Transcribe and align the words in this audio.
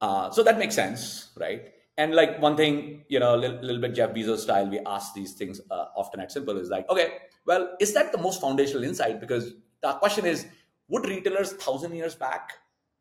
Uh, 0.00 0.30
so 0.30 0.42
that 0.42 0.58
makes 0.58 0.74
sense, 0.74 1.30
right? 1.36 1.72
And 1.98 2.14
like 2.14 2.40
one 2.40 2.56
thing, 2.56 3.04
you 3.08 3.20
know, 3.20 3.34
a 3.34 3.36
little, 3.36 3.58
little, 3.58 3.80
bit 3.80 3.94
Jeff 3.94 4.10
Bezos 4.14 4.38
style, 4.38 4.66
we 4.68 4.78
ask 4.80 5.12
these 5.12 5.34
things 5.34 5.60
uh, 5.70 5.86
often 5.94 6.20
at 6.20 6.30
Simpl 6.32 6.58
is 6.58 6.70
like, 6.70 6.88
okay, 6.88 7.18
well, 7.44 7.76
is 7.80 7.92
that 7.94 8.10
the 8.12 8.18
most 8.18 8.40
foundational 8.40 8.84
insight? 8.84 9.20
Because 9.20 9.52
the 9.82 9.92
question 9.94 10.24
is, 10.24 10.46
would 10.88 11.04
retailers 11.06 11.52
thousand 11.52 11.94
years 11.94 12.14
back 12.14 12.52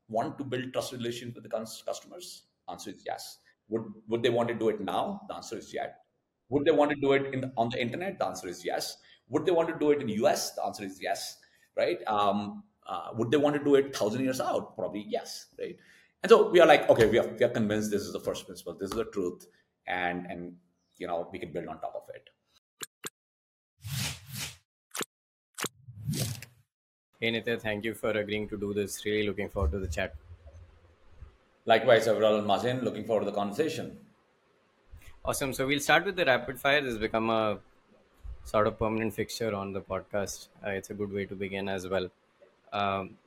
want 0.09 0.38
to 0.38 0.43
build 0.43 0.73
trust 0.73 0.91
relations 0.91 1.35
with 1.35 1.43
the 1.43 1.49
customers? 1.49 2.44
Answer 2.70 2.90
is 2.92 3.04
yes. 3.06 3.38
Would 3.70 3.84
would 4.08 4.24
they 4.24 4.29
want 4.29 4.50
to 4.50 4.56
do 4.56 4.70
it 4.70 4.81
now? 4.81 5.22
The 5.28 5.36
answer 5.36 5.58
is 5.58 5.74
yes. 5.74 5.90
Would 6.50 6.66
they 6.66 6.72
want 6.72 6.92
to 6.92 6.97
do 6.97 7.13
it 7.13 7.34
in 7.34 7.52
on 7.58 7.70
the 7.70 7.81
internet? 7.81 8.20
The 8.20 8.26
answer 8.26 8.47
is 8.47 8.66
yes. 8.66 8.97
Would 9.29 9.46
they 9.46 9.52
want 9.52 9.70
to 9.70 9.78
do 9.79 9.92
it 9.92 10.02
in 10.02 10.08
the 10.08 10.13
US? 10.26 10.54
The 10.56 10.63
answer 10.66 10.84
is 10.84 11.02
yes. 11.02 11.38
Right? 11.76 12.00
Um, 12.08 12.63
uh, 12.86 13.10
would 13.16 13.31
they 13.31 13.38
want 13.38 13.56
to 13.56 13.63
do 13.63 13.76
it 13.76 13.96
thousand 13.96 14.24
years 14.24 14.42
out? 14.42 14.76
Probably 14.76 15.06
yes. 15.08 15.47
Right? 15.58 15.78
And 16.22 16.30
so 16.30 16.49
we 16.49 16.59
are 16.59 16.67
like, 16.67 16.90
okay, 16.90 17.08
we 17.08 17.17
are, 17.17 17.27
we 17.27 17.45
are 17.45 17.49
convinced 17.49 17.91
this 17.91 18.02
is 18.02 18.12
the 18.13 18.20
first 18.20 18.45
principle. 18.45 18.73
This 18.73 18.91
is 18.91 18.98
the 18.98 19.05
truth, 19.05 19.48
and 19.88 20.26
and 20.27 20.55
you 20.98 21.07
know 21.07 21.30
we 21.31 21.39
can 21.39 21.52
build 21.53 21.67
on 21.67 21.80
top 21.80 21.95
of 21.95 22.03
it. 22.13 22.30
Hey 27.21 27.31
Nitya, 27.31 27.62
thank 27.62 27.85
you 27.85 27.93
for 27.93 28.12
agreeing 28.12 28.49
to 28.49 28.57
do 28.57 28.73
this. 28.73 29.03
Really 29.05 29.27
looking 29.27 29.49
forward 29.49 29.71
to 29.71 29.79
the 29.79 29.88
chat. 29.88 30.16
Likewise, 31.66 32.07
and 32.07 32.48
Mazin, 32.48 32.81
looking 32.81 33.05
forward 33.05 33.26
to 33.26 33.26
the 33.26 33.35
conversation. 33.35 33.98
Awesome. 35.23 35.54
So 35.54 35.67
we'll 35.67 35.79
start 35.79 36.05
with 36.05 36.15
the 36.15 36.26
rapid 36.26 36.59
fire. 36.59 36.81
This 36.81 36.93
has 36.93 36.98
become 36.98 37.29
a 37.29 37.59
sort 38.43 38.67
of 38.67 38.79
permanent 38.79 39.13
fixture 39.13 39.54
on 39.54 39.73
the 39.73 39.81
podcast. 39.81 40.48
Uh, 40.65 40.71
it's 40.71 40.90
a 40.90 40.93
good 40.93 41.12
way 41.13 41.26
to 41.26 41.35
begin 41.35 41.70
as 41.70 41.88
well. 41.88 42.09
Um, 42.73 43.17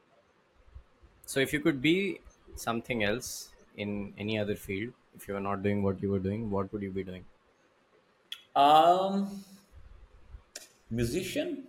so 1.27 1.41
if 1.41 1.53
you 1.53 1.61
could 1.61 1.81
be 1.81 2.21
something 2.57 3.05
else 3.05 3.51
in 3.77 4.13
any 4.19 4.39
other 4.39 4.57
field, 4.57 4.93
if 5.15 5.29
you 5.29 5.35
were 5.35 5.41
not 5.41 5.63
doing 5.63 5.83
what 5.83 6.03
you 6.03 6.11
were 6.11 6.19
doing, 6.19 6.51
what 6.51 6.73
would 6.73 6.83
you 6.83 6.91
be 6.91 7.05
doing? 7.05 7.25
Um, 8.55 9.45
musician. 10.91 11.69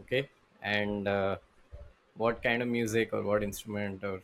Okay 0.00 0.28
and 0.64 1.06
uh, 1.06 1.36
what 2.16 2.42
kind 2.42 2.62
of 2.62 2.68
music 2.68 3.12
or 3.12 3.22
what 3.22 3.42
instrument 3.42 4.02
or 4.02 4.20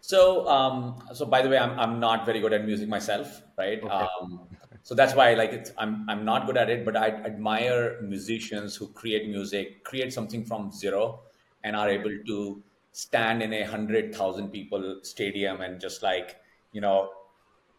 so 0.00 0.48
um, 0.48 1.02
so 1.12 1.26
by 1.26 1.42
the 1.42 1.48
way 1.48 1.58
i'm, 1.58 1.78
I'm 1.78 2.00
not 2.00 2.24
very 2.24 2.40
good 2.40 2.52
at 2.52 2.64
music 2.64 2.88
myself 2.88 3.42
right 3.58 3.82
okay. 3.82 3.88
um, 3.88 4.46
so 4.82 4.94
that's 4.94 5.14
why 5.14 5.30
I 5.30 5.34
like 5.34 5.52
it's, 5.52 5.72
I'm, 5.78 6.08
I'm 6.08 6.24
not 6.24 6.46
good 6.46 6.56
at 6.56 6.70
it 6.70 6.84
but 6.84 6.96
i 6.96 7.08
admire 7.08 8.00
musicians 8.02 8.76
who 8.76 8.88
create 8.88 9.28
music 9.28 9.84
create 9.84 10.12
something 10.12 10.44
from 10.44 10.70
zero 10.72 11.20
and 11.64 11.74
are 11.74 11.88
able 11.88 12.16
to 12.26 12.62
stand 12.94 13.42
in 13.42 13.52
a 13.52 13.64
hundred 13.64 14.14
thousand 14.14 14.48
people 14.48 15.00
stadium 15.02 15.60
and 15.60 15.80
just 15.80 16.02
like 16.02 16.36
you 16.72 16.80
know 16.80 17.10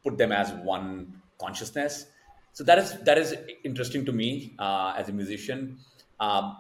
put 0.04 0.18
them 0.18 0.32
as 0.32 0.52
one 0.74 1.22
consciousness 1.40 2.08
so 2.52 2.64
that 2.64 2.78
is 2.78 2.98
that 3.04 3.18
is 3.18 3.36
interesting 3.64 4.06
to 4.06 4.12
me 4.12 4.54
uh, 4.60 4.94
as 4.98 5.10
a 5.10 5.14
musician 5.14 5.78
um, 6.20 6.56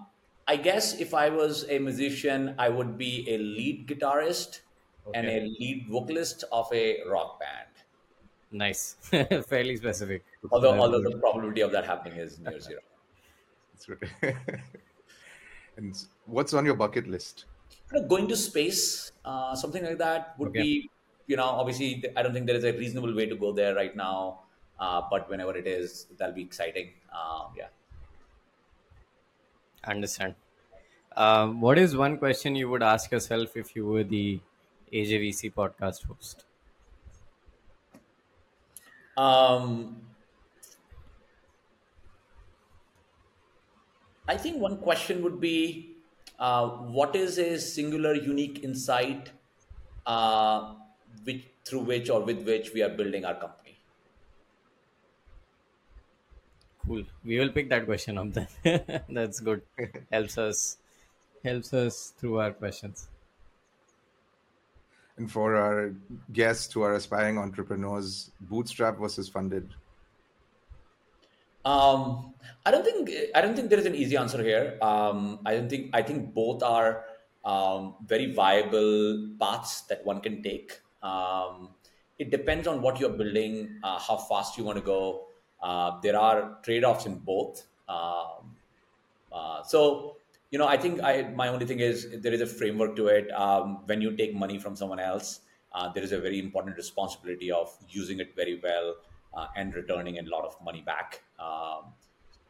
I 0.48 0.58
guess 0.58 1.00
if 1.00 1.14
I 1.14 1.30
was 1.30 1.66
a 1.70 1.80
musician, 1.80 2.54
I 2.60 2.70
would 2.70 2.98
be 2.98 3.26
a 3.30 3.38
lead 3.38 3.88
guitarist 3.88 4.60
okay. 5.08 5.18
and 5.18 5.28
a 5.28 5.40
lead 5.42 5.88
vocalist 5.90 6.44
of 6.52 6.72
a 6.72 7.00
rock 7.10 7.40
band. 7.40 7.70
Nice, 8.52 8.96
fairly 9.48 9.76
specific. 9.76 10.24
Although, 10.52 10.80
although 10.80 11.02
the 11.02 11.18
probability 11.18 11.62
of 11.62 11.72
that 11.72 11.86
happening 11.86 12.20
is 12.20 12.40
near 12.40 12.60
zero. 12.60 12.82
That's 13.74 13.90
right. 13.90 14.36
and 15.78 16.06
what's 16.26 16.54
on 16.54 16.64
your 16.64 16.76
bucket 16.76 17.08
list? 17.08 17.46
Going 18.10 18.28
to 18.28 18.36
space, 18.36 19.12
uh, 19.24 19.56
something 19.56 19.84
like 19.84 19.98
that 20.00 20.38
would 20.40 20.50
okay. 20.50 20.60
be, 20.60 20.90
you 21.28 21.38
know, 21.38 21.44
obviously, 21.46 22.04
I 22.16 22.24
don't 22.24 22.34
think 22.34 22.46
there 22.48 22.56
is 22.56 22.64
a 22.64 22.74
reasonable 22.74 23.14
way 23.16 23.26
to 23.28 23.36
go 23.36 23.54
there 23.54 23.74
right 23.76 23.96
now. 23.96 24.42
Uh, 24.78 25.02
but 25.10 25.30
whenever 25.30 25.56
it 25.56 25.66
is, 25.68 26.08
that'll 26.18 26.36
be 26.36 26.42
exciting. 26.42 26.94
Uh, 27.14 27.48
yeah. 27.56 27.68
Understand. 29.86 30.36
Um, 31.16 31.62
what 31.62 31.78
is 31.80 31.96
one 31.96 32.18
question 32.18 32.56
you 32.56 32.70
would 32.70 32.84
ask 32.84 33.12
yourself 33.12 33.58
if 33.58 33.76
you 33.76 33.86
were 33.86 34.04
the 34.04 34.42
AJVC 34.92 35.50
podcast 35.50 36.04
host? 36.06 36.46
Um, 39.18 40.02
I 44.28 44.38
think 44.38 44.62
one 44.62 44.78
question 44.82 45.24
would 45.24 45.40
be 45.40 45.95
uh, 46.40 46.68
what 46.68 47.16
is 47.16 47.38
a 47.38 47.60
singular 47.60 48.14
unique 48.14 48.64
insight 48.64 49.32
uh, 50.06 50.74
which, 51.24 51.46
through 51.64 51.82
which 51.82 52.10
or 52.10 52.22
with 52.22 52.46
which 52.46 52.74
we 52.74 52.82
are 52.82 52.90
building 52.90 53.26
our 53.26 53.36
company? 53.36 53.78
Cool. 56.86 57.04
We 57.24 57.40
will 57.40 57.50
pick 57.50 57.70
that 57.70 57.86
question 57.86 58.18
up 58.18 58.34
then. 58.34 58.48
That's 59.10 59.40
good. 59.40 59.62
helps 60.12 60.38
us 60.38 60.78
helps 61.44 61.74
us 61.74 62.14
through 62.18 62.40
our 62.40 62.52
questions. 62.52 63.08
And 65.18 65.32
for 65.32 65.56
our 65.56 65.94
guests 66.34 66.74
who 66.74 66.82
are 66.82 66.96
aspiring 66.96 67.38
entrepreneurs, 67.38 68.32
bootstrap 68.42 68.98
versus 69.00 69.30
funded. 69.30 69.70
Um, 71.66 72.34
I 72.66 72.72
don't 72.72 72.84
think 72.84 73.10
I 73.34 73.42
don't 73.42 73.56
think 73.56 73.70
there 73.70 73.80
is 73.80 73.86
an 73.86 73.96
easy 73.96 74.18
answer 74.18 74.42
here. 74.42 74.78
Um, 74.82 75.40
I 75.46 75.56
don't 75.56 75.70
think 75.70 75.90
I 75.94 76.02
think 76.02 76.34
both 76.34 76.64
are 76.64 77.06
um, 77.44 77.96
very 78.06 78.32
viable 78.32 79.30
paths 79.40 79.82
that 79.90 80.06
one 80.06 80.22
can 80.22 80.42
take. 80.42 80.80
Um, 81.04 81.70
it 82.18 82.32
depends 82.32 82.68
on 82.68 82.82
what 82.82 83.00
you're 83.00 83.10
building, 83.10 83.80
uh, 83.84 84.00
how 84.00 84.18
fast 84.18 84.58
you 84.58 84.64
want 84.64 84.78
to 84.78 84.84
go, 84.84 85.26
uh, 85.62 86.00
there 86.02 86.18
are 86.18 86.58
trade-offs 86.64 87.06
in 87.06 87.16
both. 87.16 87.64
Um, 87.90 88.56
uh, 89.32 89.64
so, 89.64 90.18
you 90.52 90.60
know, 90.60 90.68
I 90.68 90.78
think 90.78 91.02
I 91.04 91.24
my 91.36 91.48
only 91.50 91.66
thing 91.66 91.80
is 91.80 92.08
there 92.22 92.34
is 92.34 92.42
a 92.42 92.48
framework 92.48 92.96
to 92.98 93.08
it. 93.08 93.32
Um, 93.32 93.80
when 93.86 94.02
you 94.02 94.16
take 94.16 94.34
money 94.34 94.58
from 94.60 94.76
someone 94.76 95.00
else, 95.00 95.42
uh, 95.74 95.92
there 95.92 96.04
is 96.04 96.12
a 96.12 96.20
very 96.20 96.40
important 96.40 96.78
responsibility 96.78 97.52
of 97.52 97.76
using 97.90 98.20
it 98.20 98.36
very 98.36 98.60
well 98.64 98.96
uh, 99.36 99.48
and 99.56 99.76
returning 99.76 100.20
a 100.20 100.24
lot 100.24 100.46
of 100.46 100.56
money 100.64 100.82
back. 100.82 101.22
Um, 101.40 101.94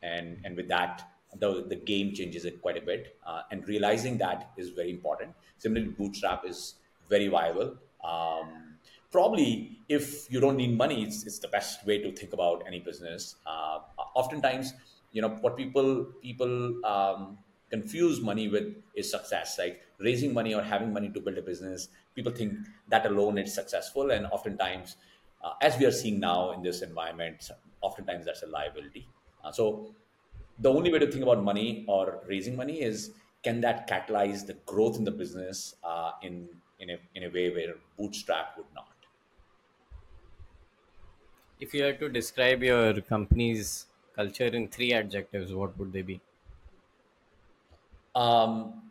and 0.04 0.38
and 0.44 0.56
with 0.56 0.68
that, 0.68 1.04
the 1.40 1.66
the 1.68 1.76
game 1.76 2.14
changes 2.14 2.46
it 2.46 2.62
quite 2.62 2.78
a 2.78 2.82
bit. 2.82 3.18
Uh, 3.26 3.42
and 3.52 3.68
realizing 3.68 4.18
that 4.20 4.52
is 4.58 4.70
very 4.70 4.92
important. 4.92 5.34
Similarly, 5.58 5.92
Bootstrap 5.92 6.46
is 6.46 6.76
very 7.10 7.28
viable. 7.28 7.78
Um, 8.04 8.78
probably 9.12 9.80
if 9.90 10.32
you 10.32 10.40
don't 10.40 10.58
need 10.58 10.78
money, 10.78 11.04
it's, 11.04 11.26
it's 11.26 11.40
the 11.40 11.48
best 11.48 11.86
way 11.86 11.98
to 12.02 12.12
think 12.12 12.34
about 12.34 12.64
any 12.68 12.80
business. 12.80 13.36
Uh, 13.46 13.80
oftentimes, 14.14 14.74
you 15.12 15.22
know, 15.22 15.30
what 15.30 15.58
people 15.58 16.06
people 16.22 16.86
um, 16.86 17.38
confuse 17.70 18.22
money 18.22 18.48
with 18.48 18.76
is 18.96 19.10
success. 19.10 19.58
Like 19.58 19.82
raising 20.00 20.34
money 20.34 20.54
or 20.54 20.62
having 20.62 20.92
money 20.94 21.10
to 21.10 21.20
build 21.20 21.38
a 21.38 21.42
business, 21.42 21.88
people 22.16 22.32
think 22.32 22.54
that 22.90 23.06
alone 23.06 23.38
is 23.38 23.54
successful, 23.54 24.12
and 24.12 24.26
oftentimes, 24.28 24.98
uh, 25.46 25.54
as 25.62 25.78
we 25.80 25.86
are 25.86 25.92
seeing 25.92 26.20
now 26.20 26.52
in 26.52 26.62
this 26.62 26.82
environment, 26.82 27.50
oftentimes 27.82 28.26
that's 28.26 28.44
a 28.44 28.48
liability. 28.48 29.08
Uh, 29.44 29.52
so, 29.52 29.96
the 30.60 30.72
only 30.72 30.92
way 30.92 31.00
to 31.00 31.12
think 31.12 31.24
about 31.24 31.44
money 31.44 31.86
or 31.88 32.24
raising 32.28 32.56
money 32.56 32.82
is 32.82 33.14
can 33.44 33.62
that 33.62 33.88
catalyze 33.90 34.46
the 34.48 34.56
growth 34.66 34.98
in 34.98 35.04
the 35.04 35.12
business 35.12 35.76
uh, 35.84 36.12
in 36.22 36.50
in 36.80 36.90
a, 36.90 36.98
in 37.16 37.24
a 37.24 37.30
way 37.30 37.50
where 37.50 37.76
bootstrap 37.98 38.58
would 38.58 38.74
not 38.74 38.96
if 41.60 41.74
you 41.74 41.84
had 41.84 42.00
to 42.00 42.10
describe 42.10 42.64
your 42.64 43.02
company's 43.02 43.88
culture 44.16 44.48
in 44.48 44.68
three 44.68 44.94
adjectives, 44.94 45.54
what 45.54 45.78
would 45.78 45.94
they 45.94 46.02
be? 46.02 46.22
Um, 48.14 48.85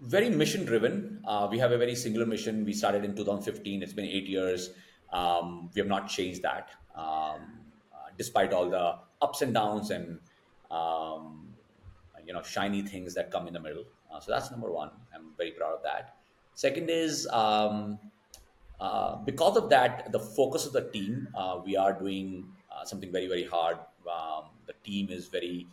very 0.00 0.30
mission 0.30 0.64
driven. 0.64 1.20
Uh, 1.24 1.48
we 1.50 1.58
have 1.58 1.72
a 1.72 1.78
very 1.78 1.94
singular 1.94 2.26
mission. 2.26 2.64
We 2.64 2.72
started 2.72 3.04
in 3.04 3.14
2015. 3.14 3.82
It's 3.82 3.92
been 3.92 4.04
eight 4.04 4.26
years. 4.26 4.70
Um, 5.12 5.70
we 5.74 5.80
have 5.80 5.88
not 5.88 6.08
changed 6.08 6.42
that, 6.42 6.70
um, 6.94 7.60
uh, 7.92 8.10
despite 8.18 8.52
all 8.52 8.68
the 8.68 8.98
ups 9.22 9.42
and 9.42 9.54
downs 9.54 9.90
and 9.90 10.18
um, 10.70 11.46
you 12.26 12.32
know 12.32 12.42
shiny 12.42 12.82
things 12.82 13.14
that 13.14 13.30
come 13.30 13.46
in 13.46 13.54
the 13.54 13.60
middle. 13.60 13.84
Uh, 14.12 14.20
so 14.20 14.32
that's 14.32 14.50
number 14.50 14.70
one. 14.70 14.90
I'm 15.14 15.32
very 15.36 15.52
proud 15.52 15.74
of 15.74 15.82
that. 15.84 16.16
Second 16.54 16.90
is 16.90 17.28
um, 17.32 17.98
uh, 18.80 19.16
because 19.16 19.56
of 19.56 19.70
that, 19.70 20.12
the 20.12 20.18
focus 20.18 20.66
of 20.66 20.72
the 20.72 20.88
team, 20.90 21.28
uh, 21.34 21.60
we 21.64 21.76
are 21.76 21.92
doing 21.92 22.46
uh, 22.70 22.84
something 22.84 23.10
very, 23.10 23.26
very 23.26 23.44
hard. 23.44 23.78
Um, 24.10 24.44
the 24.66 24.74
team 24.84 25.08
is 25.10 25.28
very, 25.28 25.66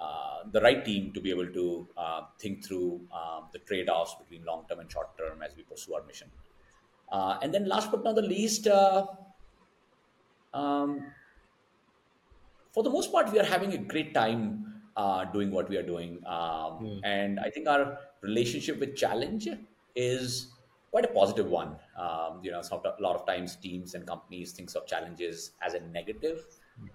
uh, 0.00 0.38
the 0.50 0.60
right 0.60 0.84
team 0.84 1.12
to 1.12 1.20
be 1.20 1.30
able 1.30 1.48
to 1.48 1.88
uh, 1.96 2.22
think 2.40 2.64
through 2.64 3.00
um, 3.12 3.48
the 3.52 3.58
trade 3.60 3.88
offs 3.88 4.14
between 4.14 4.44
long 4.44 4.64
term 4.68 4.80
and 4.80 4.90
short 4.90 5.16
term 5.18 5.42
as 5.42 5.56
we 5.56 5.62
pursue 5.62 5.94
our 5.94 6.04
mission. 6.04 6.30
and 7.42 7.52
then, 7.52 7.68
last 7.68 7.90
but 7.90 8.04
not 8.04 8.14
the 8.14 8.22
least, 8.22 8.66
um, 10.54 11.12
for 12.72 12.82
the 12.82 12.90
most 12.90 13.10
part, 13.10 13.32
we 13.32 13.40
are 13.40 13.44
having 13.44 13.72
a 13.72 13.78
great 13.78 14.14
time 14.14 14.82
uh, 14.96 15.24
doing 15.26 15.50
what 15.50 15.68
we 15.68 15.76
are 15.76 15.82
doing. 15.82 16.20
Um, 16.26 17.00
And 17.04 17.40
I 17.40 17.50
think 17.50 17.68
our 17.68 17.98
relationship 18.20 18.78
with 18.80 18.96
challenge 18.96 19.48
is 19.94 20.52
quite 20.90 21.04
a 21.04 21.08
positive 21.08 21.46
one. 21.46 21.76
Um, 21.96 22.40
you 22.42 22.50
know, 22.50 22.62
sort 22.62 22.86
of, 22.86 22.98
a 22.98 23.02
lot 23.02 23.16
of 23.16 23.26
times 23.26 23.56
teams 23.56 23.94
and 23.94 24.06
companies 24.06 24.52
thinks 24.52 24.74
of 24.74 24.86
challenges 24.86 25.52
as 25.62 25.74
a 25.74 25.80
negative 25.80 26.44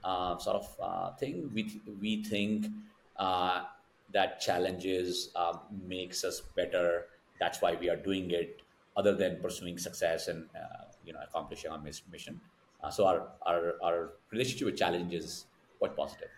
uh, 0.03 0.37
sort 0.37 0.57
of 0.57 0.75
uh, 0.81 1.15
thing. 1.15 1.49
We 1.53 1.81
we 1.99 2.23
think 2.23 2.67
uh, 3.15 3.65
that 4.09 4.39
challenges 4.41 5.31
uh, 5.35 5.57
makes 5.71 6.23
us 6.23 6.41
better. 6.41 7.07
That's 7.39 7.61
why 7.61 7.73
we 7.75 7.89
are 7.89 7.97
doing 7.97 8.31
it, 8.31 8.61
other 8.95 9.15
than 9.15 9.41
pursuing 9.41 9.77
success 9.77 10.27
and 10.27 10.49
uh, 10.55 10.91
you 11.03 11.13
know 11.13 11.19
accomplishing 11.21 11.71
our 11.71 11.79
mission. 11.81 12.41
Uh, 12.81 12.91
so 12.91 13.05
our, 13.07 13.33
our 13.45 13.81
our 13.81 14.13
relationship 14.31 14.65
with 14.65 14.77
challenge 14.77 15.13
is 15.13 15.47
quite 15.79 15.95
positive. 15.95 16.29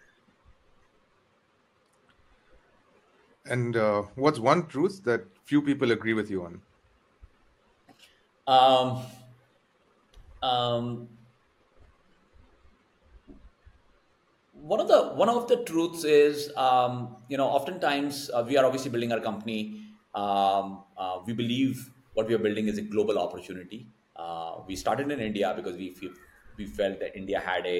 And 3.44 3.76
uh, 3.76 4.04
what's 4.16 4.38
one 4.40 4.68
truth 4.68 5.04
that 5.06 5.36
few 5.40 5.62
people 5.64 5.92
agree 5.92 6.14
with 6.14 6.30
you 6.30 6.44
on? 6.46 6.62
Um, 8.48 9.06
um, 10.42 11.10
one 14.72 14.80
of 14.80 14.88
the 14.88 15.00
one 15.22 15.30
of 15.30 15.48
the 15.48 15.58
truths 15.70 16.04
is 16.04 16.52
um, 16.58 17.18
you 17.30 17.38
know 17.38 17.48
oftentimes 17.48 18.30
uh, 18.34 18.44
we 18.48 18.58
are 18.58 18.66
obviously 18.66 18.90
building 18.90 19.12
our 19.12 19.20
company 19.20 19.60
um, 20.16 20.84
uh, 20.98 21.20
we 21.26 21.34
believe 21.34 21.92
what 22.14 22.28
we 22.28 22.34
are 22.34 22.44
building 22.46 22.68
is 22.68 22.78
a 22.78 22.82
global 22.82 23.20
opportunity. 23.20 23.88
Uh, 24.16 24.62
we 24.68 24.76
started 24.76 25.12
in 25.12 25.20
india 25.20 25.54
because 25.56 25.76
we 25.76 25.88
we 26.58 26.66
felt 26.66 27.00
that 27.00 27.16
india 27.22 27.40
had 27.40 27.66
a 27.66 27.78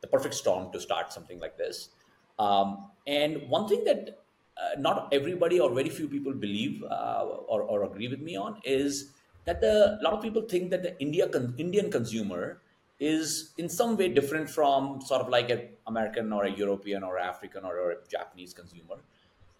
the 0.00 0.08
perfect 0.14 0.34
storm 0.34 0.70
to 0.72 0.80
start 0.80 1.12
something 1.12 1.38
like 1.38 1.56
this. 1.56 1.90
Um, 2.38 2.90
and 3.06 3.48
one 3.48 3.68
thing 3.68 3.84
that 3.84 4.18
uh, 4.56 4.70
not 4.78 5.08
everybody 5.12 5.60
or 5.60 5.72
very 5.74 5.88
few 5.88 6.08
people 6.08 6.32
believe 6.32 6.82
uh, 6.84 7.24
or, 7.46 7.62
or 7.62 7.84
agree 7.84 8.08
with 8.08 8.20
me 8.20 8.36
on 8.36 8.60
is 8.64 9.12
that 9.44 9.60
the 9.60 9.98
a 10.00 10.02
lot 10.02 10.14
of 10.14 10.22
people 10.22 10.42
think 10.42 10.70
that 10.70 10.82
the 10.82 10.98
India 11.00 11.28
con- 11.28 11.54
Indian 11.58 11.90
consumer 11.90 12.61
is 13.02 13.52
in 13.58 13.68
some 13.68 13.96
way 13.96 14.08
different 14.08 14.48
from 14.48 15.00
sort 15.00 15.20
of 15.20 15.28
like 15.28 15.50
an 15.50 15.62
American 15.88 16.32
or 16.32 16.44
a 16.44 16.50
European 16.50 17.02
or 17.02 17.18
African 17.18 17.64
or, 17.64 17.90
a 17.90 17.96
Japanese 18.08 18.54
consumer, 18.54 18.98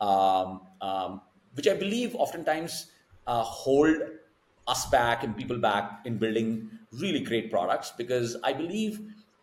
um, 0.00 0.60
um, 0.80 1.20
which 1.54 1.66
I 1.66 1.74
believe 1.74 2.14
oftentimes 2.14 2.92
uh, 3.26 3.42
hold 3.42 3.96
us 4.68 4.86
back 4.90 5.24
and 5.24 5.36
people 5.36 5.58
back 5.58 6.00
in 6.04 6.18
building 6.18 6.70
really 6.92 7.18
great 7.20 7.50
products 7.50 7.92
because 7.96 8.36
I 8.44 8.52
believe 8.52 9.00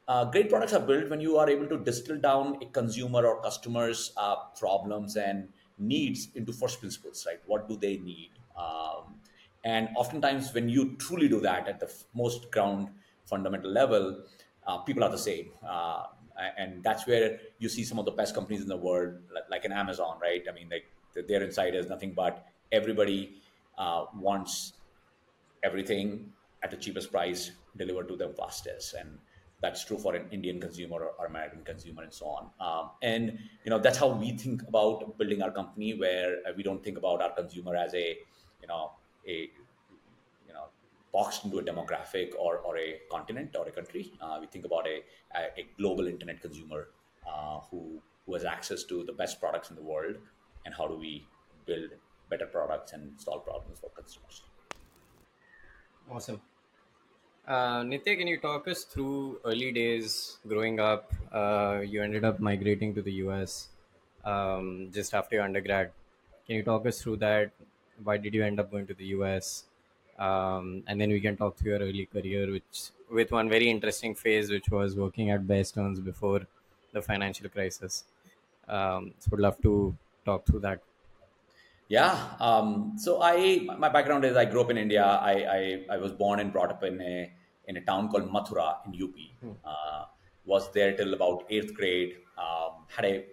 uh, 0.08 0.24
great 0.26 0.50
products 0.50 0.74
are 0.74 0.80
built 0.80 1.10
when 1.10 1.20
you 1.20 1.38
are 1.38 1.50
able 1.50 1.68
to 1.68 1.78
distill 1.78 2.18
down 2.18 2.58
a 2.62 2.66
consumer 2.68 3.26
or 3.26 3.42
customer's 3.42 4.14
uh, 4.16 4.36
problems 4.58 5.18
and 5.18 5.50
needs 5.78 6.30
into 6.36 6.54
first 6.54 6.80
principles, 6.80 7.26
right? 7.28 7.42
What 7.48 7.68
do 7.68 7.76
they 7.76 7.98
need? 7.98 8.30
Um, 8.58 9.16
and 9.66 9.90
oftentimes, 9.98 10.54
when 10.54 10.70
you 10.70 10.96
truly 10.96 11.28
do 11.28 11.42
that 11.42 11.68
at 11.68 11.80
the 11.82 11.94
most 12.14 12.50
ground 12.50 12.88
fundamental 13.30 13.72
level, 13.72 14.24
uh, 14.68 14.78
people 14.80 15.04
are 15.04 15.10
the 15.12 15.18
same. 15.18 15.50
Uh, 15.68 16.04
and 16.58 16.84
that's 16.84 17.06
where 17.06 17.40
you 17.60 17.68
see 17.68 17.84
some 17.84 18.00
of 18.00 18.06
the 18.06 18.12
best 18.12 18.34
companies 18.34 18.62
in 18.62 18.70
the 18.70 18.78
world, 18.78 19.14
like, 19.34 19.44
like 19.50 19.66
an 19.66 19.74
Amazon, 19.74 20.18
right? 20.22 20.44
I 20.50 20.54
mean, 20.54 20.70
like 20.72 20.86
their 21.28 21.44
inside 21.44 21.76
is 21.76 21.88
nothing 21.88 22.14
but 22.14 22.46
everybody 22.72 23.42
uh, 23.78 24.06
wants 24.16 24.74
everything 25.64 26.32
at 26.64 26.72
the 26.72 26.78
cheapest 26.78 27.12
price 27.12 27.52
delivered 27.78 28.08
to 28.08 28.16
them 28.16 28.34
fastest 28.34 28.94
and 28.94 29.18
that's 29.62 29.84
true 29.84 29.98
for 29.98 30.16
an 30.16 30.26
indian 30.32 30.60
consumer 30.60 31.10
or, 31.18 31.26
american 31.26 31.64
consumer 31.64 32.04
and 32.04 32.14
so 32.14 32.26
on 32.26 32.50
um, 32.60 32.92
and 33.02 33.38
you 33.64 33.70
know 33.70 33.80
that's 33.80 33.98
how 33.98 34.08
we 34.08 34.32
think 34.32 34.62
about 34.68 35.18
building 35.18 35.42
our 35.42 35.52
company 35.52 35.94
where 35.94 36.38
uh, 36.48 36.52
we 36.56 36.64
don't 36.64 36.84
think 36.84 36.98
about 36.98 37.22
our 37.22 37.32
consumer 37.32 37.76
as 37.76 37.94
a 37.94 38.18
you 38.62 38.68
know 38.68 38.92
a 39.28 39.50
boxed 41.12 41.46
into 41.46 41.60
a 41.60 41.64
demographic 41.64 42.34
or, 42.38 42.58
or 42.58 42.78
a 42.78 43.00
continent 43.12 43.56
or 43.58 43.68
a 43.68 43.72
country 43.72 44.12
uh, 44.22 44.38
we 44.40 44.48
think 44.48 44.66
about 44.66 44.86
a, 44.88 45.04
a, 45.58 45.66
global 45.78 46.08
internet 46.08 46.42
consumer 46.42 46.90
uh, 47.28 47.60
who 47.72 48.02
who 48.26 48.34
has 48.34 48.46
access 48.46 48.84
to 48.84 49.04
the 49.04 49.14
best 49.14 49.40
products 49.40 49.70
in 49.70 49.76
the 49.76 49.82
world 49.82 50.16
and 50.66 50.76
how 50.76 50.88
do 50.88 50.96
we 50.96 51.26
build 51.66 51.90
better 52.30 52.46
products 52.46 52.94
and 52.94 53.20
solve 53.20 53.44
problems 53.44 53.80
for 53.80 53.90
consumers 53.90 54.44
Awesome. 56.12 56.42
Uh, 57.48 57.82
Nitya, 57.82 58.18
can 58.18 58.28
you 58.28 58.40
talk 58.40 58.68
us 58.68 58.84
through 58.84 59.40
early 59.46 59.72
days 59.72 60.38
growing 60.48 60.80
up? 60.80 61.14
Uh, 61.32 61.82
you 61.86 62.02
ended 62.02 62.24
up 62.24 62.40
migrating 62.40 62.96
to 62.96 63.02
the 63.04 63.12
US 63.26 63.70
um, 64.26 64.90
just 64.92 65.14
after 65.14 65.36
your 65.36 65.46
undergrad. 65.46 65.92
Can 66.48 66.56
you 66.56 66.64
talk 66.64 66.88
us 66.88 67.02
through 67.02 67.18
that? 67.18 67.52
Why 68.04 68.18
did 68.18 68.34
you 68.34 68.44
end 68.44 68.60
up 68.60 68.72
going 68.72 68.88
to 68.88 68.96
the 68.96 69.06
US? 69.18 69.66
Um, 70.20 70.84
and 70.88 71.00
then 71.00 71.10
we 71.10 71.22
can 71.22 71.38
talk 71.38 71.58
through 71.58 71.72
your 71.72 71.80
early 71.80 72.06
career, 72.06 72.52
which 72.52 72.92
with 73.10 73.32
one 73.32 73.50
very 73.50 73.70
interesting 73.70 74.14
phase, 74.14 74.52
which 74.52 74.70
was 74.70 74.96
working 74.96 75.32
at 75.32 75.48
Bear 75.48 75.64
Stearns 75.64 76.00
before 76.00 76.42
the 76.94 77.02
financial 77.02 77.50
crisis. 77.50 78.04
Um, 78.68 79.14
so, 79.20 79.30
would 79.32 79.40
love 79.40 79.60
to 79.62 79.96
talk 80.26 80.46
through 80.46 80.60
that. 80.60 80.82
Yeah. 81.88 82.16
Um, 82.40 82.94
so 82.98 83.20
I, 83.22 83.66
my 83.78 83.90
background 83.90 84.24
is 84.24 84.38
I 84.38 84.46
grew 84.46 84.62
up 84.62 84.70
in 84.70 84.78
India. 84.78 85.04
I, 85.04 85.32
I, 85.58 85.86
I 85.96 85.98
was 85.98 86.12
born 86.12 86.40
and 86.40 86.54
brought 86.54 86.70
up 86.70 86.84
in 86.84 87.02
a 87.02 87.32
in 87.68 87.78
a 87.78 87.82
town 87.82 88.10
called 88.10 88.32
Mathura 88.32 88.78
in 88.86 89.04
UP. 89.04 89.16
Uh, 89.64 90.06
was 90.46 90.72
there 90.72 90.96
till 90.96 91.14
about 91.14 91.46
eighth 91.50 91.74
grade. 91.74 92.18
Um, 92.38 92.86
had 92.88 93.06
a 93.06 93.26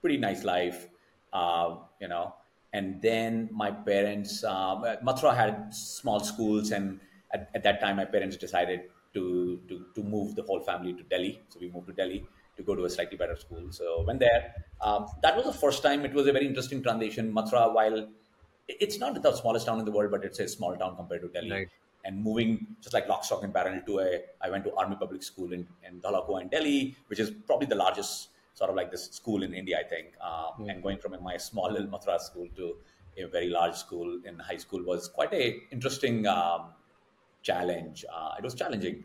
pretty 0.00 0.16
nice 0.16 0.44
life, 0.44 0.88
uh, 1.32 1.76
you 2.00 2.08
know. 2.08 2.34
And 2.78 3.02
then 3.06 3.48
my 3.62 3.70
parents, 3.90 4.32
um, 4.54 4.84
Mathura 5.08 5.34
had 5.42 5.74
small 5.74 6.20
schools, 6.30 6.70
and 6.78 7.00
at, 7.36 7.50
at 7.56 7.62
that 7.66 7.80
time, 7.84 7.96
my 8.02 8.04
parents 8.14 8.36
decided 8.46 8.82
to, 9.14 9.22
to 9.68 9.74
to 9.96 10.02
move 10.14 10.34
the 10.38 10.44
whole 10.48 10.60
family 10.70 10.92
to 11.00 11.04
Delhi. 11.12 11.32
So 11.48 11.58
we 11.64 11.70
moved 11.76 11.88
to 11.92 11.94
Delhi 12.00 12.20
to 12.58 12.62
go 12.68 12.74
to 12.80 12.84
a 12.84 12.90
slightly 12.96 13.18
better 13.22 13.36
school. 13.44 13.64
So 13.78 14.04
went 14.10 14.20
there. 14.26 14.42
Um, 14.80 15.06
that 15.24 15.36
was 15.38 15.46
the 15.50 15.58
first 15.64 15.82
time. 15.88 16.04
It 16.10 16.14
was 16.20 16.26
a 16.32 16.34
very 16.38 16.46
interesting 16.52 16.82
transition. 16.86 17.32
Mathura, 17.38 17.64
while 17.78 17.98
it's 18.86 18.98
not 19.02 19.20
the 19.22 19.34
smallest 19.42 19.66
town 19.66 19.78
in 19.82 19.84
the 19.84 19.94
world, 19.98 20.10
but 20.10 20.24
it's 20.24 20.38
a 20.38 20.48
small 20.56 20.76
town 20.76 20.96
compared 20.96 21.22
to 21.22 21.28
Delhi. 21.28 21.50
Right. 21.50 21.68
And 22.04 22.22
moving 22.22 22.50
just 22.80 22.94
like 22.94 23.08
lock, 23.08 23.24
stock, 23.24 23.42
and 23.44 23.52
barrel 23.52 23.80
to 23.86 24.00
a, 24.00 24.08
I 24.40 24.50
went 24.50 24.64
to 24.64 24.74
Army 24.74 24.96
Public 25.04 25.22
School 25.22 25.52
in, 25.52 25.66
in 25.86 26.00
Dhaula 26.00 26.24
Kuan 26.26 26.42
in 26.42 26.48
Delhi, 26.48 26.96
which 27.08 27.20
is 27.24 27.30
probably 27.48 27.66
the 27.66 27.80
largest 27.84 28.28
sort 28.58 28.70
of 28.70 28.76
like 28.80 28.90
this 28.94 29.04
school 29.20 29.40
in 29.46 29.52
India, 29.60 29.76
I 29.84 29.86
think. 29.92 30.08
Um, 30.28 30.68
And 30.70 30.82
going 30.86 30.98
from 31.02 31.12
my 31.30 31.36
small 31.48 31.68
little 31.74 31.90
Mathura 31.94 32.18
school 32.28 32.48
to 32.60 32.66
a 33.22 33.26
very 33.36 33.50
large 33.58 33.76
school 33.84 34.08
in 34.28 34.34
high 34.48 34.60
school 34.64 34.82
was 34.90 35.08
quite 35.18 35.32
a 35.42 35.44
interesting 35.76 36.16
um, 36.36 36.62
challenge. 37.48 38.04
Uh, 38.16 38.30
it 38.38 38.44
was 38.48 38.54
challenging, 38.62 38.96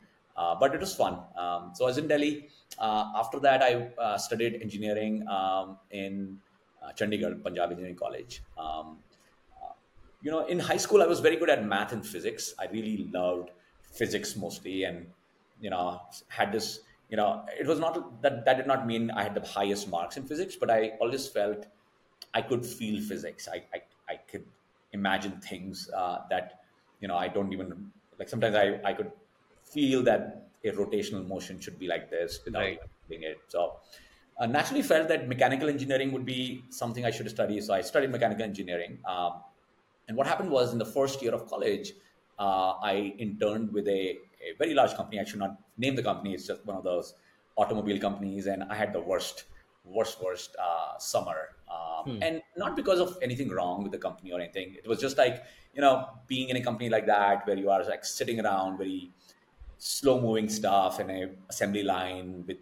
uh, 0.41 0.53
but 0.61 0.69
it 0.77 0.81
was 0.85 0.93
fun. 1.01 1.15
Um, 1.43 1.71
so 1.75 1.85
I 1.85 1.89
was 1.91 1.99
in 2.03 2.07
Delhi. 2.13 2.33
Uh, 2.85 3.05
after 3.21 3.39
that, 3.47 3.61
I 3.69 3.71
uh, 4.05 4.17
studied 4.27 4.53
engineering 4.65 5.15
um, 5.37 5.77
in 6.01 6.13
uh, 6.83 6.91
Chandigarh, 6.99 7.35
Punjab 7.47 7.71
Engineering 7.71 7.99
College. 8.05 8.33
Um, 8.57 8.87
you 10.25 10.31
know, 10.33 10.41
in 10.53 10.59
high 10.59 10.81
school, 10.85 11.01
I 11.05 11.07
was 11.13 11.19
very 11.19 11.37
good 11.41 11.49
at 11.49 11.61
math 11.73 11.91
and 11.95 12.03
physics. 12.13 12.53
I 12.63 12.65
really 12.77 13.09
loved 13.13 13.49
physics 13.99 14.35
mostly, 14.45 14.77
and 14.89 15.07
you 15.65 15.71
know, 15.75 15.85
had 16.39 16.51
this. 16.57 16.67
You 17.13 17.17
know, 17.17 17.45
it 17.59 17.67
was 17.67 17.79
not 17.79 18.23
that 18.23 18.45
that 18.45 18.57
did 18.57 18.67
not 18.67 18.87
mean 18.87 19.11
I 19.11 19.21
had 19.23 19.35
the 19.35 19.45
highest 19.47 19.87
marks 19.87 20.17
in 20.17 20.25
physics, 20.25 20.55
but 20.55 20.71
I 20.71 20.79
always 20.99 21.27
felt 21.27 21.67
I 22.33 22.41
could 22.41 22.65
feel 22.65 23.01
physics. 23.01 23.47
I 23.47 23.57
I, 23.77 23.81
I 24.09 24.15
could 24.31 24.45
imagine 24.91 25.39
things 25.41 25.89
uh, 25.95 26.19
that 26.31 26.61
you 26.99 27.07
know 27.07 27.15
I 27.15 27.27
don't 27.27 27.53
even 27.53 27.91
like. 28.17 28.29
Sometimes 28.29 28.55
I 28.55 28.65
I 28.83 28.93
could 28.93 29.11
feel 29.75 30.01
that 30.09 30.53
a 30.63 30.71
rotational 30.71 31.27
motion 31.27 31.59
should 31.59 31.77
be 31.77 31.87
like 31.87 32.09
this 32.09 32.39
without 32.45 32.71
Right. 32.71 32.79
doing 33.07 33.23
it. 33.23 33.43
So 33.49 33.81
uh, 34.39 34.47
naturally 34.47 34.81
felt 34.81 35.07
that 35.09 35.27
mechanical 35.27 35.69
engineering 35.69 36.11
would 36.13 36.25
be 36.25 36.65
something 36.71 37.05
I 37.05 37.11
should 37.11 37.29
study. 37.29 37.61
So 37.61 37.75
I 37.75 37.81
studied 37.81 38.09
mechanical 38.09 38.43
engineering. 38.43 39.01
Um, 39.05 39.43
and 40.07 40.17
what 40.17 40.27
happened 40.27 40.51
was 40.51 40.73
in 40.73 40.79
the 40.79 40.85
first 40.85 41.21
year 41.21 41.33
of 41.33 41.47
college, 41.47 41.93
uh, 42.39 42.73
I 42.81 43.13
interned 43.19 43.71
with 43.73 43.87
a, 43.87 44.23
a 44.49 44.55
very 44.57 44.73
large 44.73 44.93
company. 44.95 45.19
I 45.19 45.23
should 45.23 45.39
not 45.39 45.57
name 45.77 45.95
the 45.95 46.03
company. 46.03 46.33
It's 46.33 46.47
just 46.47 46.65
one 46.65 46.77
of 46.77 46.83
those 46.83 47.15
automobile 47.55 47.99
companies, 47.99 48.47
and 48.47 48.63
I 48.63 48.75
had 48.75 48.93
the 48.93 49.01
worst, 49.01 49.45
worst, 49.83 50.21
worst 50.23 50.55
uh, 50.59 50.97
summer. 50.97 51.55
Um, 51.71 52.19
And 52.21 52.41
not 52.57 52.75
because 52.75 52.99
of 52.99 53.17
anything 53.21 53.49
wrong 53.49 53.83
with 53.83 53.91
the 53.91 53.97
company 53.97 54.31
or 54.31 54.39
anything. 54.39 54.75
It 54.83 54.87
was 54.87 54.99
just 54.99 55.17
like 55.17 55.43
you 55.73 55.81
know 55.81 56.09
being 56.27 56.49
in 56.49 56.57
a 56.57 56.63
company 56.63 56.89
like 56.89 57.05
that 57.07 57.47
where 57.47 57.57
you 57.57 57.69
are 57.69 57.83
like 57.83 58.05
sitting 58.05 58.39
around 58.45 58.77
very 58.77 59.11
slow 59.77 60.19
moving 60.21 60.49
stuff 60.49 60.99
in 60.99 61.09
a 61.09 61.29
assembly 61.49 61.83
line 61.83 62.43
with 62.47 62.57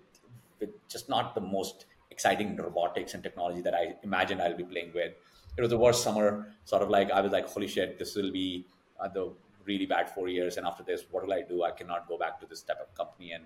with 0.60 0.70
just 0.88 1.10
not 1.10 1.34
the 1.36 1.42
most 1.42 1.86
exciting 2.12 2.56
robotics 2.58 3.14
and 3.16 3.24
technology 3.24 3.62
that 3.62 3.74
I 3.74 3.96
imagine 4.04 4.40
I'll 4.40 4.58
be 4.58 4.64
playing 4.64 4.92
with. 4.94 5.14
It 5.58 5.62
was 5.62 5.72
the 5.72 5.78
worst 5.78 6.04
summer. 6.04 6.28
Sort 6.66 6.82
of 6.84 6.90
like 6.90 7.12
I 7.12 7.22
was 7.22 7.32
like, 7.32 7.48
holy 7.48 7.68
shit, 7.68 7.98
this 8.00 8.16
will 8.16 8.32
be 8.32 8.66
uh, 9.00 9.08
the 9.08 9.34
really 9.66 9.86
bad 9.86 10.10
four 10.10 10.28
years. 10.28 10.58
And 10.58 10.66
after 10.66 10.84
this, 10.84 11.06
what 11.12 11.26
will 11.26 11.34
I 11.34 11.42
do? 11.42 11.64
I 11.64 11.72
cannot 11.72 12.08
go 12.08 12.18
back 12.18 12.40
to 12.42 12.46
this 12.46 12.62
type 12.62 12.80
of 12.82 12.94
company 12.96 13.32
and 13.32 13.44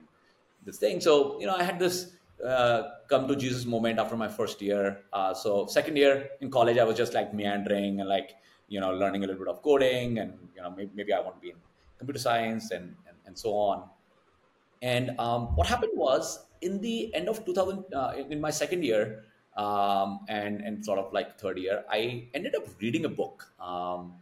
this 0.65 0.77
thing. 0.77 1.00
So 1.01 1.39
you 1.39 1.48
know, 1.48 1.55
I 1.55 1.63
had 1.63 1.79
this 1.79 2.13
uh, 2.43 2.84
come 3.07 3.27
to 3.27 3.36
Jesus 3.36 3.65
moment 3.65 4.00
after 4.00 4.17
my 4.17 4.27
first 4.27 4.62
year. 4.62 5.01
Uh, 5.13 5.34
so 5.34 5.67
second 5.67 5.95
year 5.98 6.29
in 6.41 6.51
college, 6.51 6.77
I 6.77 6.84
was 6.84 6.98
just 6.98 7.13
like 7.13 7.34
meandering 7.34 8.00
and 8.00 8.10
like 8.10 8.31
you 8.67 8.79
know 8.79 8.91
learning 8.93 9.24
a 9.24 9.27
little 9.27 9.45
bit 9.45 9.50
of 9.50 9.62
coding 9.62 10.19
and 10.19 10.34
you 10.55 10.62
know 10.62 10.72
maybe, 10.72 10.91
maybe 10.95 11.13
I 11.13 11.19
want 11.19 11.36
to 11.36 11.41
be 11.41 11.51
in 11.51 11.57
computer 11.98 12.19
science 12.19 12.72
and 12.72 12.95
and, 13.07 13.17
and 13.25 13.38
so 13.38 13.55
on. 13.55 13.89
And 14.81 15.17
um, 15.19 15.55
what 15.55 15.67
happened 15.67 15.93
was 15.95 16.45
in 16.62 16.81
the 16.81 17.13
end 17.15 17.29
of 17.29 17.45
2000, 17.45 17.86
uh, 17.93 18.13
in 18.29 18.41
my 18.41 18.51
second 18.51 18.84
year 18.84 19.24
um, 19.55 20.19
and 20.27 20.62
and 20.62 20.84
sort 20.84 21.00
of 21.00 21.13
like 21.13 21.39
third 21.39 21.57
year, 21.57 21.86
I 21.89 22.27
ended 22.34 22.55
up 22.55 22.67
reading 22.81 23.05
a 23.05 23.10
book. 23.10 23.48
Um, 23.60 24.13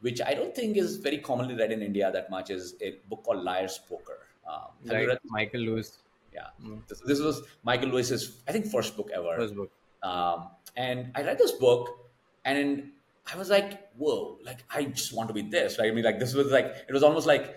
which 0.00 0.20
I 0.20 0.34
don't 0.34 0.54
think 0.54 0.76
is 0.76 0.96
very 0.96 1.18
commonly 1.18 1.54
read 1.54 1.72
in 1.72 1.82
India 1.82 2.10
that 2.10 2.30
much, 2.30 2.50
is 2.50 2.74
a 2.80 2.96
book 3.08 3.24
called 3.24 3.44
Liar's 3.44 3.78
Poker. 3.88 4.18
Um, 4.48 4.60
have 4.86 4.86
you 4.86 4.92
Right, 4.92 5.08
read 5.08 5.18
Michael 5.24 5.60
Lewis, 5.60 5.98
yeah, 6.32 6.46
this, 6.88 7.00
this 7.06 7.20
was 7.20 7.42
Michael 7.64 7.88
Lewis's, 7.90 8.40
I 8.48 8.52
think, 8.52 8.66
first 8.66 8.96
book 8.96 9.10
ever. 9.14 9.36
first 9.36 9.54
book. 9.54 9.70
Um, 10.02 10.48
and 10.76 11.10
I 11.14 11.22
read 11.22 11.38
this 11.38 11.52
book, 11.52 12.10
and 12.44 12.90
I 13.32 13.36
was 13.36 13.50
like, 13.50 13.92
"Whoa! 13.96 14.38
Like, 14.44 14.64
I 14.70 14.84
just 14.84 15.12
want 15.12 15.28
to 15.28 15.34
be 15.34 15.42
this." 15.42 15.78
Right? 15.78 15.90
I 15.90 15.94
mean, 15.94 16.04
like, 16.04 16.18
this 16.18 16.34
was 16.34 16.50
like, 16.50 16.66
it 16.88 16.92
was 16.92 17.02
almost 17.02 17.26
like, 17.26 17.54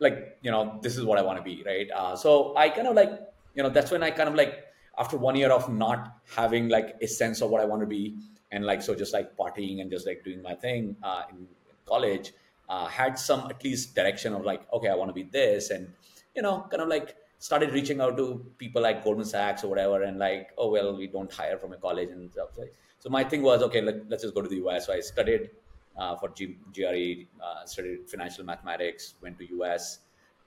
like 0.00 0.38
you 0.42 0.50
know, 0.50 0.78
this 0.82 0.96
is 0.96 1.04
what 1.04 1.18
I 1.18 1.22
want 1.22 1.38
to 1.38 1.42
be, 1.42 1.62
right? 1.64 1.88
Uh, 1.94 2.16
so 2.16 2.54
I 2.56 2.68
kind 2.68 2.88
of 2.88 2.94
like, 2.94 3.10
you 3.54 3.62
know, 3.62 3.70
that's 3.70 3.90
when 3.90 4.02
I 4.02 4.10
kind 4.10 4.28
of 4.28 4.34
like, 4.34 4.64
after 4.98 5.16
one 5.16 5.36
year 5.36 5.50
of 5.50 5.72
not 5.72 6.18
having 6.36 6.68
like 6.68 6.96
a 7.00 7.06
sense 7.06 7.40
of 7.40 7.50
what 7.50 7.60
I 7.60 7.64
want 7.64 7.80
to 7.80 7.86
be, 7.86 8.16
and 8.54 8.64
like 8.64 8.80
so 8.82 8.94
just 8.94 9.12
like 9.12 9.36
partying 9.36 9.80
and 9.80 9.90
just 9.90 10.06
like 10.06 10.24
doing 10.24 10.40
my 10.42 10.54
thing 10.54 10.96
uh, 11.02 11.22
in, 11.30 11.46
college, 11.86 12.32
uh, 12.70 12.86
had 12.86 13.18
some 13.18 13.40
at 13.50 13.62
least 13.62 13.94
direction 13.94 14.32
of 14.32 14.42
like, 14.42 14.62
okay, 14.72 14.88
I 14.88 14.94
want 14.94 15.10
to 15.10 15.12
be 15.12 15.24
this, 15.24 15.68
and 15.68 15.92
you 16.34 16.40
know, 16.40 16.66
kind 16.70 16.82
of 16.82 16.88
like 16.88 17.14
started 17.38 17.74
reaching 17.74 18.00
out 18.00 18.16
to 18.16 18.26
people 18.56 18.80
like 18.80 19.04
Goldman 19.04 19.26
Sachs 19.26 19.64
or 19.64 19.68
whatever, 19.68 20.02
and 20.02 20.18
like, 20.18 20.52
oh 20.56 20.70
well, 20.70 20.96
we 20.96 21.06
don't 21.06 21.30
hire 21.30 21.58
from 21.58 21.74
a 21.74 21.76
college 21.76 22.08
and 22.10 22.32
stuff. 22.32 22.48
So, 23.00 23.10
my 23.10 23.22
thing 23.22 23.42
was, 23.42 23.62
okay, 23.64 23.82
let, 23.82 24.08
let's 24.08 24.22
just 24.22 24.34
go 24.34 24.40
to 24.40 24.48
the 24.48 24.60
US. 24.66 24.86
So 24.86 24.94
I 24.94 25.00
studied 25.00 25.50
uh, 25.98 26.16
for 26.16 26.30
G- 26.30 26.56
GRE, 26.74 27.26
uh, 27.44 27.66
studied 27.66 28.08
financial 28.08 28.44
mathematics, 28.46 29.14
went 29.20 29.38
to 29.40 29.44
US, 29.58 29.98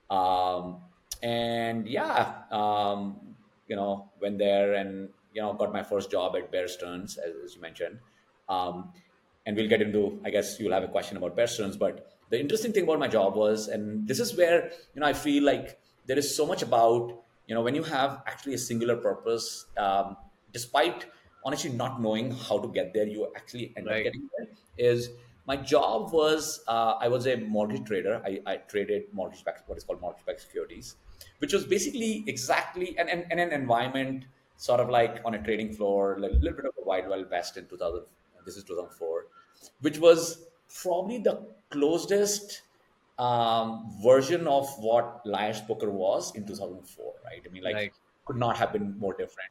um, 0.09 0.77
and 1.21 1.87
yeah, 1.87 2.33
um, 2.51 3.19
you 3.67 3.75
know, 3.75 4.09
went 4.19 4.39
there 4.39 4.73
and 4.73 5.09
you 5.33 5.41
know 5.41 5.53
got 5.53 5.73
my 5.73 5.83
first 5.83 6.11
job 6.11 6.35
at 6.35 6.51
Bear 6.51 6.67
Stearns, 6.67 7.17
as, 7.17 7.33
as 7.43 7.55
you 7.55 7.61
mentioned. 7.61 7.99
Um, 8.49 8.93
and 9.47 9.55
we'll 9.55 9.69
get 9.73 9.81
into 9.81 10.19
i 10.25 10.29
guess 10.29 10.59
you'll 10.59 10.73
have 10.77 10.83
a 10.83 10.93
question 10.95 11.17
about 11.17 11.35
bear 11.35 11.47
stearns 11.47 11.77
but 11.77 12.07
the 12.29 12.39
interesting 12.39 12.73
thing 12.73 12.83
about 12.83 12.99
my 12.99 13.07
job 13.07 13.35
was 13.35 13.67
and 13.69 14.07
this 14.07 14.19
is 14.19 14.35
where 14.37 14.71
you 14.93 15.01
know 15.01 15.07
i 15.07 15.13
feel 15.13 15.43
like 15.43 15.79
there 16.05 16.19
is 16.23 16.35
so 16.35 16.45
much 16.45 16.61
about 16.61 17.23
you 17.47 17.55
know 17.55 17.61
when 17.61 17.73
you 17.73 17.83
have 17.83 18.21
actually 18.27 18.53
a 18.53 18.57
singular 18.57 18.97
purpose 18.97 19.65
um, 19.77 20.17
despite 20.51 21.05
honestly 21.45 21.71
not 21.71 22.01
knowing 22.01 22.31
how 22.31 22.59
to 22.59 22.67
get 22.67 22.93
there 22.93 23.07
you 23.07 23.31
actually 23.35 23.73
end 23.77 23.87
up 23.87 24.03
getting 24.03 24.29
there 24.37 24.47
is 24.77 25.09
my 25.47 25.55
job 25.55 26.11
was 26.11 26.61
uh, 26.67 26.95
i 26.99 27.07
was 27.07 27.25
a 27.25 27.37
mortgage 27.37 27.85
trader 27.85 28.21
i, 28.25 28.39
I 28.45 28.57
traded 28.57 29.03
mortgage 29.13 29.43
back 29.45 29.63
what 29.67 29.77
is 29.77 29.85
called 29.85 30.01
mortgage 30.01 30.25
backed 30.25 30.41
securities 30.41 30.95
which 31.39 31.53
was 31.53 31.65
basically 31.65 32.23
exactly 32.27 32.95
and, 32.99 33.09
and, 33.09 33.25
and 33.31 33.39
an 33.39 33.51
environment 33.51 34.25
sort 34.57 34.79
of 34.79 34.89
like 34.89 35.21
on 35.25 35.35
a 35.35 35.43
trading 35.43 35.71
floor 35.73 36.15
a 36.15 36.19
little 36.19 36.39
bit 36.39 36.65
of 36.65 36.73
a 36.81 36.85
wild 36.85 37.07
wild 37.09 37.29
west 37.29 37.57
in 37.57 37.67
2000 37.67 38.05
this 38.45 38.57
is 38.57 38.63
2004 38.63 39.27
which 39.81 39.99
was 39.99 40.47
probably 40.81 41.19
the 41.19 41.35
closest 41.69 42.63
um, 43.19 43.89
version 44.03 44.47
of 44.47 44.67
what 44.79 45.21
Liar's 45.25 45.61
Poker 45.61 45.89
was 45.89 46.35
in 46.35 46.45
2004, 46.45 47.13
right? 47.25 47.41
I 47.45 47.49
mean, 47.49 47.63
like, 47.63 47.75
Right. 47.75 47.93
could 48.25 48.35
not 48.37 48.57
have 48.57 48.71
been 48.71 48.97
more 48.99 49.13
different. 49.15 49.49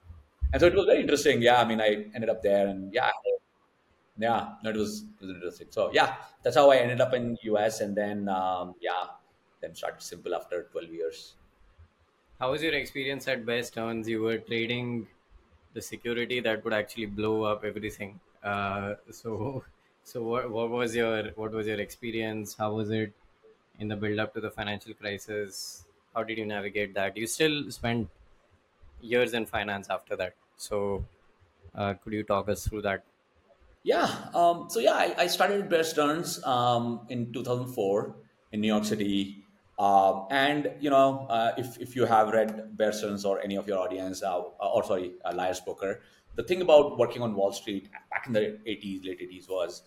And 0.53 0.61
so 0.61 0.69
it 0.69 0.75
was 0.75 0.87
very 0.87 1.01
interesting. 1.01 1.43
Yeah, 1.43 1.61
I 1.61 1.65
mean, 1.65 1.81
I 1.81 2.07
ended 2.15 2.29
up 2.31 2.43
there, 2.43 2.69
and 2.69 2.95
yeah, 2.95 3.11
yeah, 4.19 4.55
no, 4.63 4.71
it 4.71 4.77
was 4.77 5.03
it 5.03 5.21
was 5.21 5.31
interesting. 5.31 5.69
So 5.71 5.91
yeah, 5.93 6.17
that's 6.43 6.57
how 6.57 6.71
I 6.71 6.77
ended 6.77 7.01
up 7.01 7.13
in 7.13 7.37
US, 7.43 7.81
and 7.81 7.97
then 7.97 8.29
um, 8.29 8.75
yeah, 8.81 9.07
then 9.61 9.75
started 9.75 10.01
Simpl 10.01 10.35
after 10.35 10.65
12 10.73 10.91
years. 10.91 11.37
How 12.39 12.51
was 12.51 12.63
your 12.63 12.75
experience 12.75 13.27
at 13.29 13.47
Bear 13.47 13.63
Stearns? 13.63 14.09
You 14.09 14.23
were 14.23 14.39
trading 14.39 15.07
the 15.73 15.81
security 15.81 16.41
that 16.41 16.65
would 16.65 16.73
actually 16.73 17.07
blow 17.07 17.45
up 17.45 17.65
everything. 17.65 18.21
Uh, 18.43 18.95
so, 19.11 19.65
so 20.05 20.23
what, 20.23 20.51
what 20.51 20.71
was 20.71 20.95
your 20.95 21.31
what 21.33 21.53
was 21.53 21.67
your 21.67 21.81
experience? 21.81 22.55
How 22.55 22.75
was 22.75 22.91
it 22.91 23.13
in 23.79 23.89
the 23.89 23.97
build 23.97 24.19
up 24.19 24.35
to 24.35 24.41
the 24.41 24.51
financial 24.51 24.95
crisis? 24.95 25.85
How 26.15 26.23
did 26.23 26.39
you 26.39 26.47
navigate 26.47 26.95
that? 26.95 27.17
You 27.17 27.27
still 27.27 27.71
spent 27.71 28.09
years 29.01 29.35
in 29.35 29.47
finance 29.47 29.89
after 29.91 30.17
that. 30.17 30.35
So, 30.57 31.05
uh, 31.75 31.95
could 31.95 32.13
you 32.13 32.23
talk 32.23 32.49
us 32.49 32.67
through 32.67 32.83
that? 32.83 33.05
Yeah. 33.83 34.31
Um, 34.35 34.69
so 34.69 34.81
yeah, 34.81 34.95
I, 34.95 35.15
I 35.19 35.27
started 35.29 35.63
at 35.63 35.71
Bear 35.71 35.85
Stearns 35.85 36.43
um, 36.45 37.07
in 37.09 37.33
2004 37.33 38.17
in 38.53 38.61
New 38.61 38.69
York 38.69 38.85
City. 38.85 39.46
Um, 39.79 40.27
and 40.31 40.73
you 40.81 40.89
know, 40.91 41.27
uh, 41.29 41.53
if 41.59 41.79
if 41.81 41.95
you 41.95 42.07
have 42.07 42.31
read 42.31 42.77
Bear 42.77 42.93
Stearns 42.93 43.25
or 43.25 43.41
any 43.43 43.57
of 43.57 43.67
your 43.69 43.79
audience, 43.79 44.23
uh, 44.23 44.39
or 44.41 44.83
sorry, 44.85 45.15
uh, 45.25 45.33
Liar's 45.35 45.61
Poker, 45.61 46.01
the 46.35 46.43
thing 46.43 46.63
about 46.63 46.99
working 46.99 47.23
on 47.23 47.35
Wall 47.35 47.53
Street 47.53 47.91
back 48.11 48.27
in 48.27 48.33
the 48.33 48.59
80s, 48.67 49.05
late 49.05 49.21
80s, 49.21 49.49
was 49.49 49.83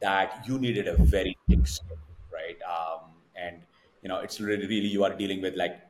that 0.00 0.44
you 0.46 0.58
needed 0.58 0.88
a 0.88 0.96
very 0.96 1.36
thick 1.48 1.66
skin, 1.66 1.98
right? 2.32 2.56
Um, 2.62 3.10
and 3.36 3.62
you 4.02 4.08
know, 4.08 4.18
it's 4.20 4.40
really, 4.40 4.66
really 4.66 4.88
you 4.88 5.04
are 5.04 5.14
dealing 5.14 5.42
with 5.42 5.56
like 5.56 5.80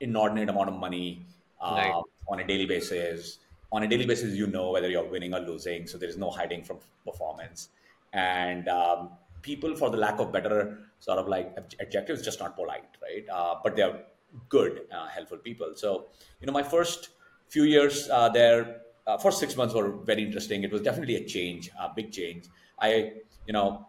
inordinate 0.00 0.48
amount 0.48 0.68
of 0.68 0.74
money 0.76 1.26
Right. 1.70 1.94
uh, 1.94 2.02
on 2.28 2.40
a 2.40 2.46
daily 2.46 2.66
basis. 2.66 3.38
On 3.72 3.82
a 3.82 3.88
daily 3.88 4.06
basis, 4.06 4.34
you 4.34 4.46
know 4.46 4.70
whether 4.70 4.88
you're 4.88 5.08
winning 5.08 5.34
or 5.34 5.40
losing, 5.40 5.86
so 5.86 5.98
there 5.98 6.08
is 6.08 6.16
no 6.18 6.30
hiding 6.30 6.62
from 6.62 6.78
performance. 7.04 7.70
And 8.12 8.68
um, 8.68 9.10
people, 9.44 9.76
for 9.76 9.90
the 9.90 9.96
lack 9.96 10.18
of 10.18 10.32
better 10.32 10.80
sort 10.98 11.18
of 11.18 11.28
like 11.28 11.54
adj- 11.56 11.76
adjectives, 11.80 12.22
just 12.22 12.40
not 12.40 12.56
polite, 12.56 12.96
right? 13.02 13.24
Uh, 13.32 13.56
but 13.62 13.76
they're 13.76 14.06
good, 14.48 14.88
uh, 14.92 15.06
helpful 15.06 15.38
people. 15.38 15.74
So, 15.76 16.10
you 16.40 16.46
know, 16.48 16.52
my 16.52 16.64
first 16.64 17.10
few 17.48 17.62
years 17.64 18.08
uh, 18.10 18.28
there, 18.30 18.82
uh, 19.06 19.18
first 19.18 19.38
six 19.38 19.56
months 19.56 19.74
were 19.74 20.02
very 20.02 20.24
interesting. 20.24 20.64
It 20.64 20.72
was 20.72 20.82
definitely 20.82 21.16
a 21.16 21.24
change, 21.24 21.70
a 21.78 21.90
big 21.94 22.10
change. 22.10 22.48
I, 22.80 23.12
you 23.46 23.52
know, 23.52 23.86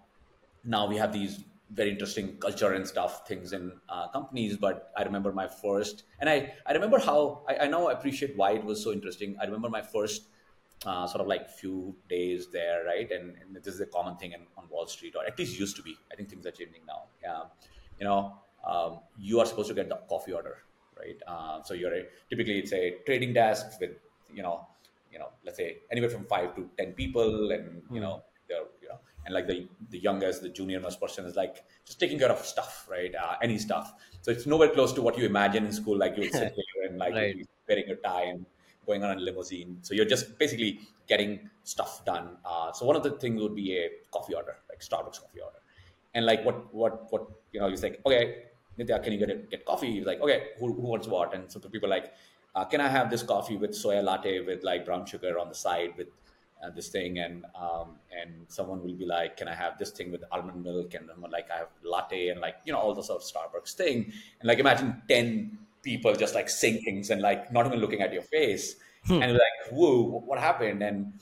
now 0.64 0.88
we 0.88 0.98
have 0.98 1.14
these 1.14 1.44
very 1.72 1.90
interesting 1.90 2.38
culture 2.40 2.74
and 2.74 2.88
stuff 2.88 3.28
things 3.28 3.52
in 3.52 3.82
uh, 3.90 4.08
companies 4.10 4.56
but 4.56 4.92
i 4.96 5.04
remember 5.04 5.32
my 5.32 5.48
first 5.48 6.04
and 6.20 6.30
i 6.30 6.54
i 6.68 6.74
remember 6.74 7.00
how 7.00 7.44
i, 7.50 7.58
I 7.66 7.68
now 7.68 7.88
appreciate 7.90 8.38
why 8.38 8.52
it 8.52 8.64
was 8.64 8.84
so 8.84 8.92
interesting 8.92 9.36
i 9.42 9.46
remember 9.46 9.70
my 9.70 9.82
first 9.82 10.30
uh, 10.86 11.08
sort 11.08 11.22
of 11.22 11.28
like 11.28 11.50
few 11.50 11.96
days 12.10 12.48
there 12.52 12.86
right? 12.86 13.12
And, 13.12 13.36
and 13.42 13.56
this 13.56 13.68
is 13.74 13.82
a 13.82 13.86
common 13.86 14.18
thing 14.18 14.34
in, 14.34 14.42
on 14.58 14.68
wall 14.70 14.88
street 14.88 15.16
or 15.16 15.26
at 15.26 15.38
least 15.40 15.60
used 15.60 15.76
to 15.78 15.82
be. 15.84 15.96
I 16.12 16.16
think 16.16 16.30
things 16.30 16.46
are 16.46 16.52
changing 16.52 16.82
now. 16.88 17.04
Yeah. 17.24 17.44
You 18.00 18.06
know 18.06 18.40
um, 18.68 19.00
you 19.18 19.40
are 19.40 19.46
supposed 19.46 19.70
to 19.70 19.74
get 19.74 19.90
the 19.90 19.96
coffee 20.10 20.34
order 20.34 20.58
right? 20.98 21.18
Uh, 21.28 21.62
so 21.64 21.74
you're 21.74 21.94
a, 21.94 22.04
typically 22.30 22.60
it's 22.60 22.74
a 22.74 22.98
trading 23.06 23.34
desk 23.34 23.68
with 23.80 23.92
you 24.34 24.44
know 24.44 24.68
you 25.12 25.20
know 25.20 25.30
let's 25.46 25.58
say 25.58 25.78
anywhere 25.92 26.10
from 26.10 26.26
five 26.26 26.56
to 26.56 26.70
ten 26.78 26.94
people 26.94 27.52
and 27.52 27.82
you 27.92 28.00
know 28.02 28.24
they're 28.48 28.66
you 28.82 28.88
know 28.90 29.00
and 29.26 29.34
like 29.34 29.48
the 29.48 29.68
the 29.90 30.00
youngest 30.00 30.42
the 30.42 30.50
junior 30.50 30.80
most 30.80 31.00
person 31.02 31.26
is 31.26 31.36
like 31.36 31.64
just 31.86 32.00
taking 32.00 32.20
care 32.20 32.32
of 32.32 32.40
stuff 32.46 32.88
right? 32.90 33.14
Uh, 33.16 33.36
any 33.42 33.58
stuff. 33.58 33.94
So 34.22 34.32
it's 34.32 34.46
nowhere 34.46 34.70
close 34.70 34.94
to 34.94 35.02
what 35.02 35.18
you 35.18 35.26
imagine 35.26 35.66
in 35.66 35.72
school 35.72 35.98
like 35.98 36.16
you 36.18 36.24
would 36.24 36.34
sit 36.34 36.54
here 36.56 36.90
and 36.90 36.98
like 36.98 37.14
Right. 37.14 37.48
wearing 37.68 37.90
a 37.90 37.96
tie 37.96 38.24
and 38.26 38.46
going 38.86 39.04
on 39.04 39.18
a 39.18 39.20
limousine. 39.20 39.78
So 39.82 39.94
you're 39.94 40.06
just 40.06 40.38
basically 40.38 40.80
getting 41.08 41.50
stuff 41.64 42.04
done. 42.06 42.38
Uh, 42.46 42.72
so 42.72 42.86
one 42.86 42.96
of 42.96 43.04
the 43.04 43.12
things 43.12 43.42
would 43.42 43.56
be 43.56 43.78
a 43.78 43.90
coffee 44.12 44.34
order 44.34 44.56
like 44.70 44.80
starbucks 44.80 45.22
coffee 45.22 45.42
order. 45.42 45.60
And 46.14 46.26
like 46.26 46.44
what 46.46 46.74
what 46.74 47.12
what 47.12 47.28
you 47.52 47.60
know 47.60 47.70
he's 47.70 47.84
like 47.84 48.02
okay 48.06 48.44
Nitya, 48.78 49.02
can 49.02 49.14
you 49.14 49.20
get 49.20 49.30
it, 49.30 49.50
get 49.50 49.66
coffee? 49.66 49.92
He's 49.92 50.06
like 50.06 50.22
okay 50.22 50.50
who, 50.60 50.74
who 50.74 50.82
wants 50.82 51.08
what? 51.08 51.34
And 51.34 51.52
so 51.52 51.60
people 51.60 51.88
are 51.88 51.96
like 51.98 52.14
uh, 52.56 52.64
can 52.64 52.80
i 52.80 52.88
have 52.88 53.10
this 53.10 53.22
coffee 53.22 53.58
with 53.58 53.72
soya 53.72 54.02
latte 54.02 54.40
with 54.40 54.64
like 54.64 54.86
brown 54.86 55.06
sugar 55.06 55.38
on 55.38 55.50
the 55.50 55.56
side 55.56 55.92
with 55.98 56.08
uh, 56.64 56.70
this 56.70 56.90
thing? 56.90 57.20
And 57.20 57.46
um, 57.60 57.96
and 58.18 58.32
someone 58.48 58.82
will 58.82 58.96
be 58.96 59.06
like 59.06 59.38
can 59.38 59.48
i 59.48 59.56
have 59.56 59.78
this 59.78 59.92
thing 59.92 60.12
with 60.12 60.24
almond 60.32 60.64
milk? 60.64 60.94
And 60.94 61.10
I'm 61.10 61.30
like 61.32 61.50
i 61.52 61.58
have 61.58 61.70
latte 61.84 62.30
and 62.30 62.40
like 62.40 62.56
you 62.66 62.74
know 62.74 62.80
all 62.80 62.94
the 62.94 63.04
sort 63.04 63.22
of 63.22 63.28
starbucks 63.28 63.74
thing. 63.74 64.12
And 64.40 64.48
like 64.48 64.60
imagine 64.60 65.02
10 65.10 65.58
people 65.86 66.14
just 66.16 66.36
like 66.36 66.50
saying 66.50 66.82
things 66.84 67.10
and 67.12 67.22
like 67.22 67.52
not 67.54 67.66
even 67.66 67.80
looking 67.80 68.02
at 68.02 68.12
your 68.12 68.24
face. 68.24 68.76
Hmm. 69.06 69.22
And 69.22 69.34
like 69.34 69.58
whoa 69.72 70.24
what 70.26 70.40
happened? 70.40 70.84
And 70.84 71.14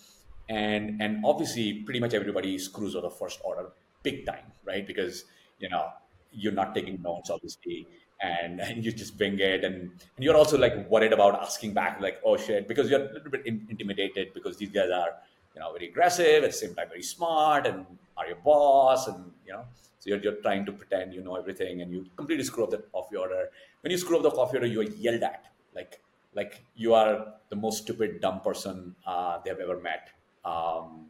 and 0.49 1.01
and 1.01 1.23
obviously 1.25 1.67
pretty 1.85 1.99
much 1.99 2.13
everybody 2.13 2.57
screws 2.57 2.95
with 2.95 3.03
the 3.03 3.11
first 3.11 3.39
order 3.43 3.67
big 4.01 4.25
time 4.25 4.47
right? 4.65 4.87
Because 4.87 5.25
you 5.59 5.69
know 5.69 5.85
you're 6.31 6.57
not 6.61 6.73
taking 6.73 7.01
notes 7.01 7.29
obviously 7.29 7.87
and, 8.23 8.61
and 8.61 8.85
you 8.85 8.91
just 8.91 9.17
bring 9.17 9.37
it. 9.39 9.63
And, 9.63 9.75
and 10.15 10.23
you're 10.25 10.35
also 10.35 10.57
like 10.57 10.89
worried 10.89 11.13
about 11.13 11.41
asking 11.41 11.73
back 11.73 12.01
like 12.01 12.21
oh 12.25 12.37
shit 12.37 12.67
because 12.67 12.89
you're 12.89 13.01
a 13.01 13.13
little 13.13 13.29
bit 13.29 13.45
in, 13.45 13.65
intimidated 13.69 14.33
because 14.33 14.57
these 14.57 14.69
guys 14.69 14.89
are 14.89 15.13
you 15.53 15.61
know 15.61 15.71
very 15.73 15.89
aggressive 15.89 16.43
at 16.43 16.51
the 16.51 16.57
same 16.57 16.73
time 16.73 16.89
very 16.89 17.03
smart 17.03 17.67
and 17.67 17.85
are 18.17 18.27
your 18.27 18.37
boss 18.37 19.07
and 19.07 19.31
you 19.45 19.53
know. 19.53 19.65
So 19.99 20.09
you're, 20.09 20.19
you're 20.19 20.41
trying 20.41 20.65
to 20.65 20.73
pretend 20.73 21.13
you 21.13 21.23
know 21.23 21.35
everything 21.35 21.81
and 21.81 21.91
you 21.91 22.05
completely 22.17 22.43
screw 22.43 22.65
up 22.65 22.71
the 22.71 22.83
your 23.11 23.21
order 23.21 23.49
when 23.83 23.91
you 23.91 23.97
screw 23.97 24.17
up 24.17 24.23
the 24.23 24.31
coffee 24.31 24.57
order 24.57 24.67
you're 24.67 24.83
yelled 24.83 25.23
at. 25.23 25.45
Like 25.75 26.01
like 26.35 26.63
you 26.75 26.93
are 26.93 27.33
the 27.49 27.55
most 27.55 27.83
stupid 27.83 28.19
dumb 28.21 28.39
person 28.41 28.95
uh, 29.05 29.39
they 29.43 29.49
have 29.51 29.59
ever 29.59 29.79
met. 29.79 30.09
Um, 30.43 31.07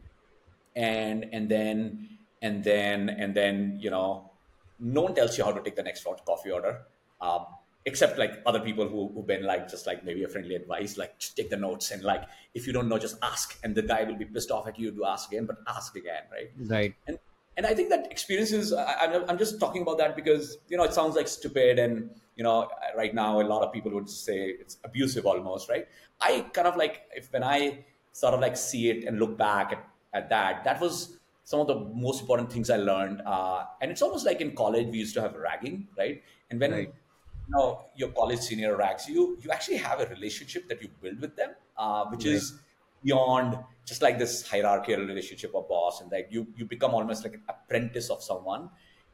and 0.76 1.26
and 1.32 1.48
then 1.48 2.08
and 2.42 2.62
then 2.62 3.08
and 3.08 3.34
then 3.34 3.78
you 3.80 3.90
know 3.90 4.30
no 4.78 5.02
one 5.02 5.14
tells 5.14 5.38
you 5.38 5.44
how 5.44 5.52
to 5.52 5.62
take 5.62 5.76
the 5.76 5.82
next 5.82 6.04
coffee 6.26 6.50
order 6.50 6.82
um, 7.20 7.46
except 7.86 8.18
like 8.18 8.42
other 8.44 8.58
people 8.60 8.88
who, 8.88 9.10
who've 9.14 9.26
been 9.26 9.44
like 9.44 9.68
just 9.68 9.86
like 9.86 10.04
maybe 10.04 10.24
a 10.24 10.28
friendly 10.28 10.56
advice 10.56 10.98
like 10.98 11.16
just 11.18 11.36
take 11.36 11.48
the 11.48 11.56
notes 11.56 11.92
and 11.92 12.02
like 12.02 12.24
if 12.54 12.66
you 12.66 12.72
don't 12.72 12.88
know 12.88 12.98
just 12.98 13.16
ask 13.22 13.56
and 13.62 13.74
the 13.74 13.82
guy 13.82 14.02
will 14.02 14.16
be 14.16 14.24
pissed 14.24 14.50
off 14.50 14.66
at 14.66 14.78
you 14.78 14.90
to 14.90 15.06
ask 15.06 15.30
again 15.30 15.46
but 15.46 15.58
ask 15.68 15.94
again 15.96 16.22
right? 16.32 16.50
Right. 16.58 16.94
And 17.06 17.18
and 17.56 17.66
i 17.66 17.72
think 17.72 17.88
that 17.88 18.10
experiences 18.10 18.72
I, 18.72 18.94
I'm, 19.02 19.30
I'm 19.30 19.38
just 19.38 19.60
talking 19.60 19.82
about 19.82 19.98
that 19.98 20.16
because 20.16 20.58
you 20.68 20.76
know 20.76 20.82
it 20.82 20.92
sounds 20.92 21.14
like 21.14 21.28
stupid 21.28 21.78
and 21.78 22.10
you 22.36 22.42
know 22.44 22.68
right 22.96 23.14
now 23.14 23.40
a 23.40 23.42
lot 23.52 23.62
of 23.62 23.72
people 23.72 23.92
would 23.92 24.08
say 24.08 24.38
it's 24.50 24.78
abusive 24.84 25.26
almost 25.26 25.68
right 25.68 25.86
i 26.20 26.40
kind 26.52 26.66
of 26.66 26.76
like 26.76 27.08
if 27.14 27.32
when 27.32 27.42
i 27.44 27.84
sort 28.12 28.34
of 28.34 28.40
like 28.40 28.56
see 28.56 28.90
it 28.90 29.04
and 29.04 29.18
look 29.18 29.36
back 29.36 29.72
at, 29.72 29.88
at 30.12 30.28
that 30.28 30.64
that 30.64 30.80
was 30.80 31.20
some 31.44 31.60
of 31.60 31.66
the 31.66 31.78
most 32.04 32.20
important 32.22 32.50
things 32.52 32.70
i 32.70 32.76
learned 32.76 33.20
uh, 33.26 33.64
and 33.80 33.90
it's 33.90 34.02
almost 34.02 34.24
like 34.26 34.40
in 34.40 34.54
college 34.54 34.86
we 34.88 34.98
used 34.98 35.14
to 35.14 35.20
have 35.20 35.34
ragging 35.34 35.88
right 35.96 36.22
and 36.50 36.60
when 36.60 36.72
Right. 36.72 36.94
you 37.46 37.54
know 37.54 37.90
your 37.94 38.10
college 38.12 38.40
senior 38.40 38.76
rags 38.76 39.08
you 39.08 39.38
you 39.40 39.50
actually 39.50 39.76
have 39.76 40.00
a 40.00 40.06
relationship 40.06 40.68
that 40.68 40.80
you 40.82 40.88
build 40.88 41.20
with 41.20 41.36
them 41.36 41.54
uh, 41.76 42.04
which 42.06 42.24
Right. 42.24 42.26
is 42.26 42.60
beyond 43.02 43.58
just 43.84 44.00
like 44.02 44.18
this 44.18 44.48
hierarchical 44.48 45.04
relationship 45.04 45.54
of 45.54 45.68
boss 45.68 46.00
and 46.00 46.10
like 46.10 46.28
you 46.30 46.46
you 46.56 46.64
become 46.64 46.94
almost 46.94 47.22
like 47.24 47.34
an 47.34 47.44
apprentice 47.48 48.08
of 48.10 48.22
someone 48.22 48.70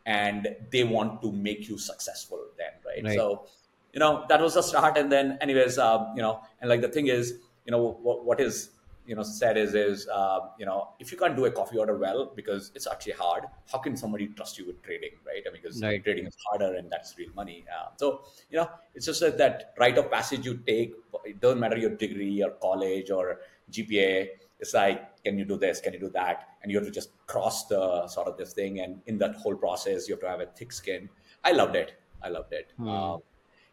and 0.07 0.49
they 0.71 0.85
want 0.85 1.21
to 1.23 1.33
make 1.33 1.69
you 1.69 1.77
successful 1.77 2.43
then 2.57 2.73
right, 2.91 3.05
Right. 3.05 3.15
so 3.15 3.47
you 3.93 4.01
know 4.01 4.25
that 4.29 4.41
was 4.41 4.55
the 4.55 4.63
start 4.63 4.97
and 4.97 5.11
then 5.11 5.39
anyways 5.41 5.79
um, 5.79 6.13
you 6.17 6.23
know 6.23 6.41
and 6.61 6.69
like 6.71 6.81
the 6.81 6.89
thing 6.89 7.09
is 7.09 7.35
you 7.65 7.73
know 7.73 7.83
what, 8.03 8.25
what 8.25 8.41
is 8.41 8.71
you 9.07 9.17
know 9.17 9.23
said 9.23 9.57
is 9.57 9.75
is 9.75 10.07
uh, 10.09 10.41
you 10.59 10.67
know 10.67 10.89
if 11.01 11.11
you 11.11 11.19
can't 11.19 11.37
do 11.37 11.45
a 11.47 11.51
coffee 11.51 11.79
order 11.79 11.97
well 11.99 12.33
because 12.37 12.71
it's 12.75 12.87
actually 12.87 13.13
hard 13.13 13.45
how 13.73 13.79
can 13.79 13.97
somebody 13.97 14.29
trust 14.29 14.59
you 14.59 14.67
with 14.67 14.81
trading 14.83 15.11
right? 15.27 15.43
I 15.47 15.53
mean, 15.53 15.63
because 15.63 15.83
Right. 15.83 16.03
trading 16.05 16.27
is 16.27 16.37
harder 16.47 16.75
and 16.77 16.91
that's 16.91 17.17
real 17.19 17.31
money 17.35 17.65
uh, 17.75 17.89
so 17.97 18.23
you 18.51 18.59
know 18.59 18.69
it's 18.95 19.07
just 19.07 19.21
that, 19.21 19.39
that 19.39 19.75
rite 19.79 19.99
of 19.99 20.11
passage 20.11 20.45
you 20.47 20.59
take 20.67 20.93
it 21.25 21.41
doesn't 21.41 21.61
matter 21.61 21.77
your 21.77 21.91
degree 21.97 22.43
or 22.43 22.51
college 22.69 23.11
or 23.11 23.41
gpa 23.73 24.29
it's 24.61 24.75
like 24.75 25.23
can 25.25 25.39
you 25.39 25.45
do 25.45 25.57
this 25.57 25.81
can 25.81 25.93
you 25.93 25.99
do 25.99 26.11
that? 26.11 26.49
And 26.63 26.71
you 26.71 26.77
have 26.79 26.87
to 26.87 26.93
just 26.93 27.11
cross 27.27 27.67
the 27.67 28.07
sort 28.07 28.29
of 28.29 28.37
this 28.37 28.53
thing 28.53 28.81
and 28.81 29.01
in 29.07 29.17
that 29.19 29.35
whole 29.35 29.57
process 29.57 30.07
you 30.09 30.15
have 30.15 30.21
to 30.21 30.29
have 30.29 30.41
a 30.41 30.47
thick 30.47 30.73
skin. 30.73 31.09
I 31.43 31.53
loved 31.53 31.75
it 31.75 31.95
i 32.23 32.29
loved 32.29 32.53
it 32.53 32.73
um, 32.87 33.21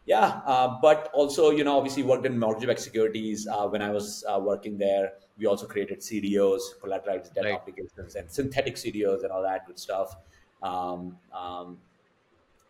yeah, 0.08 0.40
uh, 0.46 0.78
but 0.80 1.10
also, 1.12 1.50
you 1.50 1.64
know, 1.64 1.76
obviously 1.76 2.02
worked 2.02 2.24
in 2.24 2.38
mortgage-backed 2.38 2.80
securities. 2.80 3.46
Uh, 3.46 3.66
when 3.68 3.82
I 3.82 3.90
was 3.90 4.24
uh, 4.26 4.40
working 4.40 4.78
there, 4.78 5.12
we 5.36 5.44
also 5.44 5.66
created 5.66 5.98
CDOs, 6.00 6.62
collateralized 6.82 7.34
debt 7.34 7.44
Right. 7.44 7.52
obligations, 7.52 8.14
and 8.14 8.30
synthetic 8.30 8.76
CDOs 8.76 9.22
and 9.22 9.30
all 9.30 9.42
that 9.42 9.66
good 9.66 9.78
stuff. 9.78 10.16
Um, 10.62 11.18
um, 11.30 11.76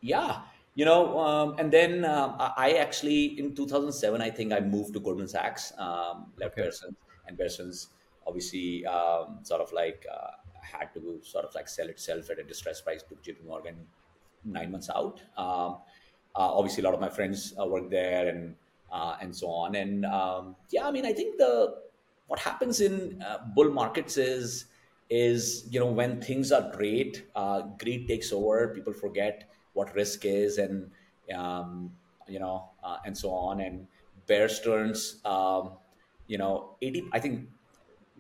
yeah, 0.01 0.41
you 0.75 0.85
know, 0.85 1.19
um, 1.21 1.55
and 1.59 1.73
then 1.73 2.05
um, 2.05 2.35
I 2.39 2.73
actually 2.73 3.39
in 3.39 3.55
2007, 3.55 4.21
I 4.21 4.31
think 4.31 4.53
I 4.53 4.59
moved 4.59 4.95
to 4.95 5.01
Goldman 5.01 5.29
Sachs, 5.29 5.73
um, 5.79 6.33
left 6.39 6.55
Okay. 6.55 6.63
Bear 6.63 6.73
Stearns, 6.73 6.97
and 7.29 7.39
Bear 7.39 7.49
Stearns 7.49 7.89
obviously 8.27 8.85
um, 8.87 9.39
sort 9.43 9.61
of 9.61 9.73
like 9.73 10.05
uh, 10.13 10.31
had 10.61 10.93
to 10.95 11.21
sort 11.23 11.45
of 11.45 11.55
like 11.55 11.69
sell 11.69 11.89
itself 11.89 12.31
at 12.31 12.39
a 12.41 12.43
distressed 12.43 12.85
price 12.85 13.05
to 13.05 13.15
JP 13.17 13.47
Morgan 13.47 13.87
nine 14.45 14.71
months 14.71 14.91
out. 14.91 15.21
Um, 15.37 15.79
uh, 16.35 16.55
obviously, 16.55 16.83
a 16.83 16.85
lot 16.85 16.95
of 16.95 17.01
my 17.01 17.09
friends 17.09 17.55
uh, 17.61 17.67
work 17.67 17.91
there, 17.91 18.29
and 18.29 18.55
uh, 18.93 19.17
and 19.21 19.35
so 19.35 19.49
on. 19.49 19.75
And 19.75 20.05
um, 20.07 20.57
yeah, 20.71 20.87
I 20.87 20.91
mean, 20.91 21.05
I 21.05 21.13
think 21.13 21.39
the 21.39 21.75
what 22.27 22.39
happens 22.39 22.81
in 22.81 23.23
uh, 23.23 23.39
bull 23.55 23.71
markets 23.71 24.17
is 24.17 24.67
is 25.11 25.67
you 25.71 25.81
know 25.81 25.87
when 25.87 26.21
things 26.21 26.53
are 26.53 26.71
great, 26.77 27.27
uh, 27.35 27.63
greed 27.79 28.09
takes 28.09 28.33
over. 28.33 28.69
People 28.69 28.93
forget 28.93 29.51
what 29.73 29.95
risk 29.95 30.25
is, 30.25 30.59
and 30.59 30.91
um, 31.35 31.91
you 32.29 32.39
know, 32.39 32.71
uh, 32.85 32.99
and 33.05 33.17
so 33.17 33.31
on. 33.31 33.61
And 33.61 33.87
bear 34.27 34.49
stearns, 34.49 35.21
um, 35.25 35.73
you 36.27 36.39
know, 36.39 36.77
eighty. 36.83 37.05
I 37.13 37.19
think 37.19 37.49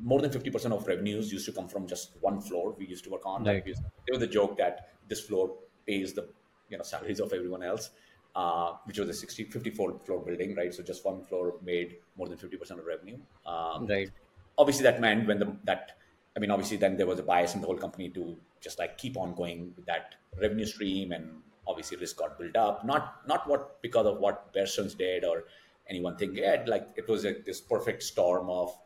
more 0.00 0.20
than 0.20 0.31
50% 0.31 0.72
of 0.72 0.87
revenues 0.87 1.33
used 1.33 1.44
to 1.46 1.52
come 1.52 1.68
from 1.68 1.87
just 1.87 2.12
one 2.20 2.40
floor 2.40 2.74
we 2.78 2.87
used 2.87 3.04
to 3.04 3.11
work 3.11 3.26
on. 3.26 3.44
Right. 3.44 3.64
Like 3.66 3.74
there 3.74 4.12
was 4.12 4.22
a 4.22 4.28
joke 4.28 4.57
that 4.59 4.90
this 5.09 5.20
floor 5.20 5.57
pays 5.90 6.12
the 6.12 6.29
you 6.70 6.79
know 6.79 6.85
salaries 6.85 7.20
of 7.27 7.33
everyone 7.33 7.62
else, 7.62 7.90
uh, 8.37 8.72
which 8.85 8.98
was 8.98 9.09
a 9.09 9.14
60, 9.14 9.44
54 9.44 10.01
floor 10.05 10.20
building, 10.20 10.55
right? 10.55 10.72
So 10.72 10.83
just 10.83 11.05
one 11.05 11.24
floor 11.24 11.55
made 11.64 11.96
more 12.16 12.29
than 12.29 12.38
50% 12.38 12.70
of 12.79 12.87
revenue. 12.94 13.18
Um, 13.46 13.87
right 13.87 14.11
obviously 14.59 14.83
that 14.83 15.01
meant 15.01 15.27
when 15.27 15.38
the 15.38 15.57
that 15.64 15.92
I 16.37 16.40
mean 16.40 16.51
obviously 16.51 16.77
then 16.77 16.96
there 16.96 17.07
was 17.07 17.18
a 17.18 17.22
bias 17.22 17.55
in 17.55 17.61
the 17.61 17.66
whole 17.66 17.77
company 17.77 18.11
to 18.11 18.37
just 18.61 18.79
like 18.79 18.98
keep 18.98 19.16
on 19.16 19.35
going 19.35 19.72
with 19.77 19.87
that 19.87 20.16
revenue 20.40 20.66
stream 20.66 21.12
and 21.12 21.31
obviously 21.66 21.96
risk 21.96 22.16
got 22.16 22.38
built 22.38 22.57
up 22.57 22.85
not 22.85 23.27
not 23.27 23.48
what 23.48 23.81
because 23.81 24.07
of 24.07 24.18
what 24.18 24.53
Bear 24.53 24.66
Stearns 24.66 24.94
did 24.94 25.24
or 25.24 25.44
any 25.88 26.01
one 26.01 26.16
thing 26.16 26.35
yeah 26.35 26.64
like 26.66 26.88
it 26.96 27.09
was 27.09 27.24
a, 27.24 27.35
this 27.46 27.61
perfect 27.61 28.03
storm 28.03 28.51
of 28.51 28.77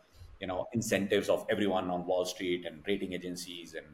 you 0.41 0.47
know 0.47 0.67
incentives 0.73 1.29
of 1.29 1.47
everyone 1.51 1.91
on 1.91 2.07
Wall 2.07 2.25
Street 2.25 2.67
and 2.67 2.83
rating 2.87 3.15
agencies 3.15 3.75
and 3.75 3.87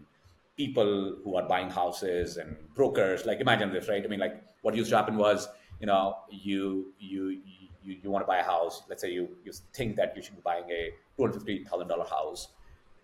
people 0.59 1.16
who 1.23 1.37
are 1.37 1.47
buying 1.49 1.71
houses 1.71 2.37
and 2.37 2.57
brokers 2.75 3.25
like 3.25 3.40
imagine 3.40 3.73
this 3.73 3.88
right? 3.88 4.05
I 4.05 4.09
mean 4.09 4.21
like 4.21 4.42
what 4.62 4.75
used 4.75 4.90
to 4.90 4.97
happen 4.97 5.16
was 5.16 5.49
you 5.81 5.87
know 5.87 6.16
you 6.31 6.92
you 6.99 7.40
you, 7.85 7.97
you 8.03 8.11
want 8.11 8.23
to 8.25 8.27
buy 8.27 8.38
a 8.38 8.44
house 8.44 8.83
let's 8.88 9.01
say 9.01 9.11
you 9.11 9.29
you 9.44 9.53
think 9.73 9.97
that 9.97 10.14
you 10.16 10.23
should 10.23 10.35
be 10.35 10.42
buying 10.42 10.68
a 10.71 10.92
$250000 11.18 12.11
house 12.11 12.49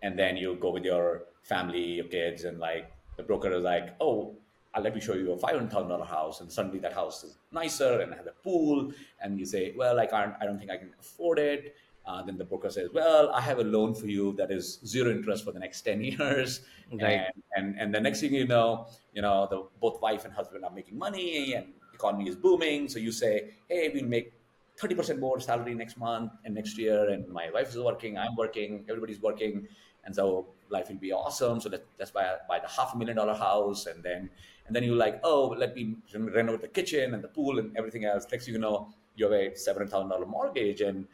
and 0.03 0.19
then 0.19 0.37
you 0.37 0.57
go 0.57 0.71
with 0.71 0.85
your 0.85 1.23
family 1.43 1.85
your 2.01 2.07
kids 2.07 2.45
and 2.45 2.59
like 2.59 2.91
the 3.17 3.23
broker 3.23 3.53
is 3.53 3.63
like 3.63 3.95
oh 4.01 4.37
I'll 4.77 4.83
let 4.83 4.93
me 4.93 5.01
show 5.01 5.15
you 5.15 5.31
a 5.31 5.37
$500000 5.37 6.05
house 6.05 6.41
and 6.41 6.51
suddenly 6.51 6.81
that 6.81 6.93
house 6.93 7.23
is 7.23 7.39
nicer 7.53 8.01
and 8.01 8.13
has 8.13 8.27
a 8.27 8.33
pool 8.43 8.91
and 9.21 9.39
you 9.39 9.47
say 9.47 9.73
well 9.77 10.01
i 10.01 10.07
can't 10.07 10.35
i 10.41 10.45
don't 10.45 10.59
think 10.59 10.73
i 10.73 10.77
can 10.77 10.93
afford 10.99 11.39
it 11.39 11.77
uh, 12.07 12.23
then 12.23 12.37
the 12.37 12.45
broker 12.45 12.71
says, 12.71 12.91
"Well, 12.93 13.31
I 13.31 13.41
have 13.41 13.59
a 13.59 13.65
loan 13.65 13.95
for 13.95 14.07
you 14.07 14.33
that 14.35 14.51
is 14.51 14.79
zero 14.85 15.11
interest 15.11 15.45
for 15.45 15.53
the 15.53 15.59
next 15.59 15.83
ten 15.83 16.03
years." 16.05 16.61
Right. 16.93 17.01
And, 17.03 17.35
and 17.57 17.81
and 17.81 17.95
the 17.95 18.01
next 18.01 18.21
thing 18.21 18.35
you 18.35 18.47
know, 18.47 18.87
you 19.15 19.23
know, 19.23 19.47
the 19.51 19.67
both 19.81 20.01
wife 20.03 20.25
and 20.25 20.33
husband 20.33 20.65
are 20.65 20.71
making 20.71 20.99
money, 20.99 21.55
and 21.55 21.67
economy 21.95 22.29
is 22.29 22.37
booming. 22.37 22.89
So 22.89 22.99
you 22.99 23.13
say, 23.13 23.55
"Hey, 23.69 23.91
we'll 23.95 24.07
make 24.07 24.33
thirty 24.77 24.95
percent 24.95 25.19
more 25.19 25.41
salary 25.41 25.75
next 25.75 25.97
month 25.97 26.33
and 26.45 26.55
next 26.55 26.77
year." 26.77 27.09
And 27.09 27.29
my 27.29 27.51
wife 27.51 27.71
is 27.71 27.79
working, 27.79 28.19
I'm 28.19 28.37
working, 28.37 28.85
everybody's 28.89 29.23
working, 29.23 29.67
and 30.05 30.15
so 30.15 30.49
life 30.69 30.89
will 30.89 30.97
be 30.97 31.13
awesome. 31.13 31.61
So 31.61 31.71
let, 31.71 31.85
let's 31.99 32.11
buy 32.11 32.37
buy 32.49 32.59
the 32.59 32.69
half 32.69 32.95
a 32.95 32.99
million 32.99 33.17
dollar 33.17 33.35
house, 33.35 33.87
and 33.87 34.03
then 34.03 34.29
and 34.67 34.77
then 34.77 34.83
you're 34.85 34.97
like, 34.97 35.21
"Oh, 35.25 35.55
let 35.57 35.75
me 35.75 35.97
renovate 36.15 36.61
the 36.61 36.69
kitchen 36.69 37.15
and 37.15 37.25
the 37.25 37.29
pool 37.29 37.59
and 37.59 37.75
everything 37.79 38.05
else." 38.05 38.27
Next 38.31 38.47
you 38.47 38.59
know, 38.59 38.93
you 39.17 39.25
have 39.25 39.33
a 39.33 39.57
seven 39.57 39.89
thousand 39.89 40.11
dollar 40.11 40.27
mortgage 40.27 40.83
and 40.83 41.07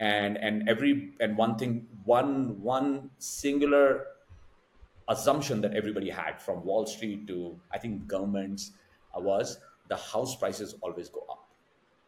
and 0.00 0.38
and 0.38 0.68
every 0.68 1.14
and 1.20 1.36
one 1.38 1.56
thing 1.58 1.88
one 2.04 2.60
one 2.62 3.10
singular 3.18 4.06
assumption 5.08 5.60
that 5.60 5.74
everybody 5.74 6.08
had 6.10 6.40
from 6.40 6.64
wall 6.64 6.86
street 6.86 7.26
to 7.26 7.60
i 7.72 7.78
think 7.78 8.06
governments 8.06 8.72
uh, 9.16 9.20
was 9.20 9.58
the 9.88 9.96
house 9.96 10.36
prices 10.36 10.74
always 10.82 11.08
go 11.08 11.26
up. 11.28 11.48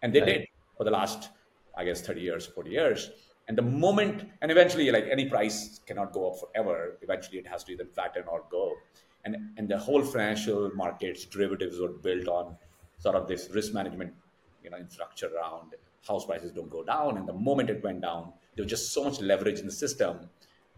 And 0.02 0.14
they 0.14 0.20
Right. 0.20 0.26
did 0.26 0.46
for 0.76 0.84
the 0.84 0.92
last 0.92 1.30
i 1.76 1.84
guess 1.84 2.00
30 2.02 2.20
years 2.20 2.46
40 2.46 2.70
years. 2.70 3.10
And 3.48 3.58
the 3.58 3.62
moment 3.62 4.30
and 4.40 4.50
eventually 4.52 4.90
like 4.92 5.06
any 5.06 5.28
price 5.28 5.80
cannot 5.80 6.12
go 6.12 6.30
up 6.30 6.38
forever. 6.40 6.98
Eventually 7.02 7.38
it 7.38 7.46
has 7.48 7.64
to 7.64 7.72
either 7.72 7.84
flatten 7.86 8.24
or 8.28 8.44
go. 8.50 8.76
And 9.24 9.36
and 9.58 9.68
the 9.68 9.78
whole 9.78 10.02
financial 10.04 10.70
markets 10.74 11.24
derivatives 11.24 11.80
were 11.80 11.92
built 12.06 12.28
on 12.28 12.56
sort 12.98 13.16
of 13.16 13.26
this 13.26 13.50
risk 13.50 13.74
management 13.74 14.14
you 14.62 14.70
know 14.70 14.76
infrastructure 14.76 15.30
around 15.36 15.74
house 16.06 16.26
prices 16.26 16.52
don't 16.52 16.70
go 16.70 16.82
down 16.82 17.16
and 17.16 17.28
the 17.28 17.32
moment 17.32 17.70
it 17.70 17.82
went 17.82 18.00
down 18.00 18.32
there 18.54 18.64
was 18.64 18.70
just 18.70 18.92
so 18.92 19.04
much 19.04 19.20
leverage 19.20 19.60
in 19.60 19.66
the 19.66 19.72
system 19.72 20.28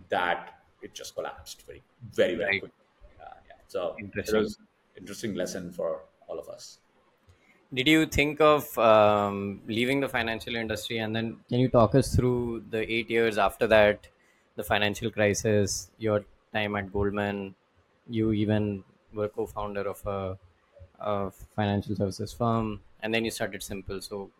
that 0.09 0.65
it 0.83 0.95
just 0.95 1.15
collapsed 1.15 1.63
very 1.67 1.83
very 2.13 2.35
very 2.35 2.53
Right. 2.53 2.63
quickly 2.63 2.87
uh, 3.21 3.35
yeah. 3.49 3.55
so 3.69 4.05
it 4.27 4.29
Interesting. 4.29 4.35
was 4.35 4.59
interesting 4.97 5.35
lesson 5.35 5.73
for 5.73 6.05
all 6.29 6.39
of 6.39 6.49
us 6.49 6.81
Did 7.73 7.89
you 7.89 8.07
think 8.07 8.41
of 8.41 8.77
um, 8.79 9.63
leaving 9.67 10.01
the 10.01 10.09
financial 10.09 10.55
industry 10.55 10.99
and 10.99 11.15
then 11.15 11.41
can 11.49 11.59
you 11.61 11.69
talk 11.69 11.95
us 11.95 12.15
through 12.15 12.65
the 12.71 12.81
eight 12.93 13.11
years 13.11 13.37
after 13.37 13.67
that, 13.67 14.09
the 14.55 14.63
financial 14.63 15.11
crisis, 15.11 15.91
your 15.99 16.25
time 16.53 16.77
at 16.77 16.93
Goldman? 16.93 17.57
You 18.09 18.33
even 18.33 18.85
were 19.13 19.29
co 19.29 19.47
founder 19.47 19.81
of 19.89 20.07
a, 20.07 20.39
a 21.01 21.31
financial 21.31 21.97
services 21.97 22.33
firm 22.33 22.83
and 23.01 23.13
then 23.13 23.25
you 23.25 23.31
started 23.33 23.61
Simpl. 23.63 24.03
So, 24.03 24.31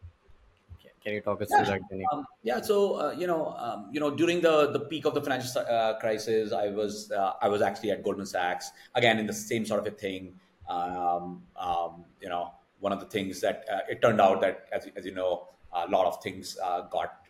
can 1.05 1.13
you 1.13 1.21
talk 1.21 1.43
us 1.43 1.49
through 1.49 1.67
that 1.67 1.89
journey? 1.91 2.07
Um, 2.13 2.27
yeah, 2.43 2.61
so 2.63 2.95
uh, 3.01 3.11
you 3.13 3.27
know, 3.27 3.55
um, 3.59 3.89
you 3.93 4.01
know, 4.01 4.11
during 4.11 4.41
the 4.41 4.71
the 4.71 4.81
peak 4.81 5.05
of 5.05 5.15
the 5.15 5.21
financial 5.21 5.61
uh, 5.61 5.99
crisis, 5.99 6.53
I 6.53 6.69
was 6.69 7.11
uh, 7.13 7.33
I 7.43 7.49
was 7.49 7.61
actually 7.61 7.91
at 7.91 8.03
Goldman 8.03 8.27
Sachs 8.27 8.73
again 8.95 9.19
in 9.19 9.27
the 9.27 9.33
same 9.33 9.67
sort 9.67 9.87
of 9.87 9.93
a 9.93 9.97
thing. 9.97 10.35
Um, 10.69 11.43
um, 11.57 12.05
you 12.23 12.29
know, 12.31 12.53
one 12.81 12.93
of 12.93 13.01
the 13.01 13.07
things 13.07 13.41
that 13.43 13.65
uh, 13.71 13.81
it 13.89 14.01
turned 14.01 14.21
out 14.21 14.41
that, 14.41 14.67
as, 14.73 14.89
as 14.97 15.05
you 15.05 15.15
know, 15.15 15.49
a 15.73 15.87
lot 15.89 16.07
of 16.07 16.23
things 16.23 16.57
uh, 16.63 16.83
got 16.83 17.27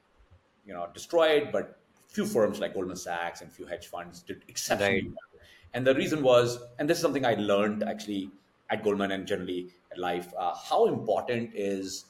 you 0.65 0.73
know 0.73 0.87
destroyed, 0.95 1.49
but 1.51 1.81
few 2.09 2.25
firms 2.25 2.61
like 2.61 2.75
Goldman 2.75 2.97
Sachs 2.97 3.41
and 3.41 3.53
few 3.53 3.67
hedge 3.67 3.89
funds 3.89 4.23
did 4.23 4.45
exceptionally 4.47 5.03
Right. 5.03 5.11
well. 5.11 5.43
And 5.75 5.85
the 5.85 5.95
reason 5.97 6.23
was, 6.23 6.59
and 6.79 6.89
this 6.89 6.99
is 6.99 7.03
something 7.03 7.27
I 7.27 7.35
learned 7.35 7.83
actually 7.83 8.31
at 8.71 8.85
Goldman 8.85 9.11
and 9.11 9.27
generally 9.27 9.71
at 9.91 9.99
life, 9.99 10.33
uh, 10.39 10.55
how 10.55 10.87
important 10.87 11.51
is 11.55 12.05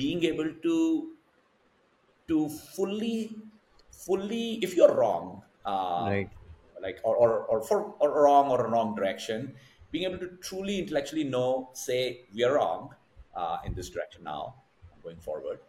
being 0.00 0.22
able 0.24 0.50
to 0.66 0.76
to 2.28 2.48
fully 2.76 3.42
fully 3.90 4.58
if 4.62 4.74
you're 4.76 4.94
wrong 4.94 5.42
uh, 5.64 6.10
Right. 6.10 6.30
like 6.80 6.98
or, 7.04 7.16
or, 7.16 7.44
or 7.46 7.62
for 7.62 7.92
or 8.00 8.22
wrong 8.24 8.50
or 8.50 8.68
wrong 8.68 8.94
direction 8.94 9.56
being 9.90 10.04
able 10.04 10.18
to 10.18 10.36
truly 10.38 10.78
intellectually 10.78 11.24
know 11.24 11.70
say 11.74 12.28
we 12.34 12.44
are 12.44 12.54
wrong 12.54 12.94
uh, 13.34 13.58
in 13.64 13.74
this 13.74 13.90
direction 13.90 14.22
now 14.22 14.62
going 15.02 15.20
forward 15.20 15.60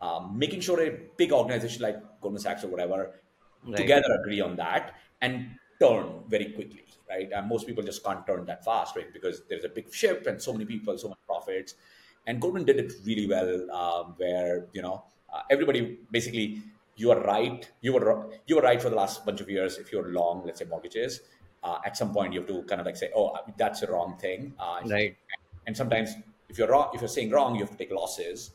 um, 0.00 0.38
making 0.38 0.60
sure 0.60 0.80
a 0.82 1.10
big 1.16 1.32
organization 1.32 1.82
like 1.82 1.96
goldman 2.20 2.40
sachs 2.40 2.64
or 2.64 2.68
whatever 2.68 3.22
Right. 3.64 3.92
together 3.92 4.08
agree 4.20 4.40
on 4.40 4.56
that 4.56 4.96
and 5.20 5.58
turn 5.80 6.24
very 6.28 6.52
quickly 6.52 6.86
right 7.08 7.30
and 7.32 7.48
most 7.48 7.66
people 7.66 7.82
just 7.82 8.04
can't 8.04 8.26
turn 8.26 8.44
that 8.46 8.64
fast 8.64 8.96
right 8.96 9.12
because 9.12 9.46
there's 9.48 9.64
a 9.64 9.68
big 9.68 9.92
ship 9.92 10.26
and 10.26 10.40
so 10.42 10.52
many 10.52 10.64
people 10.64 10.96
so 10.98 11.08
much 11.08 11.18
profits 11.26 11.74
and 12.28 12.40
goldman 12.44 12.64
did 12.70 12.78
it 12.82 12.92
really 13.08 13.26
well 13.34 13.50
um, 13.80 14.14
where 14.22 14.54
you 14.76 14.82
know 14.86 14.96
uh, 15.32 15.42
everybody 15.54 15.80
basically 16.16 16.46
you 17.02 17.10
are 17.14 17.20
right 17.32 17.70
you 17.86 17.92
were 17.96 18.06
you 18.48 18.56
were 18.58 18.62
right 18.70 18.80
for 18.84 18.90
the 18.94 19.00
last 19.02 19.24
bunch 19.26 19.40
of 19.44 19.48
years 19.56 19.78
if 19.82 19.92
you're 19.92 20.08
long 20.20 20.42
let's 20.46 20.60
say 20.62 20.66
mortgages 20.74 21.20
uh, 21.66 21.78
at 21.88 21.96
some 22.02 22.12
point 22.18 22.32
you 22.34 22.40
have 22.40 22.48
to 22.54 22.62
kind 22.70 22.80
of 22.82 22.86
like 22.90 22.96
say 23.02 23.10
oh 23.20 23.26
that's 23.62 23.82
a 23.86 23.90
wrong 23.92 24.16
thing 24.24 24.52
uh, 24.64 24.80
Right. 24.94 25.16
and 25.66 25.76
sometimes 25.82 26.10
if 26.50 26.58
you're 26.58 26.68
wrong 26.74 26.88
if 26.94 27.00
you're 27.02 27.14
saying 27.18 27.30
wrong 27.36 27.54
you 27.56 27.62
have 27.66 27.74
to 27.76 27.80
take 27.84 27.92
losses 28.02 28.50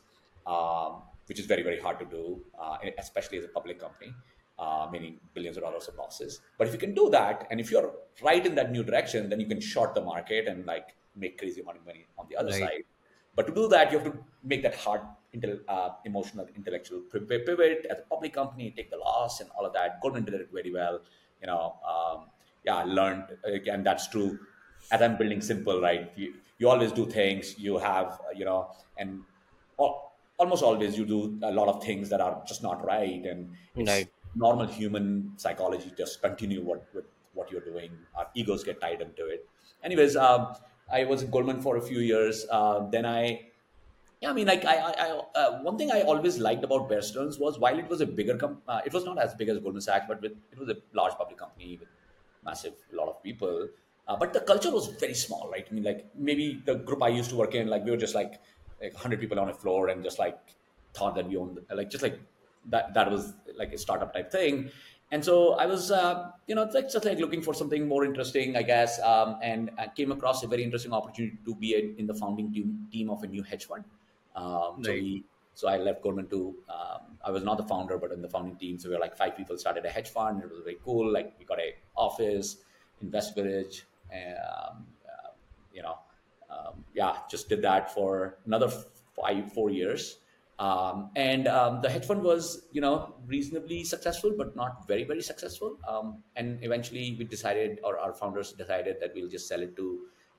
um, 0.53 1.01
which 1.27 1.39
is 1.39 1.45
very 1.53 1.63
very 1.69 1.79
hard 1.79 1.97
to 2.03 2.05
do 2.17 2.23
uh, 2.63 2.77
especially 3.05 3.37
as 3.41 3.45
a 3.45 3.53
public 3.59 3.79
company 3.85 4.11
uh, 4.59 4.87
meaning 4.91 5.19
billions 5.33 5.57
of 5.57 5.63
dollars 5.63 5.87
of 5.87 5.95
losses 6.03 6.41
but 6.57 6.67
if 6.67 6.73
you 6.73 6.79
can 6.85 6.93
do 7.01 7.09
that 7.17 7.47
and 7.49 7.59
if 7.59 7.71
you're 7.71 7.91
right 8.29 8.45
in 8.45 8.55
that 8.55 8.71
new 8.71 8.83
direction 8.83 9.29
then 9.29 9.39
you 9.39 9.47
can 9.53 9.61
short 9.73 9.93
the 9.95 10.01
market 10.13 10.47
and 10.47 10.65
like 10.73 10.89
make 11.15 11.37
crazy 11.37 11.61
amount 11.61 11.77
of 11.77 11.85
money 11.85 12.05
on 12.17 12.25
the 12.29 12.35
other 12.35 12.51
Right. 12.51 12.59
side 12.65 12.83
but 13.35 13.47
to 13.47 13.53
do 13.53 13.67
that 13.67 13.91
you 13.91 13.99
have 13.99 14.11
to 14.11 14.23
make 14.43 14.61
that 14.63 14.75
hard 14.75 15.01
intel, 15.33 15.59
uh, 15.67 15.89
emotional 16.05 16.47
intellectual. 16.55 17.01
Pivot 17.11 17.85
as 17.89 17.99
a 17.99 18.03
public 18.09 18.33
company 18.33 18.71
take 18.71 18.89
the 18.91 18.97
loss 18.97 19.39
and 19.41 19.49
all 19.51 19.65
of 19.65 19.73
that. 19.73 20.01
Goldman 20.01 20.25
did 20.25 20.35
it 20.35 20.49
very 20.51 20.71
well 20.71 21.01
you 21.41 21.47
know 21.47 21.79
um, 21.93 22.29
yeah 22.63 22.75
i 22.77 22.83
learned 22.83 23.37
uh, 23.45 23.71
and 23.71 23.85
that's 23.85 24.07
true. 24.09 24.39
As 24.91 25.01
i'm 25.01 25.17
building 25.17 25.39
Simpl 25.39 25.81
right 25.81 26.11
you, 26.15 26.35
you 26.59 26.69
always 26.69 26.91
do 26.91 27.05
things 27.05 27.57
you 27.57 27.77
have 27.77 28.07
uh, 28.27 28.31
you 28.35 28.45
know 28.45 28.71
and 28.97 29.23
al- 29.79 30.13
almost 30.37 30.63
always 30.63 30.97
you 30.97 31.05
do 31.05 31.39
a 31.43 31.51
lot 31.51 31.67
of 31.67 31.83
things 31.83 32.09
that 32.09 32.21
are 32.21 32.43
just 32.47 32.63
not 32.63 32.83
right. 32.83 33.25
And 33.25 33.53
it's 33.77 34.05
Right. 34.05 34.11
normal 34.35 34.67
human 34.67 35.33
psychology 35.37 35.91
just 35.97 36.21
continue 36.21 36.63
what 36.63 36.87
with 36.93 37.05
what 37.33 37.51
you're 37.51 37.61
doing. 37.65 38.05
Our 38.15 38.29
egos 38.35 38.63
get 38.63 38.81
tied 38.81 39.01
into 39.01 39.27
it. 39.27 39.49
Anyways 39.83 40.15
um, 40.15 40.55
i 40.99 41.03
was 41.03 41.23
at 41.23 41.31
goldman 41.31 41.61
for 41.61 41.77
a 41.77 41.81
few 41.81 41.99
years 41.99 42.45
uh, 42.51 42.79
then 42.95 43.05
i 43.05 43.23
yeah, 44.23 44.29
I 44.29 44.33
mean, 44.33 44.47
like 44.47 44.63
I, 44.63 44.75
I, 44.75 44.91
I 45.05 45.09
uh, 45.35 45.61
one 45.63 45.77
thing 45.77 45.91
I 45.91 46.03
always 46.03 46.39
liked 46.39 46.63
about 46.63 46.87
Bear 46.87 47.01
Stearns 47.01 47.37
was 47.37 47.59
while 47.59 47.77
it 47.77 47.89
was 47.89 47.99
a 47.99 48.05
bigger, 48.05 48.37
com- 48.37 48.61
uh, 48.69 48.79
it 48.85 48.93
was 48.93 49.03
not 49.03 49.19
as 49.19 49.33
big 49.33 49.49
as 49.49 49.57
Goldman 49.57 49.81
Sachs, 49.81 50.05
but 50.07 50.21
with, 50.21 50.31
it 50.49 50.57
was 50.57 50.69
a 50.69 50.77
large 50.93 51.11
public 51.15 51.37
company 51.37 51.77
with 51.77 51.89
massive 52.45 52.71
lot 52.93 53.09
of 53.09 53.21
people. 53.21 53.67
Uh, 54.07 54.15
but 54.15 54.31
the 54.31 54.39
culture 54.39 54.71
was 54.71 54.87
very 54.87 55.13
small, 55.13 55.49
right? 55.51 55.67
I 55.69 55.73
mean, 55.73 55.83
like 55.83 56.05
maybe 56.15 56.61
the 56.65 56.75
group 56.75 57.03
I 57.03 57.09
used 57.09 57.31
to 57.31 57.35
work 57.35 57.53
in, 57.53 57.67
like 57.67 57.83
we 57.83 57.91
were 57.91 57.97
just 57.97 58.15
like 58.15 58.39
like 58.81 58.95
hundred 58.95 59.19
people 59.19 59.37
on 59.41 59.49
a 59.49 59.53
floor 59.53 59.89
and 59.89 60.01
just 60.01 60.19
like 60.19 60.39
thought 60.93 61.15
that 61.15 61.27
we 61.27 61.35
owned, 61.35 61.59
like 61.73 61.89
just 61.89 62.03
like 62.03 62.17
that. 62.69 62.93
That 62.93 63.11
was 63.11 63.33
like 63.57 63.73
a 63.73 63.77
startup 63.77 64.13
type 64.13 64.31
thing. 64.31 64.71
And 65.13 65.23
so 65.23 65.53
I 65.63 65.67
was, 65.67 65.91
uh, 65.91 66.31
you 66.47 66.55
know, 66.55 66.63
like, 66.73 66.89
just 66.91 67.05
like 67.05 67.19
looking 67.19 67.43
for 67.47 67.53
something 67.53 67.87
more 67.87 68.03
interesting, 68.03 68.55
I 68.57 68.63
guess, 68.63 68.99
um, 69.01 69.37
and 69.43 69.69
I 69.77 69.85
came 69.87 70.11
across 70.11 70.41
a 70.43 70.47
very 70.47 70.63
interesting 70.63 70.91
opportunity 70.91 71.37
to 71.45 71.53
be 71.53 71.75
a, 71.75 71.81
in 71.99 72.07
the 72.07 72.15
founding 72.15 72.51
team, 72.51 72.87
team 72.91 73.11
of 73.11 73.21
a 73.21 73.27
new 73.27 73.43
hedge 73.43 73.65
fund. 73.65 73.83
Um, 74.35 74.81
so 74.81 74.91
we, 74.91 75.23
so 75.53 75.67
I 75.67 75.77
left 75.77 76.01
Goldman 76.01 76.29
to. 76.29 76.55
Um, 76.67 77.01
I 77.23 77.29
was 77.29 77.43
not 77.43 77.57
the 77.57 77.67
founder, 77.73 77.99
but 77.99 78.11
in 78.11 78.23
the 78.23 78.27
founding 78.27 78.55
team. 78.55 78.79
So 78.79 78.89
we 78.89 78.95
were 78.95 79.01
like 79.01 79.15
five 79.15 79.37
people 79.37 79.55
started 79.55 79.85
a 79.85 79.89
hedge 79.89 80.09
fund. 80.09 80.41
It 80.41 80.49
was 80.49 80.61
very 80.63 80.79
cool. 80.83 81.13
Like 81.13 81.35
we 81.37 81.45
got 81.45 81.59
a 81.59 81.75
office, 81.95 82.57
in 83.03 83.11
West 83.11 83.35
Village, 83.35 83.85
um, 84.11 84.87
uh, 85.05 85.29
you 85.71 85.83
know, 85.83 85.99
um, 86.49 86.83
yeah, 86.95 87.17
just 87.29 87.49
did 87.49 87.61
that 87.61 87.93
for 87.93 88.39
another 88.47 88.71
five, 89.15 89.53
four 89.53 89.69
years. 89.69 90.17
Um, 90.63 91.09
and 91.17 91.47
um, 91.47 91.81
the 91.81 91.89
hedge 91.89 92.05
fund 92.05 92.23
was, 92.23 92.67
you 92.71 92.79
know, 92.79 93.15
reasonably 93.27 93.83
successful, 93.83 94.33
but 94.37 94.55
not 94.55 94.87
very, 94.87 95.03
very 95.03 95.21
successful. 95.21 95.77
Um, 95.85 96.23
and 96.37 96.63
eventually, 96.63 97.15
we 97.19 97.25
decided, 97.25 97.79
or 97.83 97.97
our 97.99 98.13
founders 98.13 98.53
decided, 98.53 98.97
that 99.01 99.11
we'll 99.13 99.27
just 99.27 99.47
sell 99.49 99.61
it 99.61 99.75
to 99.75 99.87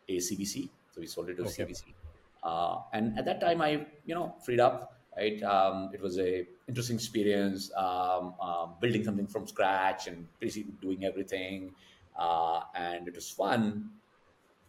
a 0.08 0.16
CVC. 0.16 0.70
So 0.92 1.00
we 1.02 1.06
sold 1.06 1.28
it 1.28 1.36
to 1.36 1.42
Okay. 1.42 1.64
CVC. 1.64 1.92
Uh, 2.42 2.76
and 2.94 3.18
at 3.18 3.26
that 3.26 3.40
time, 3.40 3.60
I, 3.60 3.86
you 4.06 4.14
know, 4.14 4.34
freed 4.44 4.60
up. 4.60 4.92
Right, 5.16 5.40
um, 5.44 5.90
it 5.94 6.00
was 6.00 6.18
a 6.18 6.44
interesting 6.66 6.96
experience, 6.96 7.70
um, 7.76 8.34
um, 8.40 8.74
building 8.80 9.04
something 9.04 9.28
from 9.28 9.46
scratch 9.46 10.08
and 10.08 10.26
basically 10.40 10.74
doing 10.82 11.04
everything, 11.04 11.70
uh, 12.18 12.62
and 12.74 13.06
it 13.06 13.14
was 13.14 13.30
fun. 13.30 13.90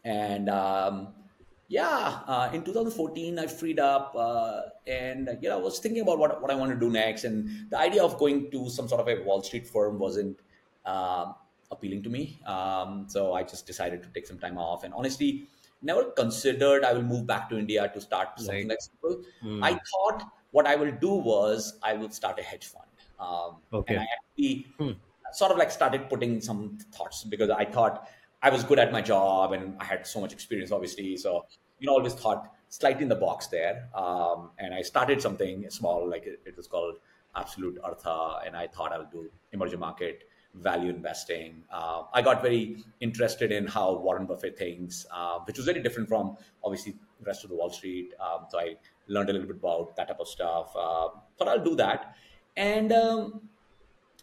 And 0.04 0.48
um, 0.48 1.16
yeah, 1.68 2.22
uh, 2.28 2.50
in 2.54 2.64
2014, 2.64 3.40
I 3.40 3.48
freed 3.48 3.80
up, 3.80 4.14
uh, 4.16 4.62
and 4.86 5.38
you 5.42 5.50
know, 5.50 5.60
I 5.60 5.62
was 5.62 5.80
thinking 5.80 6.02
about 6.02 6.20
what 6.20 6.42
what 6.42 6.52
I 6.52 6.56
want 6.56 6.72
to 6.72 6.80
do 6.80 6.90
next. 6.92 7.24
And 7.24 7.70
the 7.72 7.78
idea 7.80 8.04
of 8.04 8.18
going 8.18 8.52
to 8.52 8.70
some 8.70 8.88
sort 8.88 9.02
of 9.02 9.08
a 9.08 9.24
Wall 9.24 9.42
Street 9.44 9.68
firm 9.68 9.98
wasn't 10.00 10.42
uh, 10.86 11.34
appealing 11.72 12.04
to 12.04 12.10
me. 12.10 12.40
Um, 12.46 13.08
so 13.10 13.34
I 13.34 13.44
just 13.44 13.66
decided 13.66 14.04
to 14.04 14.10
take 14.10 14.28
some 14.28 14.40
time 14.40 14.58
off. 14.58 14.84
And 14.84 14.94
honestly, 14.94 15.48
never 15.82 16.12
considered 16.12 16.84
I 16.84 16.94
will 16.94 17.04
move 17.04 17.26
back 17.26 17.50
to 17.50 17.58
India 17.58 17.90
to 17.94 18.02
start 18.02 18.40
something 18.40 18.68
like 18.68 18.80
Simpl. 18.80 19.24
Hmm. 19.42 19.64
I 19.64 19.74
thought 19.92 20.24
what 20.52 20.68
I 20.68 20.76
will 20.76 20.92
do 20.92 21.14
was 21.14 21.80
I 21.84 21.94
will 21.94 22.10
start 22.12 22.40
a 22.40 22.44
hedge 22.44 22.66
fund. 22.68 22.86
Um, 23.20 23.62
Okay. 23.74 23.96
And 23.96 24.04
I 24.04 24.08
actually 24.20 24.76
Hmm. 24.78 24.92
sort 25.34 25.52
of 25.52 25.58
like 25.58 25.72
started 25.72 26.10
putting 26.10 26.42
some 26.42 26.78
thoughts 26.92 27.24
because 27.24 27.50
I 27.50 27.66
thought 27.66 28.08
I 28.42 28.50
was 28.50 28.64
good 28.64 28.80
at 28.80 28.92
my 28.92 29.02
job 29.02 29.54
and 29.54 29.76
I 29.80 29.86
had 29.86 30.06
so 30.06 30.22
much 30.22 30.34
experience, 30.34 30.72
obviously. 30.72 31.18
So, 31.18 31.46
you 31.80 31.88
know, 31.88 31.94
always 31.94 32.14
thought 32.14 32.52
slightly 32.70 33.04
in 33.04 33.10
the 33.10 33.16
box 33.16 33.48
there. 33.48 33.90
Um, 33.96 34.52
and 34.60 34.74
I 34.74 34.82
started 34.82 35.22
something 35.22 35.66
small, 35.70 36.08
like 36.10 36.26
it, 36.26 36.42
it 36.46 36.56
was 36.56 36.68
called 36.68 36.96
Absolute 37.36 37.80
Artha. 37.84 38.42
And 38.46 38.56
I 38.56 38.68
thought 38.68 38.92
I'll 38.92 39.10
do 39.12 39.30
emerging 39.52 39.80
market 39.80 40.24
value 40.56 40.90
investing. 40.90 41.64
Uh, 41.72 42.04
I 42.14 42.22
got 42.22 42.42
very 42.42 42.78
interested 43.02 43.52
in 43.52 43.68
how 43.68 43.96
Warren 43.96 44.26
Buffett 44.26 44.58
thinks, 44.58 45.06
uh, 45.12 45.40
which 45.40 45.58
was 45.58 45.66
very 45.66 45.82
different 45.82 46.08
from 46.08 46.38
obviously 46.64 46.94
the 47.20 47.26
rest 47.26 47.44
of 47.44 47.50
the 47.50 47.56
Wall 47.56 47.70
Street. 47.70 48.14
Um, 48.20 48.46
so 48.50 48.60
I 48.60 48.76
learned 49.08 49.30
a 49.30 49.34
little 49.34 49.48
bit 49.48 49.58
about 49.58 49.96
that 49.98 50.08
type 50.08 50.20
of 50.20 50.28
stuff. 50.28 50.74
Uh, 50.76 51.10
I'll 51.42 51.64
do 51.64 51.76
that. 51.76 52.16
And, 52.56 52.92
um, 52.92 53.42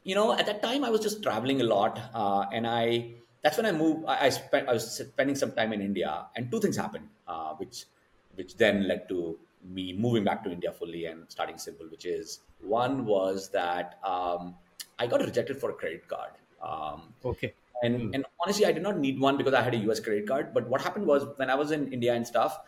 you 0.05 0.14
know, 0.14 0.33
at 0.33 0.46
that 0.46 0.62
time 0.62 0.85
I 0.85 0.90
was 0.90 1.01
just 1.01 1.22
traveling 1.22 1.61
a 1.61 1.64
lot, 1.64 2.01
uh, 2.14 2.46
and 2.53 2.66
I 2.66 3.14
that's 3.42 3.57
when 3.57 3.66
I 3.66 3.72
moved. 3.72 4.05
I, 4.07 4.26
I 4.26 4.28
spent 4.31 4.68
I 4.68 4.72
was 4.72 4.96
spending 4.96 5.37
some 5.37 5.52
time 5.52 5.72
in 5.72 5.81
India, 5.81 6.28
and 6.37 6.50
two 6.50 6.61
things 6.61 6.76
happened, 6.76 7.11
uh, 7.26 7.55
which 7.55 7.87
which 8.35 8.57
then 8.57 8.88
led 8.88 9.09
to 9.09 9.38
me 9.62 9.92
moving 9.92 10.24
back 10.24 10.42
to 10.44 10.50
India 10.50 10.72
fully 10.72 11.07
and 11.07 11.31
starting 11.31 11.57
Simpl. 11.57 11.90
Which 11.90 12.05
is 12.07 12.40
one 12.61 13.05
was 13.07 13.50
that 13.50 13.98
um, 14.05 14.57
I 14.98 15.07
got 15.07 15.20
rejected 15.20 15.59
for 15.61 15.70
a 15.70 15.74
credit 15.74 16.09
card. 16.09 16.33
Um, 16.61 17.14
Okay. 17.24 17.55
and 17.83 18.14
and 18.14 18.24
honestly, 18.40 18.66
I 18.66 18.72
did 18.72 18.83
not 18.83 18.98
need 18.98 19.18
one 19.20 19.37
because 19.37 19.55
I 19.55 19.62
had 19.62 19.74
a 19.74 19.78
US 19.78 20.00
credit 20.00 20.26
card. 20.28 20.55
But 20.55 20.68
what 20.68 20.81
happened 20.81 21.07
was 21.07 21.26
when 21.37 21.50
I 21.50 21.55
was 21.55 21.70
in 21.70 21.92
India 21.92 22.14
and 22.14 22.26
stuff, 22.26 22.59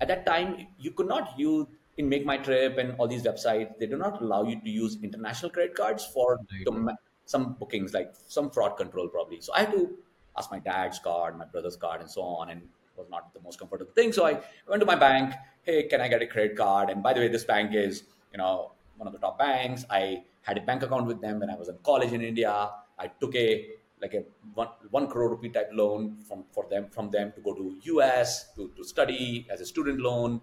at 0.00 0.08
that 0.08 0.24
time 0.26 0.68
you 0.78 0.90
could 0.92 1.06
not 1.08 1.38
use 1.38 1.66
in 1.96 2.08
MakeMyTrip 2.10 2.78
and 2.78 2.98
all 2.98 3.06
these 3.06 3.22
websites. 3.22 3.78
They 3.78 3.86
do 3.86 3.96
not 3.96 4.20
allow 4.22 4.42
you 4.44 4.60
to 4.60 4.70
use 4.70 4.98
international 5.02 5.50
credit 5.52 5.74
cards 5.76 6.06
for 6.06 6.40
Right. 6.50 6.68
dom- 6.68 6.90
some 7.26 7.54
bookings, 7.54 7.92
like 7.94 8.14
some 8.26 8.50
fraud 8.50 8.76
control 8.76 9.08
probably. 9.08 9.40
So 9.40 9.52
I 9.54 9.60
had 9.60 9.72
to 9.72 9.98
ask 10.36 10.50
my 10.50 10.58
dad's 10.58 10.98
card, 10.98 11.38
my 11.38 11.44
brother's 11.44 11.76
card, 11.76 12.00
and 12.00 12.10
so 12.10 12.22
on, 12.22 12.50
and 12.50 12.62
it 12.62 12.68
was 12.96 13.08
not 13.10 13.32
the 13.34 13.40
most 13.40 13.58
comfortable 13.58 13.92
thing. 13.92 14.12
So 14.12 14.26
I 14.26 14.40
went 14.68 14.80
to 14.80 14.86
my 14.86 14.96
bank. 14.96 15.34
Hey, 15.62 15.84
can 15.84 16.00
I 16.00 16.08
get 16.08 16.22
a 16.22 16.26
credit 16.26 16.56
card? 16.56 16.90
And 16.90 17.02
by 17.02 17.12
the 17.12 17.20
way, 17.20 17.28
this 17.28 17.44
bank 17.44 17.74
is 17.74 18.04
you 18.32 18.38
know 18.38 18.72
one 18.96 19.06
of 19.06 19.12
the 19.12 19.18
top 19.18 19.38
banks. 19.38 19.84
I 19.90 20.24
had 20.42 20.58
a 20.58 20.60
bank 20.60 20.82
account 20.82 21.06
with 21.06 21.20
them 21.20 21.40
when 21.40 21.50
I 21.50 21.56
was 21.56 21.68
in 21.68 21.76
college 21.82 22.12
in 22.12 22.22
India. 22.22 22.70
I 22.98 23.08
took 23.08 23.34
a 23.34 23.66
like 24.00 24.14
a 24.14 24.24
one, 24.54 24.68
one 24.90 25.06
crore 25.08 25.30
rupee 25.30 25.48
type 25.48 25.70
loan 25.72 26.16
from 26.28 26.44
for 26.52 26.66
them 26.68 26.88
from 26.90 27.10
them 27.10 27.32
to 27.34 27.40
go 27.40 27.54
to 27.54 27.76
US 27.94 28.52
to, 28.54 28.70
to 28.76 28.84
study 28.84 29.46
as 29.50 29.60
a 29.60 29.66
student 29.66 30.00
loan, 30.00 30.40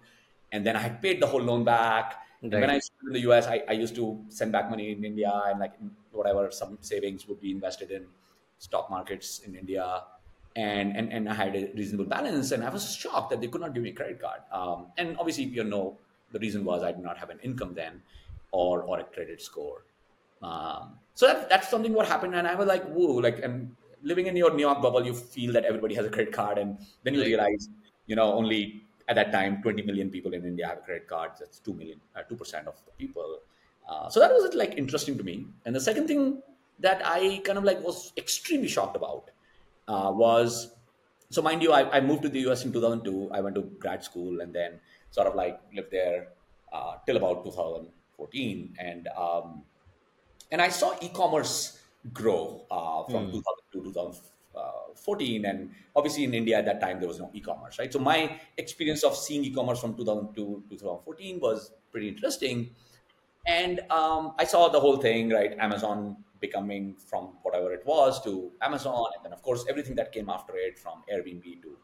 and 0.50 0.66
then 0.66 0.76
I 0.76 0.80
had 0.80 1.00
paid 1.00 1.20
the 1.20 1.26
whole 1.26 1.42
loan 1.42 1.64
back. 1.64 2.18
And 2.42 2.52
when 2.52 2.70
I 2.70 2.74
was 2.74 2.90
in 3.06 3.12
the 3.12 3.20
US, 3.30 3.46
I, 3.46 3.62
I 3.68 3.72
used 3.72 3.94
to 3.94 4.24
send 4.28 4.50
back 4.50 4.68
money 4.68 4.90
in 4.90 5.04
India 5.04 5.30
and 5.46 5.60
like 5.60 5.74
whatever 6.10 6.50
some 6.50 6.76
savings 6.80 7.28
would 7.28 7.40
be 7.40 7.52
invested 7.52 7.92
in 7.92 8.06
stock 8.66 8.86
markets 8.96 9.28
in 9.46 9.54
India. 9.62 9.86
And, 10.54 10.88
and, 10.98 11.06
and 11.16 11.28
I 11.32 11.34
had 11.34 11.52
a 11.56 11.62
reasonable 11.80 12.08
balance, 12.16 12.48
and 12.54 12.62
I 12.62 12.70
was 12.76 12.84
shocked 13.02 13.28
that 13.30 13.40
they 13.40 13.48
could 13.52 13.62
not 13.64 13.72
give 13.74 13.82
me 13.86 13.90
a 13.94 13.96
credit 14.00 14.18
card. 14.24 14.40
Um, 14.60 14.78
and 14.98 15.16
obviously, 15.18 15.44
you 15.58 15.64
know, 15.74 15.86
The 16.32 16.40
reason 16.44 16.60
was 16.68 16.82
I 16.88 16.92
did 16.96 17.04
not 17.04 17.16
have 17.22 17.30
an 17.34 17.40
income 17.48 17.72
then, 17.78 17.94
or 18.60 18.74
or 18.88 18.94
a 19.04 19.06
credit 19.14 19.40
score. 19.48 19.78
Um, 20.50 20.84
so 21.18 21.26
that, 21.28 21.48
that's 21.52 21.68
something 21.72 21.92
what 21.98 22.06
happened, 22.12 22.34
and 22.38 22.46
I 22.52 22.54
was 22.60 22.68
like, 22.74 22.84
whoa, 22.94 23.16
like, 23.26 23.38
and 23.46 23.56
living 24.12 24.26
in 24.30 24.36
your 24.42 24.50
New 24.58 24.64
York 24.68 24.80
bubble, 24.86 25.04
you 25.10 25.14
feel 25.34 25.52
that 25.56 25.64
everybody 25.70 25.94
has 26.00 26.06
a 26.10 26.12
credit 26.16 26.32
card, 26.38 26.56
and 26.62 26.78
then 27.04 27.12
you 27.18 27.22
realize, 27.32 27.68
you 28.10 28.16
know, 28.20 28.28
only 28.40 28.60
at 29.08 29.16
that 29.20 29.30
time, 29.36 29.60
20 29.62 29.82
million 29.90 30.08
people 30.16 30.32
in 30.38 30.44
India 30.52 30.66
have 30.70 30.78
a 30.78 30.86
credit 30.88 31.06
card. 31.14 31.30
That's 31.40 31.58
two 31.66 31.74
million, 31.80 32.00
uh, 32.16 32.22
two 32.30 32.38
percent 32.42 32.66
of 32.72 32.76
the 32.88 32.92
people. 33.02 33.30
Uh, 33.88 34.08
so 34.08 34.20
that 34.20 34.30
was 34.38 34.54
like 34.54 34.74
interesting 34.84 35.18
to 35.20 35.24
me. 35.30 35.36
And 35.66 35.74
the 35.74 35.84
second 35.90 36.06
thing 36.12 36.42
that 36.80 37.02
I 37.04 37.40
kind 37.44 37.58
of 37.58 37.64
like 37.64 37.82
was 37.82 38.12
extremely 38.16 38.68
shocked 38.68 38.96
about 38.96 39.30
uh, 39.88 40.12
was 40.14 40.72
so 41.32 41.40
mind 41.40 41.62
you, 41.62 41.72
I, 41.72 41.96
I 41.96 42.00
moved 42.00 42.22
to 42.24 42.28
the 42.28 42.40
US 42.50 42.64
in 42.64 42.72
2002. 42.72 43.30
I 43.32 43.40
went 43.40 43.54
to 43.54 43.62
grad 43.78 44.04
school 44.04 44.42
and 44.42 44.54
then 44.54 44.80
sort 45.10 45.26
of 45.26 45.34
like 45.34 45.58
lived 45.74 45.90
there 45.90 46.28
uh, 46.72 46.96
till 47.06 47.16
about 47.16 47.44
2014. 47.44 48.76
And 48.78 49.08
um, 49.16 49.62
and 50.50 50.60
I 50.60 50.68
saw 50.68 50.94
e-commerce 51.00 51.80
grow 52.12 52.66
uh, 52.70 53.04
from 53.10 53.32
2002 53.32 53.78
to 53.78 53.84
2014, 53.94 55.46
and 55.46 55.70
obviously 55.96 56.24
in 56.24 56.34
India 56.34 56.58
at 56.58 56.66
that 56.66 56.80
time 56.82 57.00
there 57.00 57.08
was 57.08 57.18
no 57.18 57.30
e-commerce, 57.32 57.78
right? 57.78 57.90
So 57.90 57.98
my 57.98 58.38
experience 58.58 59.02
of 59.02 59.16
seeing 59.16 59.42
e-commerce 59.44 59.80
from 59.80 59.96
2002 59.96 60.64
to 60.68 60.76
2014 60.76 61.40
was 61.40 61.72
pretty 61.90 62.08
interesting, 62.08 62.70
and 63.46 63.80
um, 63.90 64.34
I 64.38 64.44
saw 64.44 64.68
the 64.68 64.80
whole 64.80 64.98
thing, 64.98 65.30
right? 65.30 65.56
Amazon 65.58 66.18
becoming 66.42 66.94
from 67.10 67.24
whatever 67.42 67.72
it 67.72 67.86
was 67.86 68.22
to 68.24 68.52
Amazon, 68.60 69.06
and 69.14 69.24
then 69.24 69.32
of 69.32 69.42
course 69.42 69.64
everything 69.70 69.94
that 69.94 70.12
came 70.12 70.28
after 70.28 70.54
it, 70.56 70.78
from 70.78 71.02
Airbnb 71.10 71.62
to 71.62 71.78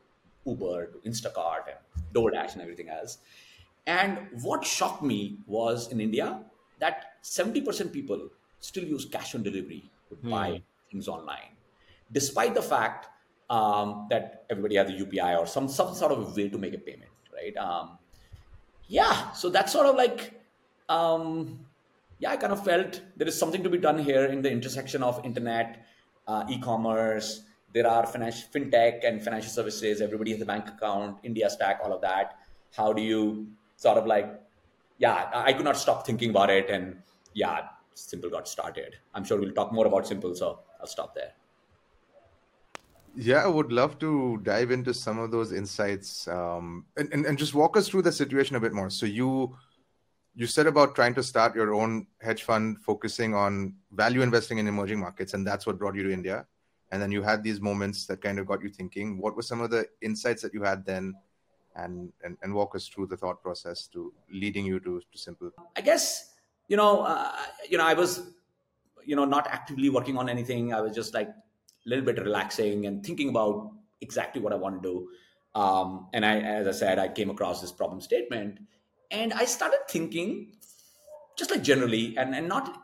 Uber 0.45 0.87
to 0.93 0.99
Instacart 1.09 1.65
and 1.73 1.79
DoorDash 2.15 2.53
and 2.55 2.63
everything 2.63 2.91
else. 2.91 3.19
And 3.87 4.19
what 4.43 4.65
shocked 4.65 5.03
me 5.03 5.39
was 5.47 5.91
in 5.91 6.01
India 6.01 6.43
that 6.79 7.23
70% 7.25 7.93
people 7.93 8.29
still 8.61 8.85
use 8.85 9.05
cash 9.05 9.35
on 9.35 9.43
delivery 9.43 9.91
to 10.11 10.17
buy 10.17 10.63
things 10.91 11.09
online, 11.09 11.57
despite 12.13 12.55
the 12.55 12.63
fact 12.63 13.09
um, 13.51 14.07
that 14.11 14.45
everybody 14.51 14.77
has 14.77 14.91
a 14.91 14.93
UPI 14.93 15.39
or 15.39 15.47
some, 15.47 15.69
some 15.69 15.95
sort 15.95 16.13
of 16.13 16.37
way 16.37 16.49
to 16.49 16.59
make 16.59 16.75
a 16.75 16.79
payment, 16.79 17.11
right? 17.35 17.57
Um, 17.57 17.99
yeah, 18.89 19.33
so 19.33 19.51
that's 19.51 19.73
sort 19.73 19.87
of 19.87 19.97
like, 19.97 20.41
um, 20.89 21.61
yeah, 22.19 22.31
I 22.31 22.37
kind 22.37 22.53
of 22.53 22.65
felt 22.65 23.01
there 23.17 23.29
is 23.29 23.39
something 23.39 23.63
to 23.63 23.71
be 23.71 23.79
done 23.79 23.99
here 23.99 24.25
in 24.27 24.43
the 24.43 24.51
intersection 24.51 25.03
of 25.03 25.25
internet, 25.25 25.87
uh, 26.27 26.45
e-commerce. 26.49 27.43
There 27.73 27.87
are 27.87 28.07
financial 28.07 28.49
fintech 28.53 29.07
and 29.07 29.23
financial 29.23 29.51
services. 29.51 30.01
Everybody 30.01 30.33
has 30.33 30.41
a 30.41 30.47
bank 30.47 30.69
account, 30.69 31.19
India 31.23 31.49
Stack, 31.51 31.81
all 31.83 31.93
of 31.93 32.01
that. 32.01 32.39
How 32.77 32.93
do 32.93 33.03
you 33.03 33.49
sort 33.77 33.99
of 33.99 34.07
like, 34.07 34.41
yeah, 34.99 35.31
I 35.33 35.53
could 35.53 35.65
not 35.65 35.77
stop 35.77 36.05
thinking 36.05 36.31
about 36.31 36.51
it, 36.51 36.69
and 36.71 36.97
yeah, 37.35 37.69
Simpl 37.95 38.31
got 38.31 38.49
started. 38.49 38.97
I'm 39.15 39.25
sure 39.25 39.39
we'll 39.39 39.53
talk 39.53 39.73
more 39.73 39.87
about 39.87 40.05
Simpl, 40.05 40.37
so 40.37 40.61
I'll 40.81 40.87
stop 40.87 41.15
there. 41.15 41.33
Yeah, 43.15 43.45
I 43.45 43.47
would 43.49 43.73
love 43.73 43.99
to 44.01 44.39
dive 44.43 44.71
into 44.71 44.95
some 44.95 45.19
of 45.19 45.31
those 45.31 45.53
insights 45.53 46.29
um, 46.29 46.85
and, 46.97 47.13
and, 47.13 47.27
and 47.27 47.37
just 47.37 47.55
walk 47.55 47.77
us 47.77 47.89
through 47.89 48.03
the 48.03 48.13
situation 48.13 48.55
a 48.55 48.61
bit 48.61 48.73
more. 48.73 48.91
So 48.91 49.07
you 49.07 49.57
you 50.39 50.47
said 50.47 50.67
about 50.67 50.95
trying 50.95 51.15
to 51.15 51.23
start 51.23 51.55
your 51.55 51.75
own 51.75 52.07
hedge 52.21 52.45
fund 52.45 52.79
focusing 52.81 53.35
on 53.35 53.75
value 53.93 54.23
investing 54.23 54.59
in 54.59 54.69
emerging 54.69 55.01
markets, 55.01 55.35
and 55.35 55.47
that's 55.47 55.67
what 55.67 55.79
brought 55.79 55.97
you 55.97 56.05
to 56.05 56.13
India. 56.13 56.47
And 56.91 57.03
then 57.03 57.11
you 57.11 57.23
had 57.23 57.43
these 57.43 57.61
moments 57.61 58.07
that 58.07 58.23
kind 58.23 58.39
of 58.39 58.47
got 58.47 58.63
you 58.63 58.71
thinking. 58.71 59.19
What 59.19 59.35
were 59.37 59.43
some 59.43 59.61
of 59.61 59.71
the 59.71 59.87
insights 60.01 60.41
that 60.43 60.55
you 60.55 60.63
had 60.63 60.87
then? 60.87 61.15
And, 61.77 62.13
and, 62.25 62.37
and 62.43 62.53
walk 62.53 62.75
us 62.75 62.89
through 62.89 63.07
the 63.07 63.17
thought 63.17 63.41
process 63.41 63.87
to 63.93 64.13
leading 64.33 64.67
you 64.67 64.81
to, 64.81 65.01
to 65.13 65.19
Simpl. 65.19 65.53
I 65.77 65.81
guess 65.81 66.35
you 66.69 66.77
know, 66.77 67.01
uh, 67.03 67.33
you 67.69 67.79
know, 67.79 67.87
I 67.87 67.95
was, 67.95 68.31
you 69.05 69.17
know, 69.17 69.25
not 69.25 69.49
actively 69.49 69.89
working 69.89 70.17
on 70.17 70.29
anything. 70.29 70.73
I 70.73 70.81
was 70.81 70.95
just 70.95 71.15
like 71.15 71.29
a 71.29 71.89
little 71.89 72.05
bit 72.05 72.19
relaxing 72.19 72.87
and 72.87 73.05
thinking 73.05 73.31
about 73.31 73.73
exactly 74.01 74.41
what 74.41 74.53
I 74.53 74.57
want 74.57 74.81
to 74.81 74.89
do. 74.89 75.09
Um, 75.59 76.09
and 76.13 76.25
I, 76.25 76.39
as 76.41 76.69
I 76.69 76.73
said, 76.73 76.99
I 76.99 77.09
came 77.09 77.31
across 77.31 77.61
this 77.61 77.73
problem 77.73 78.01
statement, 78.01 78.61
and 79.11 79.33
I 79.33 79.45
started 79.45 79.81
thinking, 79.89 80.53
just 81.37 81.51
like 81.51 81.63
generally, 81.63 82.17
and 82.17 82.35
and 82.35 82.49
not 82.49 82.83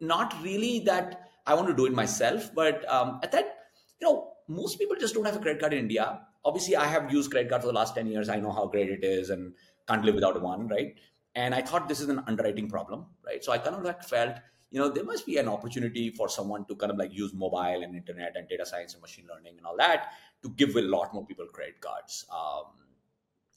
not 0.00 0.34
really 0.42 0.80
that 0.80 1.30
I 1.46 1.54
want 1.54 1.68
to 1.68 1.74
do 1.74 1.86
it 1.86 1.92
myself, 1.92 2.54
but 2.54 2.88
um, 2.90 3.20
at 3.22 3.32
that, 3.32 3.56
you 4.00 4.06
know, 4.06 4.32
most 4.48 4.78
people 4.78 4.96
just 4.96 5.14
don't 5.14 5.24
have 5.24 5.36
a 5.36 5.40
credit 5.40 5.60
card 5.60 5.72
in 5.72 5.80
India. 5.80 6.20
Obviously, 6.44 6.76
I 6.76 6.86
have 6.86 7.12
used 7.12 7.30
credit 7.30 7.50
card 7.50 7.62
for 7.62 7.68
the 7.68 7.74
last 7.74 7.94
ten 7.94 8.06
years. 8.06 8.28
I 8.28 8.40
know 8.40 8.52
how 8.52 8.66
great 8.66 8.90
it 8.90 9.04
is, 9.04 9.30
and 9.30 9.54
can't 9.86 10.04
live 10.04 10.14
without 10.14 10.40
one, 10.40 10.68
right? 10.68 10.94
And 11.34 11.54
I 11.54 11.62
thought 11.62 11.88
this 11.88 12.00
is 12.00 12.08
an 12.08 12.22
underwriting 12.26 12.68
problem, 12.68 13.06
right? 13.24 13.44
So 13.44 13.52
I 13.52 13.58
kind 13.58 13.76
of 13.76 13.82
like 13.84 14.02
felt, 14.02 14.36
you 14.70 14.80
know, 14.80 14.88
there 14.88 15.04
must 15.04 15.26
be 15.26 15.36
an 15.36 15.48
opportunity 15.48 16.10
for 16.10 16.28
someone 16.28 16.64
to 16.66 16.74
kind 16.74 16.90
of 16.90 16.98
like 16.98 17.12
use 17.12 17.32
mobile 17.32 17.82
and 17.84 17.94
internet 17.94 18.36
and 18.36 18.48
data 18.48 18.66
science 18.66 18.94
and 18.94 19.02
machine 19.02 19.26
learning 19.32 19.54
and 19.56 19.66
all 19.66 19.76
that 19.76 20.08
to 20.42 20.48
give 20.50 20.74
a 20.74 20.80
lot 20.80 21.14
more 21.14 21.24
people 21.24 21.46
credit 21.46 21.80
cards. 21.80 22.26
Um, 22.32 22.64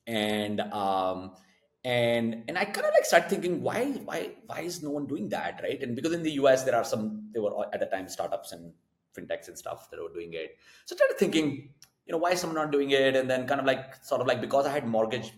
and 0.06 0.62
um, 0.62 1.32
and 1.86 2.44
and 2.48 2.58
I 2.58 2.66
kind 2.66 2.86
of 2.88 2.94
like 2.94 3.06
start 3.06 3.30
thinking 3.30 3.62
why 3.62 3.86
why 4.06 4.32
why 4.46 4.62
is 4.62 4.82
no 4.82 4.90
one 4.90 5.06
doing 5.06 5.30
that 5.30 5.60
right? 5.62 5.82
And 5.82 5.96
because 5.96 6.14
in 6.14 6.24
the 6.24 6.32
US 6.44 6.64
there 6.64 6.76
are 6.76 6.84
some 6.86 7.30
there 7.34 7.42
were 7.42 7.68
at 7.74 7.80
the 7.80 7.86
time 7.88 8.08
startups 8.08 8.54
and 8.54 8.74
fintechs 9.18 9.48
and 9.48 9.58
stuff 9.58 9.90
that 9.92 10.02
were 10.02 10.14
doing 10.14 10.34
it. 10.34 10.58
So 10.86 10.96
I 10.96 10.98
started 10.98 11.18
thinking 11.20 11.74
you 12.06 12.12
know 12.12 12.18
why 12.18 12.32
is 12.32 12.40
someone 12.40 12.56
not 12.56 12.72
doing 12.72 12.92
it? 12.92 13.16
And 13.16 13.30
then 13.30 13.48
kind 13.48 13.60
of 13.60 13.66
like 13.66 13.96
sort 14.04 14.22
of 14.22 14.28
like 14.28 14.40
because 14.40 14.66
I 14.66 14.72
had 14.72 14.88
mortgage 14.88 15.34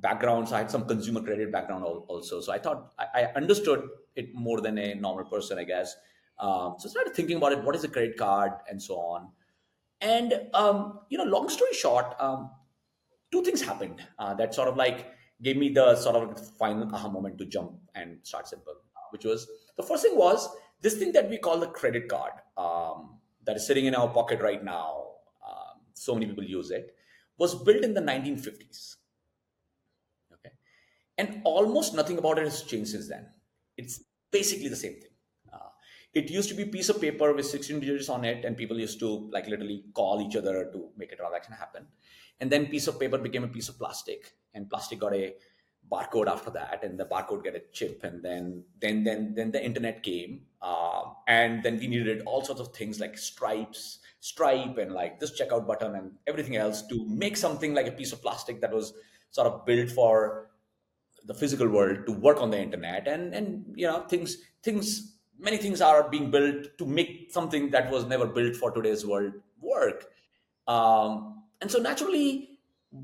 background 0.00 0.48
so 0.48 0.56
I 0.56 0.58
had 0.58 0.70
some 0.70 0.86
consumer 0.86 1.20
credit 1.20 1.52
background 1.52 1.84
also. 1.84 2.40
So 2.40 2.50
I 2.50 2.58
thought 2.58 2.92
I, 2.98 3.06
I 3.14 3.24
understood 3.36 3.88
it 4.16 4.34
more 4.34 4.60
than 4.60 4.78
a 4.78 4.94
normal 4.94 5.26
person 5.26 5.58
I 5.58 5.64
guess. 5.64 5.94
Um, 6.38 6.76
so 6.78 6.88
I 6.88 6.90
started 6.90 7.14
thinking 7.14 7.36
about 7.36 7.52
it 7.52 7.62
what 7.62 7.76
is 7.76 7.84
a 7.84 7.88
credit 7.88 8.16
card 8.16 8.52
and 8.70 8.82
so 8.82 8.94
on. 8.94 9.28
And 10.00 10.32
um, 10.54 11.00
you 11.10 11.18
know 11.18 11.24
long 11.24 11.50
story 11.50 11.74
short 11.74 12.14
um, 12.18 12.50
two 13.30 13.42
things 13.42 13.60
happened 13.60 14.02
uh, 14.18 14.32
that 14.34 14.54
sort 14.54 14.68
of 14.68 14.76
like 14.76 15.17
gave 15.42 15.56
me 15.56 15.68
the 15.68 15.94
sort 15.96 16.16
of 16.16 16.56
final 16.56 16.92
aha 16.94 17.08
moment 17.08 17.38
to 17.38 17.46
jump 17.46 17.72
and 17.94 18.18
start 18.22 18.46
Simpl 18.46 18.78
which 19.10 19.24
was 19.24 19.48
the 19.76 19.82
first 19.82 20.02
thing 20.02 20.16
was 20.16 20.48
this 20.80 20.96
thing 20.96 21.12
that 21.12 21.28
we 21.28 21.38
call 21.38 21.58
the 21.58 21.68
credit 21.68 22.08
card 22.08 22.32
um, 22.56 23.18
that 23.44 23.56
is 23.56 23.66
sitting 23.66 23.86
in 23.86 23.94
our 23.94 24.08
pocket 24.08 24.40
right 24.40 24.62
now. 24.62 25.06
Um, 25.46 25.80
so 25.94 26.14
many 26.14 26.26
people 26.26 26.44
use 26.44 26.70
it. 26.70 26.94
Was 27.38 27.54
built 27.54 27.84
in 27.84 27.94
the 27.94 28.00
1950s 28.00 28.96
okay. 30.32 30.50
And 31.16 31.40
almost 31.44 31.94
nothing 31.94 32.18
about 32.18 32.38
it 32.38 32.44
has 32.44 32.62
changed 32.62 32.90
since 32.90 33.08
then. 33.08 33.26
It's 33.76 34.02
basically 34.30 34.68
the 34.68 34.76
same 34.76 34.94
thing. 34.94 35.10
Uh, 35.52 35.68
it 36.14 36.30
used 36.30 36.48
to 36.48 36.54
be 36.54 36.64
a 36.64 36.66
piece 36.66 36.88
of 36.88 37.00
paper 37.00 37.32
with 37.32 37.46
16 37.46 37.78
digits 37.80 38.08
on 38.08 38.24
it 38.24 38.44
and 38.44 38.56
people 38.56 38.78
used 38.78 38.98
to 39.00 39.30
like 39.32 39.46
literally 39.46 39.84
call 39.94 40.20
each 40.20 40.36
other 40.36 40.68
to 40.72 40.88
make 40.96 41.12
a 41.12 41.16
transaction 41.16 41.52
happen 41.52 41.86
and 42.40 42.50
then 42.50 42.66
piece 42.66 42.86
of 42.86 42.98
paper 42.98 43.18
became 43.18 43.44
a 43.44 43.48
piece 43.48 43.68
of 43.68 43.78
plastic. 43.78 44.34
And 44.54 44.68
plastic 44.68 45.00
got 45.00 45.14
a 45.14 45.34
barcode 45.90 46.26
after 46.26 46.50
that. 46.50 46.84
And 46.84 46.98
the 46.98 47.04
barcode 47.04 47.44
got 47.44 47.54
a 47.54 47.62
chip. 47.72 48.04
And 48.04 48.22
then 48.22 48.64
then 48.80 49.04
then 49.04 49.34
then 49.34 49.50
the 49.50 49.64
internet 49.64 50.02
came. 50.02 50.42
Um, 50.62 51.14
and 51.26 51.62
then 51.62 51.78
we 51.78 51.86
needed 51.86 52.22
all 52.26 52.44
sorts 52.44 52.60
of 52.60 52.74
things 52.74 53.00
like 53.00 53.16
stripes 53.18 54.00
stripe 54.20 54.78
and 54.78 54.92
like 54.92 55.20
this 55.20 55.40
checkout 55.40 55.64
button 55.64 55.94
and 55.94 56.10
everything 56.26 56.56
else 56.56 56.82
to 56.82 57.06
make 57.06 57.36
something 57.36 57.72
like 57.72 57.86
a 57.86 57.92
piece 57.92 58.12
of 58.12 58.20
plastic 58.20 58.60
that 58.60 58.72
was 58.72 58.92
sort 59.30 59.46
of 59.46 59.64
built 59.64 59.88
for 59.90 60.50
the 61.26 61.34
physical 61.34 61.68
world 61.68 62.04
to 62.06 62.12
work 62.12 62.40
on 62.40 62.50
the 62.50 62.60
internet. 62.60 63.06
And 63.06 63.34
and 63.34 63.64
you 63.74 63.86
know 63.86 64.02
things 64.02 64.36
things 64.62 65.16
many 65.38 65.56
things 65.56 65.80
are 65.80 66.08
being 66.08 66.30
built 66.30 66.66
to 66.78 66.86
make 66.86 67.30
something 67.30 67.70
that 67.70 67.90
was 67.90 68.04
never 68.06 68.26
built 68.26 68.56
for 68.56 68.70
today's 68.70 69.06
world 69.06 69.34
work. 69.60 70.06
Um, 70.66 71.37
and 71.60 71.70
so 71.70 71.78
naturally 71.78 72.58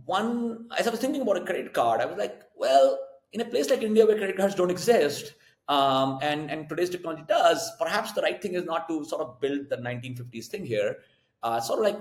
one 0.06 0.66
as 0.78 0.86
i 0.86 0.90
was 0.90 1.00
thinking 1.00 1.22
about 1.22 1.36
a 1.36 1.44
credit 1.44 1.72
card 1.72 2.00
i 2.00 2.06
was 2.06 2.16
like 2.16 2.42
well 2.56 2.98
in 3.32 3.40
a 3.40 3.44
place 3.44 3.70
like 3.70 3.82
india 3.82 4.06
where 4.06 4.16
credit 4.16 4.36
cards 4.36 4.54
don't 4.54 4.70
exist 4.70 5.34
um, 5.68 6.18
and 6.20 6.50
and 6.50 6.68
today's 6.68 6.90
technology 6.90 7.24
does 7.26 7.72
perhaps 7.78 8.12
the 8.12 8.20
right 8.20 8.40
thing 8.40 8.54
is 8.54 8.64
not 8.64 8.86
to 8.88 9.04
sort 9.04 9.22
of 9.22 9.40
build 9.40 9.70
the 9.70 9.76
1950s 9.76 10.46
thing 10.46 10.66
here. 10.66 10.98
Uh, 11.42 11.60
sort 11.60 11.78
of 11.78 11.84
like 11.84 11.98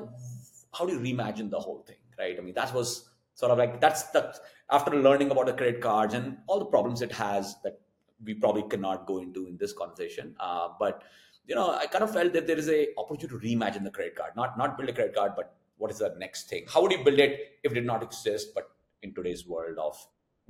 how 0.73 0.85
do 0.85 0.93
you 0.93 0.99
reimagine 0.99 1.49
the 1.49 1.59
whole 1.59 1.83
thing 1.87 1.97
right? 2.17 2.37
I 2.37 2.41
mean 2.41 2.53
that 2.55 2.73
was 2.73 3.09
sort 3.35 3.51
of 3.51 3.57
like 3.57 3.79
that's 3.79 4.03
the 4.11 4.35
after 4.69 4.91
learning 4.91 5.31
about 5.31 5.45
the 5.45 5.53
credit 5.53 5.81
cards 5.81 6.13
and 6.13 6.37
all 6.47 6.59
the 6.59 6.65
problems 6.65 7.01
it 7.01 7.11
has 7.11 7.55
that 7.63 7.79
we 8.23 8.33
probably 8.33 8.63
cannot 8.63 9.05
go 9.05 9.19
into 9.19 9.47
in 9.47 9.57
this 9.57 9.73
conversation 9.73 10.35
uh, 10.39 10.69
but 10.79 11.03
you 11.45 11.55
know 11.55 11.71
i 11.71 11.85
kind 11.85 12.03
of 12.03 12.13
felt 12.13 12.31
that 12.31 12.47
there 12.47 12.57
is 12.57 12.69
a 12.69 12.87
opportunity 12.97 13.27
to 13.27 13.45
reimagine 13.45 13.83
the 13.83 13.91
credit 13.91 14.15
card 14.15 14.31
not 14.35 14.57
not 14.57 14.77
build 14.77 14.87
a 14.87 14.93
credit 14.93 15.13
card 15.13 15.33
but 15.35 15.55
what 15.77 15.91
is 15.91 15.99
the 15.99 16.13
next 16.17 16.49
thing? 16.49 16.65
How 16.67 16.81
would 16.81 16.91
you 16.91 17.03
build 17.03 17.19
it 17.19 17.59
if 17.63 17.71
it 17.71 17.75
did 17.75 17.85
not 17.85 18.03
exist 18.03 18.49
but 18.55 18.69
in 19.01 19.13
today's 19.13 19.45
world 19.45 19.77
of 19.77 19.95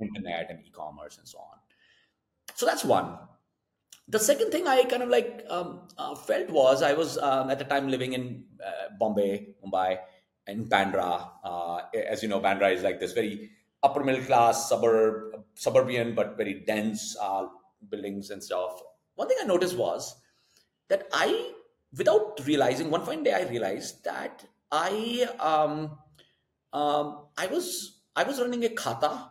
internet 0.00 0.50
and 0.50 0.64
e-commerce 0.64 1.18
and 1.18 1.26
so 1.26 1.38
on? 1.38 1.58
So 2.54 2.66
that's 2.66 2.84
one. 2.84 3.18
The 4.06 4.18
second 4.18 4.50
thing 4.50 4.68
i 4.68 4.84
kind 4.84 5.02
of 5.02 5.08
like 5.08 5.46
um, 5.48 5.88
uh, 5.96 6.14
felt 6.14 6.50
was 6.50 6.82
i 6.82 6.92
was 6.92 7.16
um, 7.16 7.48
at 7.48 7.58
the 7.58 7.64
time 7.64 7.88
living 7.88 8.12
in 8.12 8.44
uh, 8.62 8.90
bombay 8.98 9.54
mumbai 9.64 9.98
and 10.46 10.68
bandra. 10.68 11.30
Uh, 11.42 11.80
as 11.94 12.22
you 12.22 12.28
know 12.28 12.40
bandra 12.40 12.72
is 12.72 12.82
like 12.82 13.00
this 13.00 13.12
very 13.12 13.50
upper 13.82 14.02
middle 14.02 14.24
class 14.24 14.68
suburb, 14.68 15.44
suburban, 15.54 16.14
but 16.14 16.36
very 16.36 16.64
dense 16.66 17.16
uh, 17.20 17.46
buildings 17.88 18.30
and 18.30 18.42
stuff. 18.42 18.82
One 19.14 19.28
thing 19.28 19.36
I 19.40 19.46
noticed 19.46 19.76
was 19.76 20.16
that 20.88 21.06
I, 21.12 21.52
without 21.96 22.40
realizing, 22.46 22.90
one 22.90 23.04
fine 23.04 23.22
day 23.22 23.32
I 23.32 23.42
realized 23.48 24.04
that 24.04 24.44
I, 24.74 25.28
um, 25.38 25.74
um, 26.72 27.06
I 27.38 27.46
was, 27.46 28.00
I 28.16 28.24
was 28.24 28.40
running 28.40 28.64
a 28.64 28.68
khata 28.70 29.30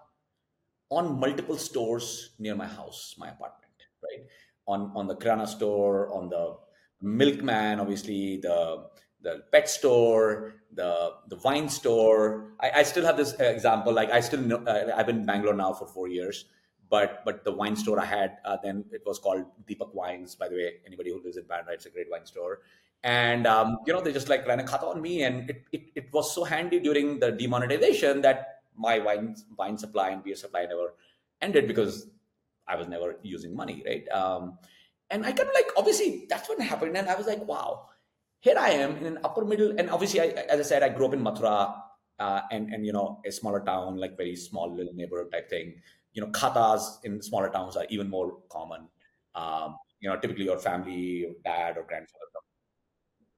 on 0.90 1.20
multiple 1.20 1.58
stores 1.58 2.32
near 2.40 2.56
my 2.56 2.68
house, 2.68 3.16
my 3.18 3.30
apartment, 3.30 3.74
right? 4.04 4.24
On 4.68 4.92
on 4.96 5.08
the 5.08 5.16
Kirana 5.16 5.48
store, 5.48 6.14
on 6.14 6.30
the 6.30 6.56
milkman, 7.02 7.80
obviously 7.80 8.38
the 8.38 8.88
the 9.22 9.44
pet 9.52 9.68
store, 9.70 10.54
the 10.74 10.92
the 11.30 11.38
wine 11.38 11.68
store. 11.70 12.54
I, 12.60 12.72
I 12.82 12.84
still 12.84 13.06
have 13.06 13.18
this 13.18 13.34
example. 13.40 13.94
Like 13.94 14.12
I 14.12 14.20
still 14.22 14.42
know, 14.42 14.64
I've 14.68 15.08
been 15.08 15.20
in 15.20 15.26
Bangalore 15.26 15.56
now 15.56 15.74
for 15.74 15.88
four 15.88 16.08
years, 16.08 16.46
but 16.90 17.24
but 17.26 17.44
the 17.44 17.52
wine 17.52 17.76
store 17.76 18.00
I 18.00 18.06
had 18.06 18.38
uh, 18.46 18.58
then 18.64 18.86
it 18.92 19.02
was 19.06 19.20
called 19.20 19.46
Deepak 19.68 19.94
Wines. 19.94 20.36
By 20.36 20.48
the 20.50 20.56
way, 20.56 20.72
anybody 20.86 21.10
who 21.12 21.22
lives 21.24 21.38
in 21.38 21.46
Bandra, 21.46 21.74
it's 21.74 21.86
a 21.86 21.90
great 21.90 22.10
wine 22.12 22.26
store. 22.26 22.60
And 23.04 23.46
um, 23.46 23.80
you 23.86 23.94
know 23.94 24.02
they 24.02 24.14
just 24.14 24.30
like 24.30 24.48
ran 24.48 24.60
a 24.60 24.64
khata 24.64 24.84
on 24.84 25.02
me, 25.02 25.24
and 25.24 25.50
it, 25.50 25.64
it, 25.72 25.82
it 25.96 26.06
was 26.14 26.34
so 26.34 26.44
handy 26.44 26.80
during 26.80 27.20
the 27.20 27.32
demonetization 27.32 28.22
that 28.22 28.62
my 28.78 29.00
wine 29.00 29.36
wine 29.58 29.78
supply 29.78 30.10
and 30.10 30.24
beer 30.24 30.36
supply 30.36 30.66
never 30.66 30.94
ended 31.42 31.68
because 31.68 32.08
I 32.68 32.78
was 32.78 32.88
never 32.88 33.16
using 33.22 33.56
money, 33.56 33.84
right? 33.86 34.08
Um, 34.10 34.58
and 35.10 35.26
I 35.26 35.32
kind 35.34 35.50
of 35.50 35.54
like 35.54 35.68
obviously 35.76 36.26
that's 36.30 36.48
what 36.48 36.62
happened, 36.62 36.96
and 36.96 37.10
I 37.10 37.16
was 37.16 37.28
like, 37.28 37.46
wow, 37.46 37.90
here 38.40 38.56
I 38.58 38.72
am 38.72 38.98
in 38.98 39.06
an 39.06 39.20
upper 39.24 39.46
middle, 39.46 39.74
and 39.78 39.90
obviously, 39.90 40.20
I, 40.22 40.26
as 40.50 40.60
I 40.60 40.64
said, 40.64 40.84
I 40.84 40.90
grew 40.90 41.08
up 41.08 41.14
in 41.14 41.24
Mathura, 41.24 41.76
uh, 42.20 42.42
and 42.52 42.74
and 42.74 42.86
you 42.86 42.94
know 42.94 43.22
a 43.26 43.32
smaller 43.32 43.62
town, 43.62 43.98
like 43.98 44.18
very 44.18 44.36
small 44.36 44.74
little 44.74 44.94
neighborhood 44.94 45.32
type 45.32 45.50
thing. 45.50 45.76
You 46.14 46.22
know, 46.22 46.28
khatas 46.32 47.04
in 47.04 47.22
smaller 47.22 47.50
towns 47.50 47.76
are 47.76 47.86
even 47.90 48.10
more 48.10 48.38
common. 48.50 48.88
Um, 49.36 49.78
you 50.00 50.10
know, 50.10 50.18
typically 50.18 50.46
your 50.46 50.60
family, 50.60 51.24
your 51.24 51.32
dad 51.44 51.78
or 51.78 51.84
grandfather, 51.84 52.33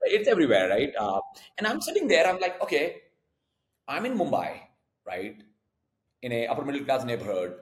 it's 0.05 0.27
everywhere, 0.27 0.69
right? 0.69 0.93
Uh, 0.97 1.19
and 1.57 1.67
I'm 1.67 1.81
sitting 1.81 2.07
there, 2.07 2.27
I'm 2.27 2.39
like, 2.39 2.61
okay, 2.61 3.01
I'm 3.87 4.05
in 4.05 4.17
Mumbai, 4.17 4.59
right? 5.05 5.41
In 6.21 6.31
a 6.31 6.47
upper 6.47 6.65
middle 6.65 6.83
class 6.83 7.03
neighborhood, 7.03 7.55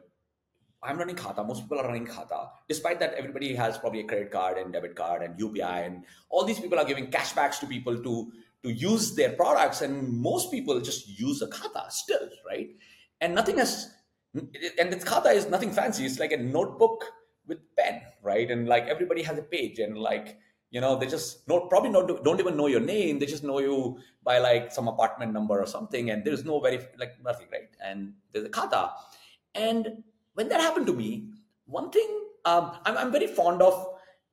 I'm 0.84 0.98
running 0.98 1.16
Khata. 1.16 1.46
Most 1.48 1.62
people 1.62 1.80
are 1.80 1.88
running 1.88 2.06
Khata. 2.06 2.50
Despite 2.68 3.00
that, 3.00 3.14
everybody 3.14 3.56
has 3.56 3.78
probably 3.78 4.02
a 4.02 4.04
credit 4.04 4.32
card 4.32 4.58
and 4.58 4.74
debit 4.74 4.96
card 4.96 5.22
and 5.22 5.40
UPI, 5.40 5.86
and 5.86 6.04
all 6.30 6.44
these 6.44 6.60
people 6.60 6.78
are 6.78 6.86
giving 6.86 7.08
cashbacks 7.08 7.60
to 7.60 7.68
people 7.68 8.02
to 8.04 8.32
to 8.64 8.72
use 8.72 9.16
their 9.16 9.34
products, 9.34 9.82
and 9.82 10.08
most 10.14 10.52
people 10.52 10.80
just 10.80 11.08
use 11.20 11.42
a 11.42 11.48
Khata 11.48 11.92
still, 11.92 12.30
right? 12.48 12.70
And 13.20 13.36
nothing 13.36 13.58
has, 13.58 13.94
and 14.34 14.92
the 14.92 14.98
Khata 14.98 15.34
is 15.34 15.48
nothing 15.50 15.72
fancy. 15.72 16.06
It's 16.06 16.20
like 16.20 16.32
a 16.32 16.38
notebook 16.38 17.04
with 17.48 17.60
pen, 17.78 18.02
right? 18.22 18.50
And 18.50 18.68
like 18.68 18.84
everybody 18.88 19.24
has 19.24 19.38
a 19.38 19.44
page, 19.44 19.80
and 19.80 19.98
like 19.98 20.38
you 20.74 20.82
know 20.82 20.98
they 20.98 21.06
just 21.06 21.46
probably 21.46 21.90
not 21.90 22.08
don't 22.26 22.40
even 22.40 22.58
know 22.58 22.68
your 22.68 22.82
name. 22.82 23.20
They 23.20 23.28
just 23.28 23.44
know 23.44 23.60
you 23.60 24.00
by 24.24 24.40
like 24.40 24.72
some 24.72 24.88
apartment 24.88 25.32
number 25.32 25.62
or 25.62 25.68
something, 25.68 26.10
and 26.10 26.26
there's 26.26 26.44
no 26.44 26.60
very 26.60 26.80
like 26.98 27.14
nothing, 27.24 27.48
right? 27.52 27.70
And 27.80 28.14
there's 28.32 28.46
a 28.46 28.50
Khata, 28.50 28.90
and 29.54 30.04
when 30.34 30.50
that 30.50 30.62
happened 30.62 30.88
to 30.88 30.94
me, 30.94 31.30
one 31.66 31.92
thing 31.92 32.10
um, 32.46 32.72
I'm, 32.86 32.98
I'm, 32.98 33.12
very 33.12 33.28
fond 33.28 33.62
of 33.62 33.88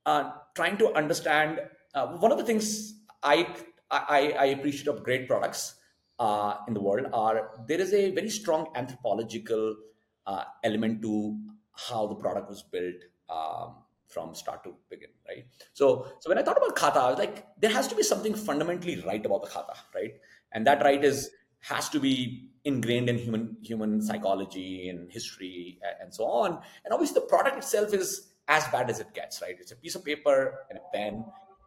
uh, 0.07 0.31
trying 0.55 0.79
to 0.79 0.92
understand. 0.94 1.61
Uh, 1.94 2.07
one 2.24 2.33
of 2.33 2.38
the 2.38 2.44
things 2.44 2.94
I, 3.22 3.46
I, 3.90 4.35
I 4.38 4.44
appreciate 4.46 4.88
of 4.88 5.05
great 5.05 5.29
products 5.29 5.74
uh, 6.18 6.57
in 6.68 6.74
the 6.74 6.81
world 6.81 7.07
are 7.12 7.50
there 7.68 7.81
is 7.81 7.92
a 7.92 8.11
very 8.12 8.31
strong 8.31 8.68
anthropological 8.74 9.76
uh, 10.26 10.44
element 10.64 11.03
to 11.03 11.38
how 11.72 12.07
the 12.07 12.14
product 12.14 12.48
was 12.48 12.62
built 12.62 12.94
um, 13.29 13.74
from 14.11 14.35
start 14.35 14.64
to 14.64 14.75
begin, 14.88 15.11
right? 15.29 15.46
So, 15.73 16.07
so 16.18 16.29
when 16.29 16.38
I 16.38 16.42
thought 16.42 16.57
about 16.57 16.77
khata, 16.77 16.96
I 16.96 17.11
was 17.11 17.18
like, 17.18 17.46
there 17.59 17.70
has 17.70 17.88
to 17.88 17.94
be 17.94 18.03
something 18.03 18.35
fundamentally 18.35 19.03
right 19.07 19.25
about 19.25 19.42
the 19.42 19.49
khata, 19.49 19.77
right? 19.94 20.14
And 20.53 20.66
that 20.66 20.83
right 20.83 21.03
is 21.03 21.31
has 21.61 21.88
to 21.90 22.01
be 22.01 22.51
ingrained 22.64 23.09
in 23.09 23.18
human 23.18 23.57
human 23.62 24.01
psychology 24.03 24.88
and 24.88 25.11
history 25.11 25.79
and 26.01 26.12
so 26.12 26.25
on. 26.25 26.61
And 26.85 26.92
obviously, 26.92 27.20
the 27.20 27.27
product 27.27 27.59
itself 27.59 27.94
is 27.94 28.33
as 28.49 28.66
bad 28.68 28.90
as 28.90 29.01
it 29.01 29.14
gets. 29.14 29.40
Right? 29.42 29.57
It's 29.61 29.73
a 29.73 29.77
piece 29.77 29.94
of 29.94 30.05
paper 30.05 30.66
and 30.70 30.79
a 30.79 30.96
pen, 30.96 31.25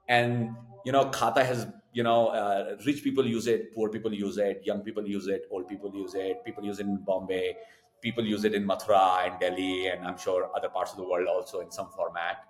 and 0.08 0.56
you 0.86 0.92
know, 0.92 1.06
Khata 1.06 1.46
has 1.46 1.68
you 1.94 2.02
know, 2.02 2.28
uh, 2.30 2.76
rich 2.86 3.04
people 3.04 3.26
use 3.26 3.48
it, 3.48 3.74
poor 3.74 3.88
people 3.90 4.12
use 4.14 4.38
it, 4.38 4.62
young 4.66 4.82
people 4.82 5.08
use 5.08 5.28
it, 5.28 5.48
old 5.52 5.68
people 5.68 5.92
use 5.94 6.16
it, 6.16 6.44
people 6.44 6.66
use 6.66 6.80
it 6.80 6.88
in 6.88 6.98
Bombay, 6.98 7.56
people 8.04 8.24
use 8.24 8.44
it 8.44 8.54
in 8.54 8.68
Mathura 8.68 9.26
and 9.26 9.40
Delhi, 9.40 9.88
and 9.88 10.06
I'm 10.06 10.18
sure 10.18 10.50
other 10.56 10.70
parts 10.70 10.92
of 10.92 10.98
the 10.98 11.04
world 11.04 11.28
also 11.28 11.62
in 11.62 11.72
some 11.72 11.90
format. 11.90 12.46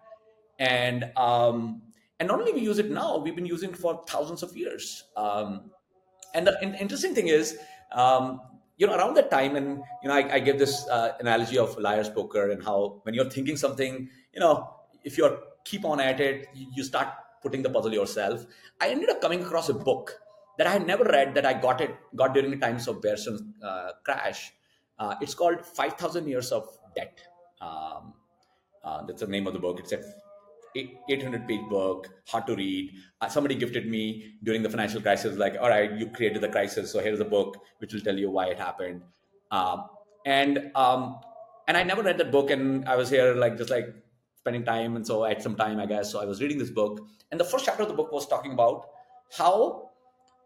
And 0.60 1.12
um, 1.16 1.82
and 2.20 2.28
not 2.28 2.40
only 2.40 2.54
we 2.54 2.62
use 2.62 2.80
it 2.80 2.92
now, 2.92 3.18
we've 3.18 3.36
been 3.36 3.46
using 3.46 3.70
it 3.70 3.78
for 3.78 4.04
thousands 4.08 4.44
of 4.44 4.56
years. 4.58 5.04
Um, 5.16 5.72
and 6.34 6.48
the 6.48 6.58
interesting 6.80 7.14
thing 7.14 7.28
is, 7.28 7.58
um, 7.92 8.42
you 8.78 8.88
know, 8.88 8.96
around 8.96 9.14
that 9.16 9.30
time, 9.30 9.56
and 9.56 9.82
you 10.02 10.10
know, 10.10 10.16
I, 10.16 10.36
I 10.36 10.40
give 10.40 10.58
this 10.58 10.88
uh, 10.88 11.14
analogy 11.20 11.58
of 11.58 11.78
liar's 11.78 12.10
poker 12.10 12.52
and 12.52 12.64
how 12.64 13.02
when 13.04 13.14
you're 13.14 13.30
thinking 13.30 13.56
something, 13.56 14.10
you 14.34 14.40
know, 14.40 14.70
if 15.04 15.18
you're 15.18 15.38
keep 15.64 15.86
on 15.86 16.00
at 16.00 16.20
it, 16.20 16.50
you, 16.54 16.84
start 16.84 17.08
putting 17.42 17.62
the 17.62 17.70
puzzle 17.70 17.94
yourself. 17.94 18.46
I 18.82 18.90
ended 18.90 19.10
up 19.10 19.22
coming 19.22 19.42
across 19.44 19.70
a 19.70 19.74
book 19.74 20.20
that 20.58 20.68
I 20.68 20.72
had 20.72 20.86
never 20.86 21.04
read 21.04 21.36
that 21.36 21.46
I 21.46 21.54
got 21.54 21.82
it 21.82 21.96
got 22.16 22.34
during 22.34 22.52
the 22.52 22.58
times 22.58 22.88
of 22.88 23.02
Bear 23.02 23.18
Stearns 23.18 23.42
uh, 23.64 23.92
crash. 24.04 24.52
Uh, 25.00 25.16
it's 25.22 25.34
called 25.34 25.66
Five 25.66 25.94
Thousand 25.94 26.28
Years 26.28 26.52
of 26.52 26.68
Debt. 26.96 27.20
Um, 27.62 28.14
uh, 28.84 29.06
that's 29.06 29.22
the 29.22 29.28
name 29.28 29.48
of 29.48 29.54
the 29.54 29.60
book. 29.60 29.80
It's 29.80 29.94
a 29.94 30.04
800 30.76 31.48
page 31.48 31.68
book, 31.70 32.10
hard 32.28 32.48
to 32.48 32.56
read. 32.56 32.92
Uh, 33.22 33.30
somebody 33.30 33.56
gifted 33.56 33.88
me 33.88 34.36
during 34.44 34.64
the 34.64 34.70
financial 34.70 35.02
crisis, 35.02 35.38
like, 35.38 35.56
all 35.60 35.70
right, 35.70 35.92
you 35.92 36.08
created 36.10 36.42
the 36.42 36.50
crisis, 36.50 36.92
so 36.92 37.00
here's 37.00 37.20
a 37.20 37.26
book 37.26 37.58
which 37.78 37.94
will 37.94 38.02
tell 38.02 38.18
you 38.18 38.30
why 38.32 38.48
it 38.48 38.58
happened. 38.58 39.02
Um, 39.52 39.86
and 40.26 40.72
um, 40.76 41.20
and 41.68 41.78
I 41.78 41.84
never 41.84 42.02
read 42.02 42.18
that 42.18 42.32
book, 42.32 42.50
and 42.50 42.88
I 42.88 42.96
was 42.96 43.10
here 43.10 43.36
like 43.36 43.58
just 43.58 43.70
like 43.70 43.94
spending 44.36 44.66
time, 44.66 44.96
and 44.96 45.06
so 45.06 45.24
I 45.24 45.30
had 45.30 45.42
some 45.42 45.56
time, 45.56 45.80
I 45.80 45.86
guess. 45.86 46.12
So 46.12 46.22
I 46.22 46.26
was 46.26 46.42
reading 46.42 46.58
this 46.58 46.72
book, 46.72 47.06
and 47.32 47.40
the 47.40 47.46
first 47.46 47.66
chapter 47.66 47.84
of 47.84 47.90
the 47.90 47.96
book 47.96 48.12
was 48.12 48.28
talking 48.28 48.54
about 48.54 48.88
how 49.38 49.92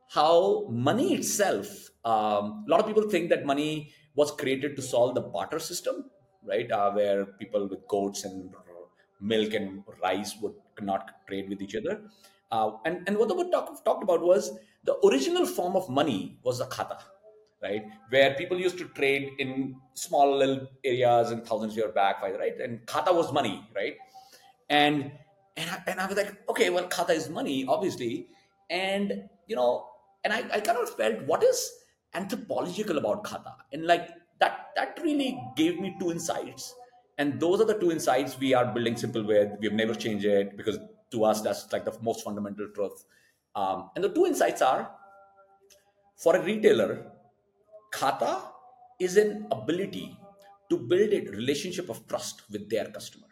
how 0.10 0.68
money 0.70 1.14
itself. 1.14 1.68
Um, 2.04 2.66
a 2.68 2.70
lot 2.70 2.80
of 2.80 2.88
people 2.88 3.10
think 3.10 3.30
that 3.30 3.46
money 3.46 3.92
was 4.18 4.32
created 4.42 4.76
to 4.76 4.82
solve 4.82 5.16
the 5.16 5.26
barter 5.36 5.60
system, 5.60 6.06
right? 6.52 6.70
Uh, 6.72 6.92
where 6.92 7.26
people 7.42 7.68
with 7.72 7.88
goats 7.88 8.24
and 8.26 8.54
milk 9.22 9.54
and 9.54 9.84
rice 10.04 10.36
would 10.42 10.56
not 10.82 11.12
trade 11.28 11.50
with 11.50 11.62
each 11.62 11.76
other. 11.76 12.02
Uh, 12.52 12.72
and, 12.86 13.04
and 13.08 13.18
what 13.18 13.30
they 13.30 13.36
were 13.36 13.50
talk, 13.56 13.84
talked 13.86 14.04
about 14.04 14.22
was 14.22 14.52
the 14.84 14.96
original 15.08 15.46
form 15.46 15.76
of 15.76 15.90
money 15.90 16.40
was 16.44 16.60
the 16.60 16.66
khata, 16.66 16.98
right? 17.62 17.84
Where 18.10 18.34
people 18.36 18.60
used 18.60 18.78
to 18.80 18.88
trade 19.00 19.32
in 19.40 19.76
small 19.94 20.38
little 20.38 20.68
areas 20.84 21.32
and 21.32 21.46
thousands 21.46 21.74
of 21.74 21.78
years 21.78 21.94
back, 21.94 22.22
right? 22.22 22.60
And 22.60 22.86
khata 22.86 23.14
was 23.14 23.32
money, 23.34 23.68
right? 23.76 23.96
And 24.70 25.12
and 25.58 25.70
I, 25.72 25.82
and 25.88 26.00
I 26.00 26.06
was 26.06 26.16
like, 26.16 26.36
okay, 26.50 26.70
well, 26.70 26.88
khata 26.88 27.14
is 27.22 27.30
money, 27.30 27.66
obviously. 27.68 28.28
And, 28.70 29.24
you 29.48 29.56
know, 29.56 29.88
and 30.24 30.32
I, 30.32 30.40
I 30.54 30.60
kind 30.60 30.78
of 30.78 30.90
felt 30.96 31.24
what 31.26 31.44
is 31.44 31.72
anthropological 32.13 32.98
about 32.98 33.24
khata? 33.24 33.54
And 33.74 33.86
like 33.86 34.10
that, 34.39 34.67
that 34.76 35.00
really 35.04 35.39
gave 35.56 35.80
me 35.80 35.96
two 36.00 36.12
insights. 36.12 36.74
And 37.17 37.39
those 37.39 37.62
are 37.62 37.65
the 37.65 37.80
two 37.80 37.91
insights 37.91 38.38
we 38.39 38.54
are 38.54 38.65
building 38.65 38.96
Simpl 38.96 39.26
with. 39.26 39.52
We've 39.60 39.74
never 39.74 39.96
changed 39.96 40.26
it 40.26 40.56
because 40.56 40.78
to 41.12 41.24
us 41.24 41.41
that's 41.41 41.72
like 41.72 41.86
the 41.86 41.98
most 42.02 42.24
fundamental 42.24 42.67
truth. 42.74 43.06
Um, 43.56 43.89
and 43.96 44.04
the 44.04 44.10
two 44.10 44.26
insights 44.26 44.62
are 44.62 44.91
for 46.17 46.36
a 46.36 46.43
retailer 46.43 47.12
khata 47.93 48.41
is 49.00 49.17
an 49.17 49.48
ability 49.52 50.17
to 50.70 50.78
build 50.78 51.13
a 51.13 51.22
relationship 51.32 51.89
of 51.89 52.08
trust 52.08 52.43
with 52.52 52.70
their 52.70 52.86
customer 52.86 53.28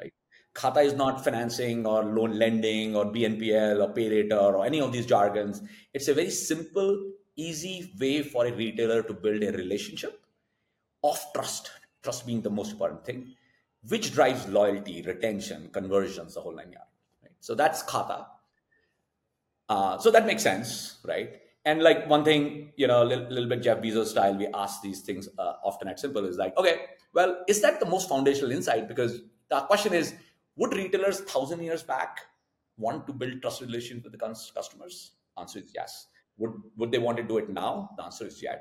right? 0.00 0.12
Khata 0.54 0.84
is 0.84 0.94
not 0.94 1.22
financing 1.22 1.86
or 1.86 2.04
loan 2.04 2.38
lending 2.38 2.96
or 2.96 3.06
bnpl 3.06 3.82
or 3.82 3.92
pay 3.92 4.08
later 4.08 4.38
or 4.38 4.64
any 4.64 4.80
of 4.80 4.92
these 4.92 5.06
jargons. 5.06 5.62
It's 5.92 6.08
a 6.08 6.14
very 6.14 6.30
simple 6.30 7.12
easy 7.36 7.92
way 7.98 8.22
for 8.22 8.46
a 8.46 8.52
retailer 8.52 9.02
to 9.02 9.12
build 9.12 9.42
a 9.42 9.52
relationship 9.52 10.24
of 11.02 11.18
trust 11.34 11.70
trust 12.04 12.26
being 12.26 12.42
the 12.42 12.50
most 12.50 12.72
important 12.72 13.04
thing, 13.04 13.34
which 13.88 14.12
drives 14.12 14.46
loyalty, 14.46 15.02
retention, 15.02 15.70
conversions, 15.72 16.34
the 16.34 16.40
whole 16.40 16.54
nine 16.54 16.70
yards. 16.70 16.90
Right? 17.22 17.32
So 17.40 17.54
that's 17.54 17.82
khata. 17.82 18.26
Uh, 19.68 19.98
so 19.98 20.10
that 20.10 20.26
makes 20.26 20.42
sense, 20.42 20.98
right? 21.04 21.40
And 21.64 21.82
like 21.82 22.06
one 22.08 22.22
thing, 22.22 22.72
you 22.76 22.86
know, 22.86 23.02
a 23.02 23.06
little, 23.06 23.24
little, 23.28 23.48
bit 23.48 23.62
Jeff 23.62 23.78
Bezos 23.78 24.08
style, 24.08 24.36
we 24.36 24.46
ask 24.52 24.82
these 24.82 25.00
things 25.00 25.30
uh, 25.38 25.54
often 25.64 25.88
at 25.88 25.98
Simpl 25.98 26.28
is 26.28 26.36
like, 26.36 26.54
okay, 26.58 26.80
well, 27.14 27.42
is 27.48 27.62
that 27.62 27.80
the 27.80 27.86
most 27.86 28.06
foundational 28.06 28.52
insight? 28.52 28.86
Because 28.86 29.22
the 29.48 29.60
question 29.62 29.94
is, 29.94 30.14
would 30.56 30.74
retailers 30.74 31.20
thousand 31.20 31.62
years 31.62 31.82
back 31.82 32.20
want 32.76 33.06
to 33.06 33.14
build 33.14 33.40
trust 33.40 33.62
relations 33.62 34.04
with 34.04 34.12
the 34.12 34.18
customers? 34.18 35.12
Answer 35.38 35.60
is 35.60 35.72
yes. 35.74 36.08
Would 36.38 36.52
would 36.76 36.92
they 36.92 36.98
want 36.98 37.16
to 37.18 37.22
do 37.22 37.38
it 37.38 37.48
now? 37.48 37.90
The 37.96 38.04
answer 38.04 38.26
is 38.26 38.42
yes. 38.42 38.58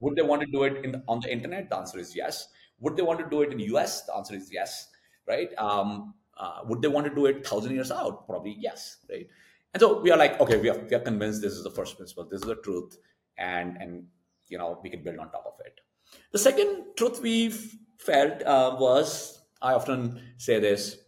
Would 0.00 0.16
they 0.16 0.22
want 0.22 0.42
to 0.42 0.46
do 0.52 0.64
it 0.64 0.84
in, 0.84 1.02
on 1.08 1.20
the 1.20 1.32
internet? 1.32 1.70
The 1.70 1.76
answer 1.76 1.98
is 1.98 2.14
yes. 2.14 2.48
Would 2.80 2.96
they 2.96 3.02
want 3.02 3.20
to 3.20 3.28
do 3.28 3.42
it 3.42 3.52
in 3.52 3.58
US? 3.60 4.02
The 4.02 4.14
answer 4.14 4.34
is 4.34 4.50
yes, 4.52 4.88
right? 5.26 5.48
Um, 5.58 6.14
uh, 6.36 6.60
would 6.66 6.82
they 6.82 6.88
want 6.88 7.06
to 7.06 7.14
do 7.14 7.26
it 7.26 7.46
thousand 7.46 7.74
years 7.74 7.90
out? 7.90 8.26
Probably 8.26 8.56
yes, 8.58 8.98
right? 9.08 9.26
And 9.72 9.80
so 9.80 10.00
we 10.00 10.10
are 10.10 10.18
like, 10.18 10.38
okay, 10.40 10.58
we 10.58 10.68
are, 10.68 10.78
we 10.78 10.94
are 10.94 11.00
convinced 11.00 11.42
this 11.42 11.52
is 11.52 11.64
the 11.64 11.70
first 11.70 11.96
principle, 11.96 12.24
this 12.24 12.40
is 12.42 12.46
the 12.46 12.56
truth, 12.56 12.98
and 13.38 13.76
and 13.78 14.06
you 14.48 14.58
know 14.58 14.78
we 14.82 14.90
can 14.90 15.02
build 15.02 15.18
on 15.18 15.30
top 15.30 15.44
of 15.46 15.64
it. 15.64 15.80
The 16.32 16.38
second 16.38 16.84
truth 16.96 17.20
we 17.20 17.50
felt 17.98 18.42
uh, 18.42 18.76
was, 18.78 19.40
I 19.62 19.72
often 19.72 20.20
say 20.36 20.60
this: 20.60 20.98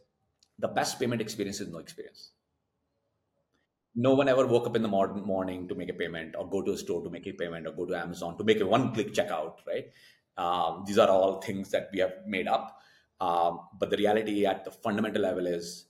the 0.59 0.69
best 0.69 0.99
payment 0.99 1.21
experience 1.21 1.61
is 1.61 1.69
no 1.69 1.79
experience. 1.79 2.33
No 4.05 4.15
one 4.15 4.29
ever 4.29 4.47
woke 4.47 4.67
up 4.67 4.77
in 4.77 4.83
the 4.83 4.89
morning 4.89 5.67
to 5.69 5.75
make 5.75 5.89
a 5.89 5.95
payment, 6.03 6.37
or 6.39 6.49
go 6.49 6.63
to 6.63 6.73
a 6.73 6.79
store 6.79 7.03
to 7.03 7.11
make 7.11 7.27
a 7.27 7.33
payment, 7.33 7.67
or 7.67 7.73
go 7.73 7.87
to 7.87 7.97
Amazon 7.97 8.37
to 8.39 8.45
make 8.45 8.61
a 8.61 8.67
one-click 8.67 9.13
checkout, 9.13 9.55
right? 9.67 9.87
Um, 10.37 10.85
these 10.87 10.99
are 10.99 11.09
all 11.09 11.41
things 11.43 11.71
that 11.71 11.91
we 11.93 11.99
have 11.99 12.15
made 12.27 12.47
up. 12.47 12.81
Um, 13.21 13.61
but 13.79 13.91
the 13.91 13.97
reality 13.97 14.47
at 14.47 14.65
the 14.65 14.71
fundamental 14.71 15.23
level 15.23 15.47
is 15.47 15.87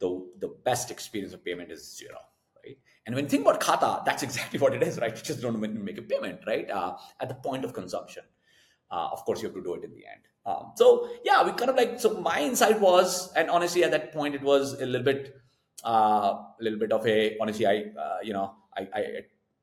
the, 0.00 0.26
the 0.40 0.48
best 0.64 0.90
experience 0.90 1.32
of 1.32 1.44
payment 1.44 1.70
is 1.70 1.96
zero, 1.96 2.18
right? 2.64 2.76
And 3.06 3.14
when 3.14 3.24
you 3.24 3.30
think 3.30 3.46
about 3.46 3.60
khata, 3.60 4.04
that's 4.04 4.22
exactly 4.28 4.58
what 4.58 4.74
it 4.74 4.82
is, 4.82 4.98
right? 4.98 5.16
You 5.16 5.22
just 5.22 5.40
don't 5.40 5.60
make 5.60 5.98
a 5.98 6.02
payment, 6.02 6.40
right? 6.46 6.68
Uh, 6.68 6.96
at 7.20 7.28
the 7.28 7.36
point 7.36 7.64
of 7.64 7.72
consumption. 7.72 8.24
Uh, 8.90 9.08
of 9.12 9.24
course, 9.24 9.42
you 9.42 9.48
have 9.48 9.54
to 9.54 9.62
do 9.62 9.74
it 9.74 9.84
in 9.84 9.90
the 9.92 10.04
end. 10.06 10.22
Um, 10.46 10.72
so 10.76 11.10
yeah, 11.24 11.44
we 11.44 11.52
kind 11.52 11.70
of 11.70 11.76
like 11.76 12.00
so. 12.00 12.20
My 12.20 12.40
insight 12.40 12.80
was, 12.80 13.30
and 13.34 13.50
honestly, 13.50 13.84
at 13.84 13.90
that 13.90 14.12
point, 14.12 14.34
it 14.34 14.42
was 14.42 14.80
a 14.80 14.86
little 14.86 15.04
bit, 15.04 15.36
a 15.84 16.38
little 16.60 16.78
bit 16.78 16.92
of 16.92 17.06
a 17.06 17.36
honestly, 17.40 17.66
I 17.66 17.84
uh, 17.98 18.18
you 18.22 18.32
know, 18.32 18.54
I, 18.76 18.88
I 18.94 19.04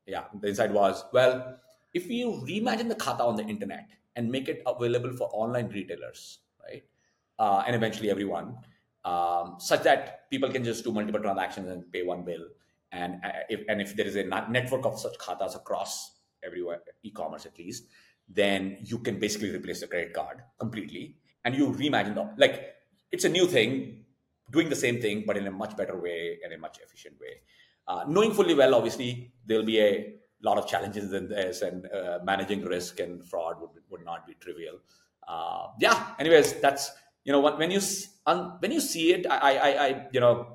yeah, 0.05 0.25
the 0.39 0.49
insight 0.49 0.71
was 0.71 1.03
well, 1.13 1.57
if 1.93 2.09
you 2.09 2.43
reimagine 2.47 2.89
the 2.89 2.95
khata 2.95 3.21
on 3.21 3.35
the 3.35 3.43
internet 3.43 3.89
and 4.15 4.31
make 4.31 4.47
it 4.47 4.61
available 4.65 5.13
for 5.13 5.29
online 5.33 5.69
retailers, 5.69 6.39
right, 6.63 6.83
uh, 7.39 7.63
and 7.67 7.75
eventually 7.75 8.09
everyone, 8.09 8.55
um, 9.03 9.55
such 9.59 9.83
that 9.83 10.29
people 10.29 10.49
can 10.49 10.63
just 10.63 10.83
do 10.83 10.91
multiple 10.91 11.21
transactions 11.21 11.69
and 11.69 11.91
pay 11.91 12.03
one 12.03 12.23
bill. 12.23 12.45
And 12.91 13.15
uh, 13.25 13.29
if, 13.49 13.61
and 13.67 13.81
if 13.81 13.95
there 13.95 14.05
is 14.05 14.15
a 14.15 14.23
network 14.23 14.85
of 14.85 14.99
such 14.99 15.17
khatas 15.17 15.55
across 15.55 16.11
everywhere, 16.45 16.81
e-commerce 17.03 17.45
at 17.45 17.57
least, 17.57 17.87
then 18.29 18.77
you 18.81 18.99
can 18.99 19.19
basically 19.19 19.53
replace 19.53 19.81
the 19.81 19.87
credit 19.87 20.13
card 20.13 20.41
completely 20.59 21.17
and 21.43 21.55
you 21.55 21.67
reimagine 21.71 22.33
like 22.37 22.73
it's 23.11 23.23
a 23.23 23.29
new 23.29 23.47
thing 23.47 24.04
doing 24.51 24.69
the 24.69 24.75
same 24.75 25.01
thing 25.01 25.23
but 25.25 25.37
in 25.37 25.47
a 25.47 25.51
much 25.51 25.75
better 25.77 25.99
way 25.99 26.37
and 26.43 26.53
a 26.53 26.57
much 26.57 26.79
efficient 26.83 27.15
way 27.19 27.35
uh, 27.87 28.03
knowing 28.07 28.33
fully 28.33 28.53
well 28.55 28.75
obviously 28.75 29.31
there'll 29.45 29.65
be 29.65 29.79
a 29.79 30.13
lot 30.41 30.57
of 30.57 30.67
challenges 30.67 31.13
in 31.13 31.29
this 31.29 31.61
and 31.61 31.87
uh, 31.91 32.19
managing 32.23 32.63
risk 32.63 32.99
and 32.99 33.23
fraud 33.23 33.59
would, 33.59 33.69
would 33.89 34.05
not 34.05 34.25
be 34.27 34.33
trivial 34.35 34.77
uh, 35.27 35.67
yeah 35.79 36.13
anyways 36.19 36.53
that's 36.61 36.91
you 37.23 37.31
know 37.31 37.39
when 37.39 37.71
you 37.71 37.81
when 38.59 38.71
you 38.71 38.79
see 38.79 39.13
it, 39.13 39.25
I, 39.29 39.57
I, 39.57 39.85
I 39.85 40.07
you 40.11 40.19
know, 40.19 40.47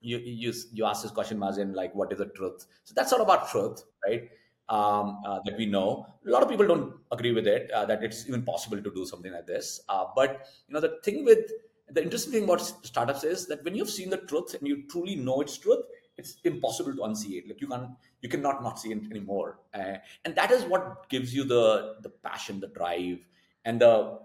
you 0.00 0.18
you 0.18 0.52
you 0.72 0.84
ask 0.84 1.02
this 1.02 1.10
question, 1.10 1.38
Mazin, 1.38 1.72
like 1.72 1.94
what 1.94 2.12
is 2.12 2.18
the 2.18 2.26
truth? 2.26 2.66
So 2.84 2.92
that's 2.94 3.12
all 3.12 3.22
about 3.22 3.48
truth, 3.48 3.82
right? 4.06 4.28
Um, 4.68 5.20
uh, 5.26 5.40
that 5.44 5.56
we 5.58 5.66
know. 5.66 6.06
A 6.26 6.30
lot 6.30 6.42
of 6.42 6.48
people 6.48 6.66
don't 6.66 6.94
agree 7.12 7.32
with 7.32 7.46
it 7.46 7.70
uh, 7.70 7.84
that 7.86 8.02
it's 8.02 8.26
even 8.28 8.42
possible 8.42 8.80
to 8.82 8.90
do 8.90 9.04
something 9.04 9.32
like 9.32 9.46
this. 9.46 9.80
Uh, 9.88 10.06
but 10.14 10.46
you 10.68 10.74
know, 10.74 10.80
the 10.80 10.98
thing 11.02 11.24
with 11.24 11.50
the 11.90 12.02
interesting 12.02 12.32
thing 12.32 12.44
about 12.44 12.60
startups 12.60 13.24
is 13.24 13.46
that 13.46 13.64
when 13.64 13.74
you've 13.74 13.90
seen 13.90 14.10
the 14.10 14.16
truth 14.16 14.54
and 14.54 14.66
you 14.66 14.84
truly 14.88 15.16
know 15.16 15.40
its 15.40 15.58
truth, 15.58 15.84
it's 16.16 16.36
impossible 16.44 16.92
to 16.92 17.02
unsee 17.02 17.38
it. 17.38 17.48
Like 17.48 17.60
you 17.60 17.66
can't, 17.66 17.90
you 18.22 18.28
cannot 18.28 18.62
not 18.62 18.78
see 18.78 18.92
it 18.92 19.10
anymore. 19.10 19.58
Uh, 19.74 19.96
and 20.24 20.34
that 20.34 20.50
is 20.50 20.64
what 20.64 21.08
gives 21.08 21.34
you 21.34 21.44
the 21.44 21.96
the 22.02 22.08
passion, 22.08 22.60
the 22.60 22.68
drive, 22.68 23.18
and 23.64 23.80
the 23.80 24.20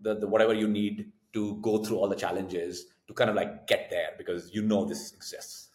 the, 0.00 0.14
the 0.14 0.26
whatever 0.26 0.54
you 0.54 0.68
need 0.68 1.10
to 1.32 1.56
go 1.56 1.78
through 1.78 1.98
all 1.98 2.08
the 2.08 2.16
challenges 2.16 2.86
to 3.06 3.14
kind 3.14 3.28
of 3.28 3.36
like 3.36 3.66
get 3.66 3.90
there 3.90 4.10
because 4.16 4.54
you 4.54 4.62
know 4.62 4.84
this 4.84 5.12
exists. 5.12 5.68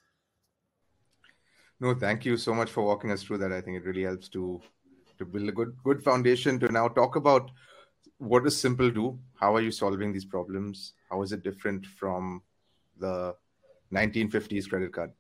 No, 1.79 1.93
thank 1.93 2.25
you 2.25 2.37
so 2.37 2.53
much 2.53 2.71
for 2.71 2.83
walking 2.83 3.11
us 3.11 3.23
through 3.23 3.39
that. 3.39 3.51
I 3.51 3.59
think 3.59 3.77
it 3.77 3.85
really 3.85 4.03
helps 4.03 4.29
to 4.29 4.61
to 5.17 5.25
build 5.25 5.49
a 5.49 5.51
good 5.51 5.75
good 5.83 6.01
foundation 6.01 6.59
to 6.59 6.71
now 6.71 6.87
talk 6.87 7.15
about 7.15 7.51
what 8.23 8.43
does 8.43 8.55
Simpl 8.55 8.93
do? 8.93 9.19
How 9.39 9.55
are 9.55 9.61
you 9.61 9.71
solving 9.71 10.13
these 10.13 10.25
problems? 10.25 10.93
How 11.09 11.21
is 11.21 11.31
it 11.31 11.43
different 11.43 11.85
from 11.85 12.41
the 12.97 13.35
1950s 13.93 14.69
credit 14.69 14.93
card? 14.93 15.11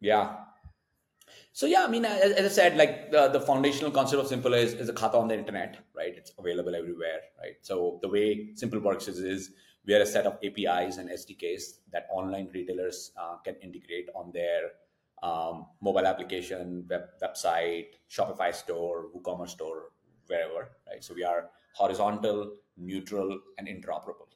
Yeah, 0.00 0.36
so 1.52 1.66
yeah, 1.66 1.84
I 1.86 1.90
mean, 1.90 2.04
as, 2.04 2.32
as 2.32 2.52
I 2.52 2.54
said, 2.54 2.76
like 2.76 3.10
the, 3.10 3.28
the 3.28 3.40
foundational 3.40 3.90
concept 3.90 4.22
of 4.22 4.30
Simpl 4.30 4.56
is, 4.56 4.74
is 4.74 4.88
a 4.88 4.92
khata 4.92 5.14
on 5.14 5.28
the 5.28 5.38
internet, 5.38 5.78
right? 5.94 6.14
It's 6.16 6.32
available 6.38 6.74
everywhere, 6.74 7.20
right? 7.38 7.56
So 7.60 7.98
the 8.02 8.08
way 8.08 8.50
Simpl 8.54 8.80
works 8.80 9.08
is, 9.08 9.18
is 9.18 9.50
we 9.84 9.94
are 9.94 10.00
a 10.00 10.06
set 10.06 10.26
of 10.26 10.38
APIs 10.44 10.98
and 10.98 11.10
SDKs 11.10 11.80
that 11.92 12.06
online 12.10 12.48
retailers 12.54 13.12
uh, 13.20 13.36
can 13.44 13.56
integrate 13.62 14.08
on 14.14 14.30
their 14.32 14.70
um, 15.22 15.66
mobile 15.82 16.06
application, 16.06 16.86
web, 16.88 17.02
website, 17.22 17.88
Shopify 18.10 18.54
store, 18.54 19.06
WooCommerce 19.14 19.50
store, 19.50 19.90
wherever, 20.30 20.70
right? 20.88 21.02
So 21.02 21.14
we 21.14 21.24
are 21.24 21.50
horizontal, 21.74 22.56
neutral, 22.76 23.38
and 23.58 23.68
interoperable, 23.68 24.30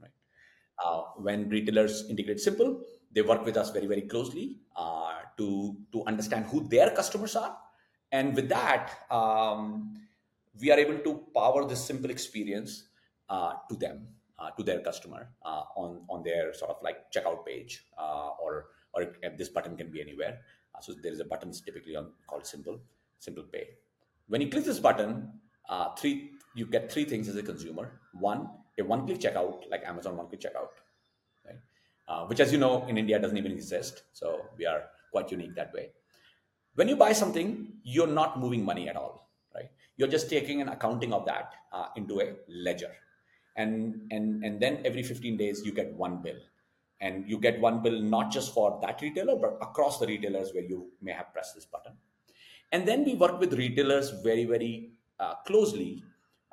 right? 0.00 0.16
Uh, 0.84 1.02
when 1.16 1.48
retailers 1.48 2.04
integrate 2.08 2.38
Simpl, 2.38 2.82
they 3.12 3.22
work 3.22 3.44
with 3.44 3.56
us 3.56 3.70
very, 3.70 3.86
very 3.86 4.02
closely. 4.02 4.60
Uh, 4.76 5.10
to 5.40 5.76
to 5.92 6.04
understand 6.10 6.46
who 6.52 6.68
their 6.68 6.90
customers 7.00 7.34
are 7.42 7.56
and 8.12 8.36
with 8.36 8.48
that 8.48 8.90
um, 9.10 9.94
we 10.60 10.70
are 10.72 10.78
able 10.78 10.98
to 11.06 11.12
power 11.34 11.64
this 11.72 11.82
simple 11.90 12.10
experience 12.10 12.84
uh, 13.28 13.52
to 13.68 13.76
them 13.84 14.08
uh, 14.38 14.50
to 14.56 14.62
their 14.62 14.80
customer 14.88 15.22
uh, 15.44 15.64
on 15.82 16.02
on 16.08 16.22
their 16.22 16.52
sort 16.60 16.70
of 16.70 16.78
like 16.88 16.98
checkout 17.14 17.44
page 17.46 17.84
uh, 17.98 18.30
or 18.42 18.66
or 18.92 19.06
this 19.38 19.48
button 19.48 19.76
can 19.76 19.90
be 19.90 20.00
anywhere 20.06 20.40
so 20.80 20.92
there 21.02 21.12
is 21.12 21.20
a 21.20 21.28
button 21.32 21.52
typically 21.66 21.96
on 22.00 22.12
called 22.26 22.44
Simpl 22.52 22.80
Simpl 23.24 23.44
pay 23.52 23.66
when 24.30 24.40
you 24.40 24.48
click 24.54 24.64
this 24.70 24.80
button 24.88 25.12
uh, 25.68 25.88
three 26.00 26.14
you 26.54 26.66
get 26.76 26.90
three 26.92 27.04
things 27.04 27.28
as 27.32 27.36
a 27.42 27.42
consumer 27.50 28.00
one 28.28 28.48
a 28.78 28.84
one 28.92 29.04
click 29.06 29.20
checkout 29.26 29.68
like 29.74 29.84
amazon 29.92 30.16
one 30.16 30.28
click 30.30 30.40
checkout 30.46 30.80
right? 31.46 32.28
which 32.30 32.40
as 32.40 32.52
you 32.54 32.58
know 32.64 32.72
in 32.86 32.98
india 33.04 33.18
doesn't 33.24 33.42
even 33.42 33.52
exist 33.52 34.02
so 34.20 34.32
we 34.58 34.66
are 34.72 34.82
quite 35.10 35.30
unique 35.30 35.54
that 35.56 35.72
way. 35.72 35.90
When 36.74 36.88
you 36.88 36.96
buy 36.96 37.12
something, 37.12 37.72
you're 37.82 38.06
not 38.06 38.38
moving 38.38 38.64
money 38.64 38.88
at 38.88 38.96
all, 38.96 39.28
right? 39.54 39.70
You're 39.96 40.08
just 40.08 40.30
taking 40.30 40.60
an 40.60 40.68
accounting 40.68 41.12
of 41.12 41.26
that 41.26 41.52
uh, 41.72 41.88
into 41.96 42.20
a 42.20 42.34
ledger, 42.48 42.92
and 43.56 44.06
and 44.10 44.44
and 44.44 44.60
then 44.60 44.80
every 44.84 45.02
15 45.02 45.36
days 45.36 45.62
you 45.64 45.72
get 45.72 45.92
one 45.94 46.22
bill, 46.22 46.38
and 47.00 47.28
you 47.28 47.38
get 47.38 47.60
one 47.60 47.82
bill 47.82 48.00
not 48.00 48.30
just 48.30 48.54
for 48.54 48.78
that 48.82 49.02
retailer 49.02 49.36
but 49.36 49.58
across 49.60 49.98
the 49.98 50.06
retailers 50.06 50.52
where 50.54 50.64
you 50.64 50.90
may 51.02 51.12
have 51.12 51.32
pressed 51.32 51.54
this 51.54 51.66
button, 51.66 51.92
and 52.72 52.86
then 52.86 53.04
we 53.04 53.14
work 53.14 53.38
with 53.40 53.52
retailers 53.54 54.10
very 54.22 54.44
very 54.44 54.92
uh, 55.18 55.34
closely 55.46 56.02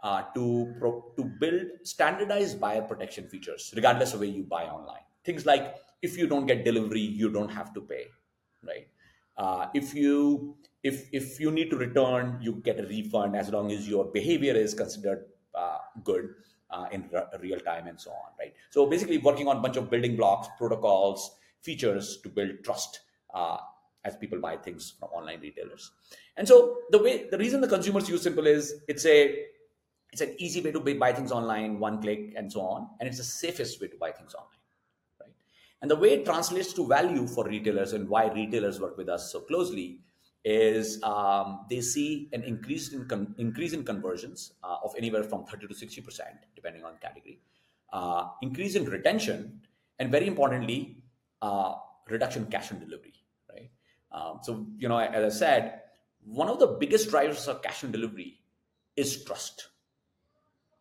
uh, 0.03 0.23
to 0.33 0.73
pro- 0.79 1.13
to 1.17 1.23
build 1.23 1.67
standardized 1.83 2.59
buyer 2.59 2.81
protection 2.81 3.27
features, 3.27 3.73
regardless 3.75 4.13
of 4.13 4.19
where 4.19 4.29
you 4.29 4.43
buy 4.43 4.65
online. 4.65 5.03
Things 5.23 5.45
like 5.45 5.75
if 6.01 6.17
you 6.17 6.27
don't 6.27 6.45
get 6.45 6.63
delivery, 6.63 7.01
you 7.01 7.31
don't 7.31 7.49
have 7.49 7.73
to 7.73 7.81
pay 7.81 8.07
right? 8.65 8.87
Uh, 9.37 9.69
if 9.73 9.93
you 9.93 10.57
if 10.83 11.09
if 11.13 11.39
you 11.39 11.51
need 11.51 11.69
to 11.69 11.77
return, 11.77 12.39
you 12.41 12.55
get 12.55 12.79
a 12.79 12.83
refund 12.87 13.35
as 13.35 13.49
long 13.49 13.71
as 13.71 13.87
your 13.87 14.05
behavior 14.05 14.53
is 14.53 14.73
considered 14.73 15.29
uh, 15.53 15.77
good 16.03 16.33
uh, 16.69 16.87
in 16.91 17.07
re- 17.11 17.25
real 17.39 17.59
time 17.59 17.87
and 17.87 17.99
so 17.99 18.11
on, 18.11 18.31
right? 18.39 18.53
So 18.69 18.87
basically, 18.87 19.17
working 19.19 19.47
on 19.47 19.57
a 19.57 19.59
bunch 19.59 19.77
of 19.77 19.89
building 19.89 20.15
blocks, 20.15 20.47
protocols, 20.57 21.37
features 21.61 22.19
to 22.21 22.29
build 22.29 22.63
trust 22.63 23.01
uh, 23.33 23.57
as 24.07 24.15
people 24.15 24.39
buy 24.39 24.55
things 24.55 24.93
from 24.99 25.09
online 25.09 25.41
retailers. 25.41 25.91
And 26.37 26.47
so 26.47 26.77
the 26.91 27.01
way 27.03 27.27
the 27.29 27.37
reason 27.37 27.61
the 27.61 27.67
consumers 27.67 28.09
use 28.09 28.25
Simpl 28.25 28.47
is 28.47 28.73
it's 28.87 29.05
a 29.05 29.45
it's 30.13 30.21
an 30.21 30.33
easy 30.37 30.61
way 30.61 30.71
to 30.71 30.79
buy 30.79 31.11
things 31.11 31.31
online, 31.31 31.79
one 31.79 32.01
click, 32.01 32.33
and 32.37 32.51
so 32.51 32.61
on, 32.61 32.87
and 32.99 33.09
it's 33.09 33.17
the 33.17 33.23
safest 33.23 33.81
way 33.81 33.87
to 33.87 33.97
buy 33.97 34.11
things 34.11 34.33
online. 34.33 34.63
Right? 35.21 35.33
And 35.81 35.91
the 35.91 35.97
way 35.97 36.13
it 36.13 36.25
translates 36.25 36.73
to 36.73 36.87
value 36.87 37.27
for 37.27 37.45
retailers 37.45 37.93
and 37.93 38.07
why 38.07 38.31
retailers 38.31 38.79
work 38.79 38.97
with 38.97 39.09
us 39.09 39.31
so 39.31 39.41
closely 39.41 39.99
is 40.45 41.03
um, 41.03 41.65
they 41.69 41.81
see 41.81 42.29
an 42.31 42.41
increase 42.43 42.93
in 42.93 43.05
con- 43.05 43.35
increase 43.37 43.73
in 43.73 43.83
conversions 43.83 44.53
uh, 44.63 44.77
of 44.83 44.93
anywhere 44.97 45.23
from 45.23 45.45
30 45.45 45.67
to 45.67 45.75
60 45.75 46.01
percent, 46.01 46.37
depending 46.55 46.85
on 46.85 46.93
category, 47.01 47.39
uh, 47.91 48.29
increase 48.41 48.75
in 48.75 48.85
retention, 48.85 49.59
and 49.99 50.09
very 50.09 50.27
importantly, 50.27 50.97
uh, 51.41 51.73
reduction 52.09 52.45
cash 52.45 52.71
on 52.71 52.79
delivery. 52.79 53.16
Um, 54.11 54.39
so 54.43 54.65
you 54.77 54.87
know, 54.87 54.97
as 54.97 55.35
I 55.35 55.37
said, 55.37 55.81
one 56.23 56.49
of 56.49 56.59
the 56.59 56.67
biggest 56.67 57.09
drivers 57.09 57.47
of 57.47 57.61
cash 57.61 57.83
on 57.83 57.91
delivery 57.91 58.39
is 58.95 59.23
trust. 59.23 59.67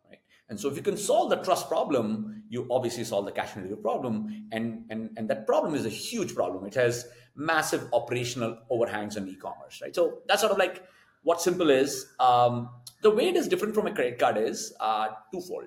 Right? 0.09 0.19
And 0.49 0.59
so 0.59 0.69
if 0.69 0.75
you 0.75 0.81
can 0.81 0.97
solve 0.97 1.29
the 1.29 1.37
trust 1.37 1.69
problem, 1.69 2.43
you 2.49 2.67
obviously 2.69 3.03
solve 3.03 3.25
the 3.25 3.31
cash 3.31 3.55
and 3.55 3.63
delivery 3.63 3.81
problem. 3.81 4.47
And, 4.51 4.85
and, 4.89 5.11
and 5.17 5.29
that 5.29 5.45
problem 5.45 5.75
is 5.75 5.85
a 5.85 5.89
huge 5.89 6.35
problem. 6.35 6.65
It 6.65 6.75
has 6.75 7.07
massive 7.35 7.87
operational 7.93 8.57
overhangs 8.69 9.15
on 9.15 9.27
e-commerce, 9.27 9.79
right? 9.81 9.95
So 9.95 10.19
that's 10.27 10.41
sort 10.41 10.51
of 10.51 10.57
like 10.57 10.83
what 11.23 11.39
Simpl 11.39 11.69
is 11.69 12.07
um, 12.19 12.69
the 13.01 13.11
way 13.11 13.29
it 13.29 13.35
is 13.35 13.47
different 13.47 13.75
from 13.75 13.87
a 13.87 13.93
credit 13.93 14.17
card 14.17 14.37
is 14.37 14.73
uh, 14.79 15.09
twofold. 15.31 15.65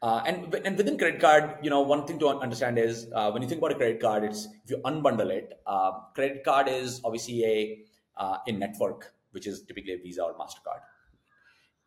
Uh, 0.00 0.22
and 0.26 0.54
and 0.64 0.76
within 0.76 0.96
credit 0.96 1.20
card, 1.20 1.56
you 1.60 1.70
know, 1.70 1.80
one 1.80 2.06
thing 2.06 2.18
to 2.20 2.28
understand 2.28 2.78
is 2.78 3.08
uh, 3.14 3.30
when 3.30 3.42
you 3.42 3.48
think 3.48 3.60
about 3.60 3.72
a 3.72 3.74
credit 3.74 4.00
card, 4.00 4.22
it's 4.22 4.46
if 4.64 4.70
you 4.70 4.76
unbundle 4.84 5.30
it, 5.30 5.60
uh, 5.66 5.90
credit 6.14 6.44
card 6.44 6.68
is 6.68 7.00
obviously 7.04 7.44
a 7.44 7.78
uh, 8.16 8.38
a 8.46 8.52
network, 8.52 9.12
which 9.32 9.46
is 9.46 9.62
typically 9.62 9.94
a 9.94 9.98
Visa 9.98 10.22
or 10.22 10.34
Mastercard, 10.34 10.82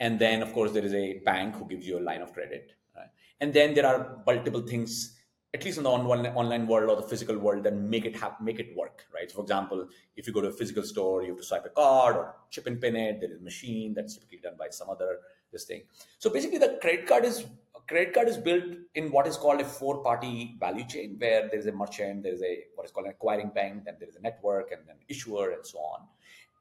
and 0.01 0.19
then 0.19 0.41
of 0.41 0.51
course 0.51 0.71
there 0.71 0.83
is 0.83 0.93
a 0.93 1.19
bank 1.19 1.55
who 1.55 1.65
gives 1.65 1.87
you 1.87 1.99
a 1.99 2.03
line 2.03 2.21
of 2.21 2.33
credit, 2.33 2.73
right? 2.97 3.07
and 3.39 3.53
then 3.53 3.73
there 3.73 3.85
are 3.85 4.21
multiple 4.25 4.61
things 4.61 5.17
at 5.53 5.65
least 5.65 5.77
in 5.77 5.83
the 5.83 5.89
online 5.89 6.65
world 6.65 6.89
or 6.89 6.95
the 6.95 7.07
physical 7.07 7.37
world 7.37 7.63
that 7.63 7.75
make 7.75 8.05
it 8.05 8.15
happen, 8.15 8.45
make 8.45 8.57
it 8.59 8.73
work, 8.73 9.05
right? 9.13 9.29
So 9.29 9.35
for 9.35 9.41
example, 9.41 9.85
if 10.15 10.25
you 10.25 10.31
go 10.31 10.39
to 10.39 10.47
a 10.47 10.51
physical 10.53 10.81
store, 10.83 11.23
you 11.23 11.29
have 11.29 11.39
to 11.39 11.43
swipe 11.43 11.65
a 11.65 11.69
card 11.69 12.15
or 12.15 12.35
chip 12.49 12.67
and 12.67 12.79
pin 12.79 12.95
it. 12.95 13.19
There 13.19 13.29
is 13.29 13.41
a 13.41 13.43
machine 13.43 13.93
that's 13.93 14.13
typically 14.13 14.39
done 14.41 14.53
by 14.57 14.69
some 14.69 14.89
other 14.89 15.19
this 15.51 15.65
thing. 15.65 15.81
So 16.19 16.29
basically, 16.29 16.57
the 16.57 16.77
credit 16.81 17.05
card 17.05 17.25
is 17.25 17.45
credit 17.87 18.13
card 18.13 18.27
is 18.27 18.37
built 18.37 18.63
in 18.95 19.11
what 19.11 19.27
is 19.27 19.37
called 19.37 19.61
a 19.61 19.65
four-party 19.65 20.57
value 20.59 20.85
chain, 20.85 21.15
where 21.17 21.47
there 21.49 21.59
is 21.59 21.65
a 21.65 21.71
merchant, 21.71 22.23
there 22.23 22.33
is 22.33 22.41
a 22.41 22.63
what 22.75 22.85
is 22.85 22.91
called 22.91 23.05
an 23.05 23.11
acquiring 23.11 23.49
bank, 23.49 23.85
then 23.85 23.95
there 23.99 24.09
is 24.09 24.15
a 24.15 24.21
network, 24.21 24.71
and 24.71 24.81
then 24.87 24.95
issuer, 25.07 25.51
and 25.51 25.65
so 25.65 25.79
on. 25.79 26.01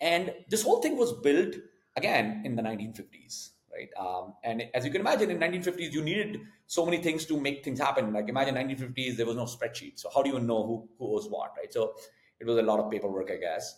And 0.01 0.33
this 0.49 0.63
whole 0.63 0.81
thing 0.81 0.97
was 0.97 1.13
built 1.13 1.55
again 1.97 2.43
in 2.45 2.57
the 2.57 2.63
1950s, 2.63 3.51
right? 3.73 3.89
Um, 3.99 4.35
and 4.45 4.65
as 4.75 4.85
you 4.85 4.91
can 4.91 5.01
imagine, 5.01 5.31
in 5.31 5.39
1950s, 5.39 5.93
you 5.93 6.03
needed 6.03 6.41
so 6.67 6.85
many 6.85 6.99
things 6.99 7.27
to 7.27 7.39
make 7.39 7.65
things 7.65 7.79
happen. 7.79 8.13
Like 8.13 8.29
imagine 8.29 8.55
1950s, 8.55 9.17
there 9.17 9.27
was 9.27 9.37
no 9.37 9.45
spreadsheet. 9.45 9.99
So 9.99 10.09
how 10.15 10.23
do 10.23 10.31
you 10.31 10.39
know 10.41 10.67
who, 10.67 10.89
who 10.99 11.17
owes 11.17 11.29
what, 11.29 11.53
right? 11.57 11.73
So 11.73 11.95
it 12.39 12.47
was 12.47 12.59
a 12.59 12.63
lot 12.63 12.81
of 12.81 12.91
paperwork, 12.91 13.31
I 13.31 13.37
guess. 13.37 13.77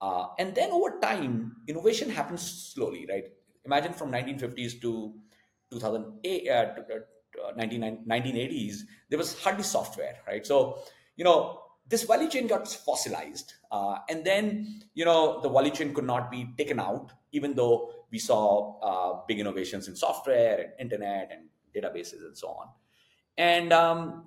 Uh, 0.00 0.26
and 0.38 0.54
then 0.54 0.70
over 0.72 0.98
time, 1.00 1.56
innovation 1.68 2.10
happens 2.10 2.42
slowly, 2.74 3.06
right? 3.08 3.24
Imagine 3.64 3.92
from 3.92 4.10
1950s 4.10 4.80
to 4.80 5.14
2008, 5.72 6.48
uh, 6.48 6.66
1980s, 7.58 8.74
uh, 8.74 8.84
there 9.08 9.18
was 9.18 9.40
hardly 9.42 9.62
software, 9.62 10.16
right? 10.26 10.46
So, 10.46 10.82
you 11.16 11.24
know, 11.24 11.60
this 11.88 12.04
value 12.04 12.28
chain 12.28 12.46
got 12.46 12.68
fossilized. 12.68 13.54
Uh, 13.70 13.98
and 14.08 14.24
then, 14.24 14.82
you 14.94 15.04
know, 15.04 15.40
the 15.40 15.48
value 15.48 15.70
chain 15.70 15.94
could 15.94 16.04
not 16.04 16.30
be 16.30 16.48
taken 16.56 16.78
out, 16.78 17.12
even 17.32 17.54
though 17.54 17.92
we 18.10 18.18
saw 18.18 18.78
uh, 18.80 19.20
big 19.26 19.40
innovations 19.40 19.88
in 19.88 19.96
software 19.96 20.60
and 20.60 20.72
internet 20.78 21.30
and 21.32 21.48
databases 21.74 22.24
and 22.24 22.36
so 22.36 22.48
on. 22.48 22.68
And 23.36 23.72
um, 23.72 24.26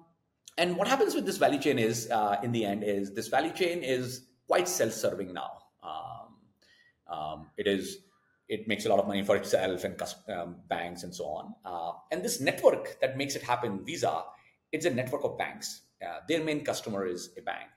and 0.58 0.78
what 0.78 0.88
happens 0.88 1.14
with 1.14 1.26
this 1.26 1.38
value 1.38 1.60
chain 1.60 1.78
is, 1.78 2.10
uh, 2.10 2.38
in 2.42 2.52
the 2.52 2.66
end, 2.66 2.84
is 2.84 3.14
this 3.14 3.28
value 3.28 3.52
chain 3.52 3.84
is 3.84 4.26
quite 4.48 4.68
self-serving 4.68 5.34
now. 5.34 5.52
Um, 5.84 7.18
um, 7.18 7.48
it 7.58 7.68
is 7.68 8.00
it 8.48 8.68
makes 8.68 8.86
a 8.86 8.90
lot 8.90 9.00
of 9.00 9.08
money 9.08 9.24
for 9.24 9.36
itself 9.36 9.84
and 9.84 10.00
um, 10.30 10.58
banks 10.68 11.04
and 11.04 11.14
so 11.14 11.26
on. 11.26 11.54
Uh, 11.66 11.94
and 12.12 12.24
this 12.24 12.40
network 12.40 13.00
that 13.02 13.18
makes 13.18 13.36
it 13.36 13.42
happen, 13.42 13.84
Visa, 13.84 14.24
it's 14.72 14.86
a 14.86 14.90
network 14.90 15.24
of 15.24 15.38
banks. 15.38 15.82
Uh, 16.06 16.20
their 16.28 16.44
main 16.44 16.64
customer 16.64 17.06
is 17.06 17.32
a 17.38 17.42
bank. 17.42 17.70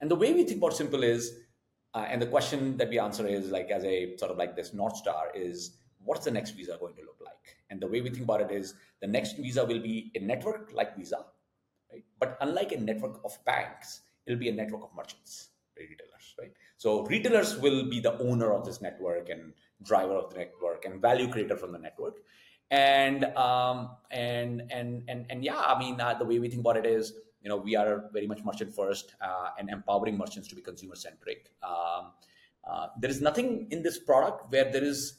And 0.00 0.10
the 0.10 0.16
way 0.16 0.32
we 0.32 0.44
think 0.44 0.58
about 0.58 0.72
Simpl 0.72 1.02
is, 1.04 1.32
uh, 1.94 2.06
and 2.08 2.20
the 2.20 2.26
question 2.26 2.76
that 2.76 2.90
we 2.90 2.98
answer 2.98 3.26
is 3.26 3.50
like 3.50 3.70
as 3.70 3.84
a 3.84 4.16
sort 4.16 4.30
of 4.30 4.36
like 4.36 4.56
this 4.56 4.74
North 4.74 4.96
Star 4.96 5.28
is, 5.34 5.76
what's 6.04 6.24
the 6.24 6.30
next 6.30 6.52
Visa 6.52 6.76
going 6.78 6.94
to 6.94 7.02
look 7.02 7.20
like? 7.24 7.56
And 7.70 7.80
the 7.80 7.86
way 7.86 8.00
we 8.00 8.10
think 8.10 8.24
about 8.24 8.40
it 8.40 8.50
is, 8.50 8.74
the 9.00 9.06
next 9.06 9.36
Visa 9.36 9.64
will 9.64 9.80
be 9.80 10.10
a 10.14 10.20
network 10.20 10.72
like 10.74 10.96
Visa, 10.96 11.24
right? 11.92 12.04
But 12.18 12.36
unlike 12.40 12.72
a 12.72 12.80
network 12.80 13.20
of 13.24 13.38
banks, 13.44 14.00
it'll 14.26 14.38
be 14.38 14.48
a 14.48 14.52
network 14.52 14.82
of 14.82 14.90
merchants, 14.94 15.48
retailers, 15.76 16.34
right? 16.38 16.52
So 16.76 17.04
retailers 17.06 17.56
will 17.56 17.88
be 17.88 18.00
the 18.00 18.18
owner 18.18 18.52
of 18.52 18.64
this 18.64 18.82
network 18.82 19.28
and 19.30 19.52
driver 19.82 20.14
of 20.14 20.32
the 20.32 20.38
network 20.38 20.84
and 20.84 21.00
value 21.00 21.28
creator 21.28 21.56
from 21.56 21.72
the 21.72 21.78
network. 21.78 22.18
And 22.70 23.24
um, 23.36 23.90
and 24.10 24.62
and 24.70 25.04
and 25.08 25.26
and 25.30 25.44
yeah, 25.44 25.60
I 25.60 25.78
mean, 25.78 26.00
uh, 26.00 26.14
the 26.14 26.24
way 26.24 26.38
we 26.40 26.48
think 26.48 26.60
about 26.60 26.76
it 26.76 26.86
is, 26.86 27.12
you 27.40 27.48
know, 27.48 27.56
we 27.56 27.76
are 27.76 28.10
very 28.12 28.26
much 28.26 28.42
merchant 28.44 28.74
first 28.74 29.14
uh, 29.20 29.50
and 29.58 29.70
empowering 29.70 30.18
merchants 30.18 30.48
to 30.48 30.56
be 30.56 30.62
consumer 30.62 30.96
centric. 30.96 31.52
Um, 31.62 32.12
uh, 32.68 32.88
there 33.00 33.10
is 33.10 33.20
nothing 33.20 33.68
in 33.70 33.82
this 33.82 33.98
product 33.98 34.50
where 34.50 34.70
there 34.72 34.82
is 34.82 35.18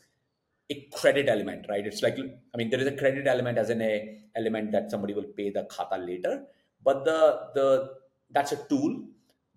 a 0.70 0.90
credit 0.94 1.30
element, 1.30 1.66
right? 1.70 1.88
It's 1.88 2.02
like, 2.02 2.18
I 2.18 2.58
mean, 2.58 2.70
there 2.70 2.82
is 2.82 2.88
a 2.88 2.92
credit 2.92 3.28
element 3.28 3.58
as 3.58 3.70
in 3.70 3.82
a 3.82 4.20
element 4.36 4.74
that 4.74 4.92
somebody 4.92 5.14
will 5.14 5.24
pay 5.24 5.50
the 5.50 5.64
khata 5.72 6.06
later, 6.06 6.44
but 6.84 7.06
the 7.06 7.48
the 7.56 7.92
that's 8.32 8.52
a 8.52 8.58
tool. 8.68 9.06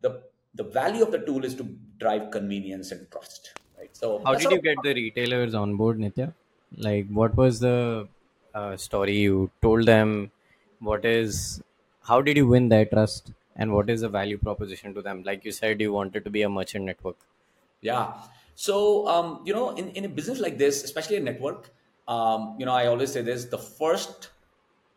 The 0.01 0.23
the 0.55 0.65
value 0.65 1.03
of 1.03 1.11
the 1.11 1.19
tool 1.19 1.45
is 1.45 1.57
to 1.57 1.65
drive 1.99 2.31
convenience 2.31 2.93
and 2.93 3.11
trust 3.11 3.53
right? 3.91 3.97
So 3.97 4.23
how 4.25 4.35
did 4.35 4.51
you 4.51 4.61
get 4.61 4.83
the 4.83 4.95
retailers 4.95 5.55
on 5.55 5.77
board 5.77 5.99
nitya? 5.99 6.35
Like 6.77 7.09
what 7.09 7.37
was 7.37 7.61
the 7.61 8.09
uh, 8.55 8.77
story? 8.77 9.17
You 9.17 9.51
told 9.63 9.87
them 9.87 10.31
what 10.79 11.05
is 11.05 11.63
how 12.03 12.21
did 12.23 12.37
you 12.37 12.47
win 12.47 12.69
their 12.69 12.85
trust 12.87 13.33
and 13.57 13.73
what 13.73 13.91
is 13.91 14.01
the 14.01 14.09
value 14.09 14.39
proposition 14.39 14.95
to 14.95 15.03
them? 15.03 15.23
Like 15.23 15.45
you 15.45 15.53
said 15.53 15.81
you 15.81 15.93
wanted 15.93 16.25
to 16.25 16.31
be 16.31 16.43
a 16.43 16.49
merchant 16.49 16.85
network. 16.85 17.17
Yeah. 17.81 18.23
So 18.55 19.09
um, 19.09 19.43
you 19.45 19.53
know 19.53 19.71
in, 19.71 19.91
in 19.91 20.05
a 20.05 20.09
business 20.09 20.39
like 20.39 20.59
this 20.59 20.85
especially 20.85 21.17
a 21.17 21.21
network 21.21 21.71
um, 22.09 22.57
you 22.59 22.67
know 22.67 22.73
i 22.73 22.87
always 22.87 23.13
say 23.13 23.23
this 23.23 23.47
the 23.47 23.59
first 23.59 24.31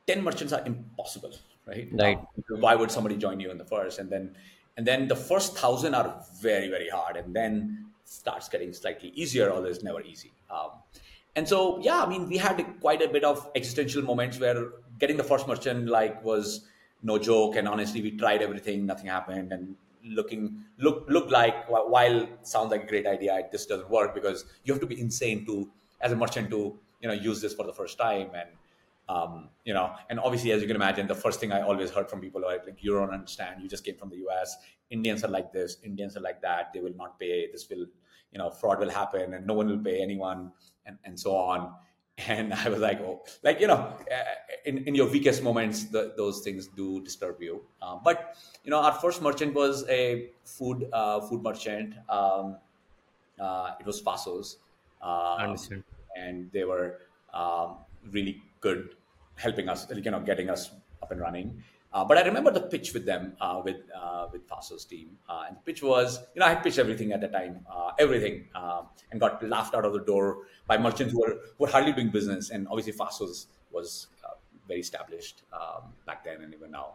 10 0.07 0.23
merchants 0.23 0.51
are 0.53 0.65
impossible 0.65 1.33
right? 1.65 1.89
Right. 1.91 2.19
Um, 2.19 2.27
why 2.59 2.75
would 2.75 2.91
somebody 2.91 3.15
join 3.17 3.39
you 3.39 3.51
in 3.51 3.57
the 3.57 3.65
first? 3.65 3.99
And 3.99 4.09
then 4.09 4.35
and 4.75 4.85
then 4.87 5.07
the 5.07 5.15
first 5.15 5.57
thousand 5.57 5.95
are 5.95 6.23
very 6.41 6.67
very 6.69 6.89
hard. 6.89 7.15
And 7.17 7.35
then 7.35 7.92
starts 8.13 8.49
getting 8.49 8.73
slightly 8.73 9.09
easier 9.09 9.51
although 9.51 9.71
it's 9.75 9.83
never 9.83 10.01
easy 10.01 10.31
um, 10.49 10.71
and 11.35 11.47
so 11.47 11.79
yeah 11.87 12.01
i 12.03 12.07
mean 12.07 12.27
we 12.27 12.37
had 12.37 12.63
quite 12.81 13.01
a 13.01 13.07
bit 13.15 13.23
of 13.23 13.49
existential 13.55 14.01
moments 14.01 14.39
where 14.39 14.69
getting 14.99 15.17
the 15.17 15.27
first 15.31 15.47
merchant 15.47 15.87
like 15.87 16.23
was 16.23 16.67
no 17.01 17.17
joke 17.17 17.55
and 17.55 17.67
honestly 17.67 18.01
we 18.01 18.11
tried 18.23 18.41
everything 18.41 18.85
nothing 18.85 19.07
happened 19.07 19.51
and 19.51 19.75
looking 20.05 20.63
look 20.77 21.05
look 21.07 21.29
like 21.31 21.69
while 21.69 22.27
sounds 22.41 22.71
like 22.71 22.83
a 22.83 22.87
great 22.87 23.07
idea 23.07 23.37
it 23.37 23.51
just 23.51 23.69
doesn't 23.69 23.89
work 23.89 24.13
because 24.13 24.45
you 24.63 24.73
have 24.73 24.81
to 24.81 24.87
be 24.93 24.99
insane 24.99 25.45
to 25.45 25.69
as 26.01 26.11
a 26.11 26.15
merchant 26.15 26.49
to 26.49 26.77
you 27.01 27.07
know 27.07 27.13
use 27.13 27.41
this 27.41 27.53
for 27.53 27.65
the 27.65 27.73
first 27.73 27.97
time 27.97 28.29
and 28.35 28.49
um, 29.09 29.49
you 29.65 29.73
know, 29.73 29.93
and 30.09 30.19
obviously, 30.19 30.51
as 30.51 30.61
you 30.61 30.67
can 30.67 30.75
imagine, 30.75 31.07
the 31.07 31.15
first 31.15 31.39
thing 31.39 31.51
I 31.51 31.61
always 31.61 31.91
heard 31.91 32.09
from 32.09 32.21
people 32.21 32.45
are 32.45 32.53
like, 32.53 32.77
"You 32.79 32.93
don't 32.93 33.09
understand. 33.09 33.61
You 33.61 33.67
just 33.67 33.83
came 33.83 33.97
from 33.97 34.09
the 34.09 34.17
U.S. 34.17 34.55
Indians 34.89 35.23
are 35.23 35.27
like 35.27 35.51
this. 35.51 35.77
Indians 35.83 36.15
are 36.15 36.21
like 36.21 36.41
that. 36.41 36.71
They 36.73 36.79
will 36.79 36.95
not 36.95 37.19
pay. 37.19 37.51
This 37.51 37.69
will, 37.69 37.85
you 38.33 38.39
know, 38.39 38.49
fraud 38.49 38.79
will 38.79 38.89
happen, 38.89 39.33
and 39.35 39.47
no 39.47 39.53
one 39.53 39.67
will 39.67 39.83
pay 39.89 40.01
anyone, 40.01 40.51
and 40.85 40.97
and 41.05 41.19
so 41.19 41.35
on." 41.35 41.73
And 42.27 42.53
I 42.53 42.69
was 42.69 42.79
like, 42.79 42.99
"Oh, 43.01 43.23
like 43.41 43.59
you 43.59 43.65
know, 43.65 43.79
uh, 44.17 44.35
in 44.65 44.77
in 44.89 44.93
your 44.93 45.09
weakest 45.09 45.41
moments, 45.41 45.85
the, 45.85 46.13
those 46.15 46.41
things 46.41 46.67
do 46.67 47.01
disturb 47.01 47.41
you." 47.41 47.63
Uh, 47.81 47.97
but 48.03 48.35
you 48.63 48.69
know, 48.69 48.81
our 48.81 48.91
first 48.91 49.23
merchant 49.23 49.55
was 49.55 49.83
a 49.89 50.29
food 50.45 50.85
uh, 50.93 51.21
food 51.21 51.41
merchant. 51.41 51.95
Um, 52.09 52.57
uh, 53.39 53.71
it 53.79 53.85
was 53.87 53.99
Faasos. 54.01 54.57
Um. 55.01 55.57
And 56.15 56.51
they 56.51 56.63
were 56.63 56.99
um, 57.33 57.77
really 58.11 58.43
good 58.61 58.95
helping 59.35 59.69
us, 59.69 59.87
you 59.89 60.11
know, 60.11 60.19
getting 60.19 60.49
us 60.49 60.69
up 61.01 61.11
and 61.11 61.19
running. 61.19 61.63
Uh, 61.93 62.03
but 62.03 62.17
I 62.17 62.23
remember 62.23 62.49
the 62.49 62.61
pitch 62.61 62.91
with 62.93 63.05
them, 63.05 63.33
uh, 63.39 63.61
with 63.63 63.77
uh, 63.95 64.27
with 64.31 64.49
Faasos 64.49 64.87
team, 64.87 65.11
uh, 65.29 65.43
and 65.47 65.57
the 65.57 65.61
pitch 65.61 65.83
was, 65.83 66.19
you 66.33 66.39
know, 66.39 66.47
I 66.47 66.49
had 66.49 66.63
pitched 66.63 66.79
everything 66.79 67.11
at 67.11 67.21
the 67.21 67.27
time, 67.27 67.65
uh, 67.71 67.91
everything, 67.99 68.47
uh, 68.55 68.81
and 69.11 69.21
got 69.21 69.47
laughed 69.47 69.75
out 69.75 69.85
of 69.85 69.93
the 69.93 69.99
door 69.99 70.47
by 70.65 70.77
merchants 70.79 71.13
who 71.13 71.21
were 71.21 71.37
who 71.55 71.65
were 71.65 71.67
hardly 71.67 71.93
doing 71.93 72.09
business, 72.09 72.49
and 72.49 72.67
obviously 72.67 72.93
Faasos 72.93 73.45
was 73.71 74.07
very 74.67 74.79
established 74.79 75.43
um, 75.53 75.91
back 76.07 76.23
then 76.23 76.41
and 76.41 76.53
even 76.53 76.71
now. 76.71 76.93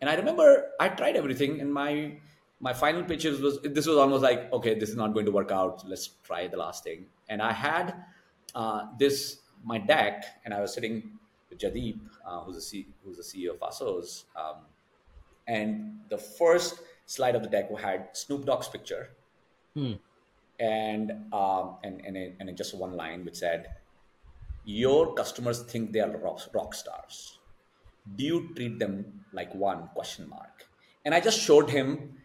And 0.00 0.08
I 0.08 0.14
remember 0.14 0.66
I 0.78 0.88
tried 0.90 1.16
everything, 1.16 1.60
and 1.60 1.74
my 1.74 2.18
my 2.60 2.72
final 2.72 3.02
pitches 3.02 3.40
was 3.40 3.60
this 3.62 3.88
was 3.88 3.96
almost 3.96 4.22
like, 4.22 4.52
okay, 4.52 4.78
this 4.78 4.88
is 4.88 4.96
not 4.96 5.14
going 5.14 5.26
to 5.26 5.32
work 5.32 5.50
out. 5.50 5.82
let's 5.88 6.10
try 6.22 6.46
the 6.46 6.56
last 6.56 6.84
thing. 6.84 7.06
And 7.28 7.42
I 7.42 7.52
had 7.52 8.04
this 9.00 9.40
my 9.64 9.78
deck, 9.78 10.24
and 10.44 10.54
I 10.54 10.60
was 10.60 10.72
sitting 10.72 11.17
Jaydeep, 11.56 12.00
uh, 12.26 12.40
who's, 12.40 12.56
the 12.56 12.62
C- 12.62 12.88
who's 13.04 13.16
the 13.16 13.22
CEO 13.22 13.50
of 13.50 13.60
Faasos, 13.60 14.24
um, 14.36 14.66
and 15.46 16.00
the 16.10 16.18
first 16.18 16.80
slide 17.06 17.34
of 17.34 17.42
the 17.42 17.48
deck 17.48 17.70
had 17.78 18.08
Snoop 18.12 18.44
Dogg's 18.44 18.68
picture, 18.68 19.10
hmm. 19.74 19.94
and 20.60 21.12
um, 21.32 21.76
and 21.82 22.00
and, 22.04 22.16
in, 22.16 22.36
and 22.38 22.48
in 22.48 22.56
just 22.56 22.76
one 22.76 22.96
line 22.96 23.24
which 23.24 23.36
said, 23.36 23.68
"Your 24.64 25.14
customers 25.14 25.62
think 25.62 25.92
they 25.92 26.00
are 26.00 26.16
rock, 26.18 26.40
rock 26.52 26.74
stars. 26.74 27.38
Do 28.16 28.24
you 28.24 28.54
treat 28.54 28.78
them 28.78 29.24
like 29.32 29.54
one?" 29.54 29.88
Question 29.94 30.28
mark. 30.28 30.66
And 31.04 31.14
I 31.14 31.20
just 31.20 31.40
showed 31.40 31.70
him 31.70 32.18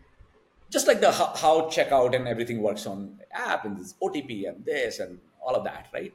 just 0.69 0.87
like 0.87 0.99
the 0.99 1.11
how, 1.11 1.33
how, 1.35 1.61
checkout 1.69 2.15
and 2.15 2.27
everything 2.27 2.61
works 2.61 2.85
on 2.87 3.19
app 3.31 3.63
and 3.63 3.77
this 3.77 3.93
OTP 4.01 4.49
and 4.49 4.65
this 4.65 4.99
and 4.99 5.19
all 5.45 5.55
of 5.55 5.63
that, 5.63 5.87
right? 5.93 6.13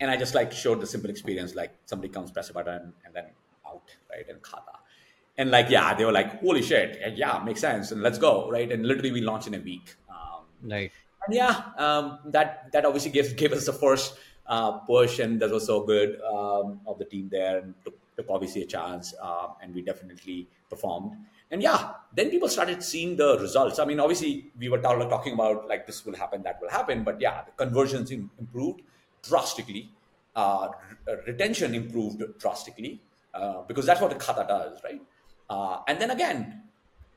And 0.00 0.10
I 0.10 0.16
just 0.16 0.34
like 0.34 0.50
showed 0.50 0.80
the 0.80 0.86
Simpl 0.86 1.10
experience, 1.10 1.54
like 1.54 1.72
somebody 1.84 2.12
comes, 2.12 2.30
press 2.30 2.48
a 2.50 2.54
button, 2.54 2.92
and 3.04 3.14
then 3.14 3.26
out, 3.66 3.82
right, 4.10 4.26
and 4.28 4.40
khata. 4.42 4.78
And 5.36 5.50
like, 5.50 5.70
yeah, 5.70 5.94
they 5.94 6.04
were 6.04 6.12
like, 6.12 6.40
holy 6.40 6.62
shit, 6.62 6.98
yeah, 7.16 7.40
makes 7.44 7.60
sense, 7.60 7.92
and 7.92 8.02
let's 8.02 8.18
go, 8.18 8.50
right? 8.50 8.70
And 8.70 8.86
literally, 8.86 9.12
we 9.12 9.20
launched 9.20 9.46
in 9.46 9.54
a 9.54 9.58
week. 9.58 9.94
Um, 10.08 10.44
right. 10.70 10.90
and 11.26 11.34
yeah, 11.34 11.62
um, 11.76 12.18
that 12.26 12.72
that 12.72 12.84
obviously 12.84 13.10
gave 13.10 13.36
gave 13.36 13.52
us 13.52 13.66
the 13.66 13.72
first 13.72 14.18
uh, 14.46 14.72
push, 14.78 15.18
and 15.18 15.40
that 15.40 15.50
was 15.50 15.66
so 15.66 15.82
good 15.84 16.20
um, 16.22 16.80
of 16.86 16.98
the 16.98 17.04
team 17.04 17.28
there, 17.30 17.58
and 17.58 17.74
took, 17.84 17.94
took 18.16 18.26
obviously 18.28 18.62
a 18.62 18.66
chance, 18.66 19.14
uh, 19.22 19.48
and 19.62 19.74
we 19.74 19.82
definitely 19.82 20.48
performed. 20.68 21.16
And 21.50 21.62
yeah, 21.62 21.92
then 22.14 22.30
people 22.30 22.48
started 22.48 22.82
seeing 22.82 23.16
the 23.16 23.38
results. 23.38 23.78
I 23.78 23.84
mean, 23.84 23.98
obviously, 23.98 24.50
we 24.58 24.68
were 24.68 24.78
talking 24.78 25.34
about 25.34 25.68
like 25.68 25.86
this 25.86 26.04
will 26.06 26.16
happen, 26.16 26.42
that 26.44 26.60
will 26.60 26.70
happen, 26.70 27.02
but 27.02 27.20
yeah, 27.20 27.42
the 27.44 27.52
conversions 27.52 28.10
improved 28.10 28.82
drastically, 29.22 29.90
uh, 30.36 30.68
retention 31.26 31.74
improved 31.74 32.22
drastically, 32.38 33.00
uh, 33.34 33.62
because 33.62 33.86
that's 33.86 34.00
what 34.00 34.10
the 34.10 34.16
khata 34.16 34.46
does, 34.46 34.80
right? 34.84 35.00
Uh, 35.48 35.80
and 35.88 36.00
then 36.00 36.10
again, 36.10 36.62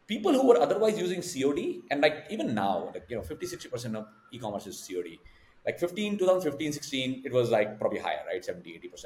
people 0.07 0.33
who 0.33 0.47
were 0.47 0.59
otherwise 0.59 0.99
using 0.99 1.21
COD, 1.21 1.81
and 1.91 2.01
like 2.01 2.25
even 2.29 2.53
now, 2.53 2.91
like 2.93 3.05
you 3.09 3.15
know, 3.15 3.21
50, 3.21 3.45
60% 3.45 3.95
of 3.95 4.07
e-commerce 4.31 4.67
is 4.67 4.87
COD. 4.87 5.19
Like 5.65 5.79
15, 5.79 6.17
2015, 6.17 6.73
16, 6.73 7.21
it 7.25 7.31
was 7.31 7.49
like 7.49 7.79
probably 7.79 7.99
higher, 7.99 8.19
right? 8.27 8.43
70, 8.43 8.69
80%. 8.93 9.05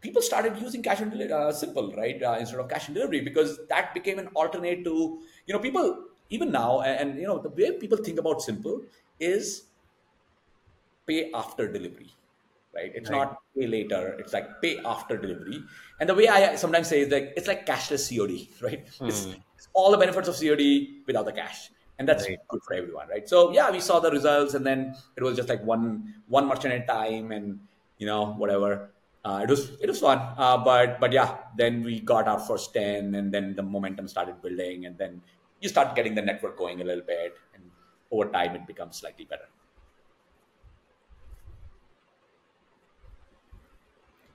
People 0.00 0.22
started 0.22 0.56
using 0.60 0.82
cash 0.82 1.00
and 1.00 1.10
delivery, 1.10 1.32
uh, 1.32 1.50
Simpl, 1.50 1.96
right? 1.96 2.22
Uh, 2.22 2.36
instead 2.38 2.60
of 2.60 2.68
cash 2.68 2.86
and 2.86 2.94
delivery, 2.94 3.20
because 3.20 3.58
that 3.68 3.92
became 3.92 4.20
an 4.20 4.28
alternate 4.34 4.84
to, 4.84 5.20
you 5.46 5.54
know, 5.54 5.58
people 5.58 6.04
even 6.30 6.52
now, 6.52 6.80
and, 6.82 7.10
and 7.10 7.20
you 7.20 7.26
know, 7.26 7.38
the 7.38 7.48
way 7.48 7.72
people 7.72 7.98
think 7.98 8.20
about 8.20 8.38
Simpl 8.38 8.82
is 9.18 9.64
pay 11.08 11.30
after 11.34 11.70
delivery 11.72 12.12
right? 12.74 12.92
It's 12.94 13.10
right. 13.10 13.18
not 13.18 13.38
pay 13.56 13.66
later. 13.66 14.16
It's 14.18 14.32
like 14.32 14.60
pay 14.62 14.78
after 14.84 15.16
delivery. 15.16 15.62
And 16.00 16.08
the 16.08 16.14
way 16.14 16.28
I 16.28 16.56
sometimes 16.56 16.88
say 16.88 17.00
is 17.00 17.12
like 17.12 17.32
it's 17.36 17.48
like 17.48 17.66
cashless 17.66 18.08
COD, 18.08 18.48
right? 18.62 18.86
Mm. 18.86 19.08
It's, 19.08 19.26
it's, 19.56 19.68
all 19.72 19.90
the 19.90 19.98
benefits 19.98 20.28
of 20.28 20.36
COD 20.36 21.02
without 21.06 21.24
the 21.24 21.32
cash, 21.32 21.70
and 21.98 22.08
that's 22.08 22.28
right. 22.28 22.38
good 22.48 22.60
for 22.66 22.74
everyone, 22.74 23.08
right? 23.08 23.28
So 23.28 23.52
yeah, 23.52 23.70
we 23.70 23.80
saw 23.80 24.00
the 24.00 24.10
results, 24.10 24.54
and 24.54 24.64
then 24.64 24.94
it 25.16 25.22
was 25.22 25.36
just 25.36 25.48
like 25.48 25.62
one 25.64 26.14
one 26.28 26.46
merchant 26.46 26.74
at 26.74 26.84
a 26.84 26.86
time, 26.86 27.32
and 27.32 27.58
you 27.98 28.06
know 28.06 28.34
whatever. 28.34 28.90
Uh, 29.24 29.40
it 29.42 29.50
was 29.50 29.72
it 29.80 29.88
was 29.88 30.00
fun, 30.00 30.18
uh, 30.38 30.56
but 30.56 31.00
but 31.00 31.12
yeah, 31.12 31.36
then 31.56 31.82
we 31.82 32.00
got 32.00 32.28
our 32.28 32.38
first 32.38 32.72
ten, 32.72 33.14
and 33.14 33.32
then 33.32 33.54
the 33.54 33.62
momentum 33.62 34.08
started 34.08 34.40
building, 34.40 34.86
and 34.86 34.96
then 34.96 35.20
you 35.60 35.68
start 35.68 35.94
getting 35.96 36.14
the 36.14 36.22
network 36.22 36.56
going 36.56 36.80
a 36.80 36.84
little 36.84 37.04
bit, 37.04 37.34
and 37.54 37.64
over 38.12 38.30
time 38.30 38.54
it 38.54 38.66
becomes 38.66 38.96
slightly 38.96 39.24
better. 39.24 39.48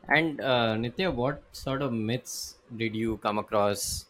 And 0.08 0.42
uh, 0.42 0.76
Nitya, 0.76 1.14
what 1.14 1.44
sort 1.54 1.82
of 1.82 1.94
myths 1.94 2.58
did 2.76 2.96
you 2.96 3.18
come 3.18 3.38
across 3.38 4.06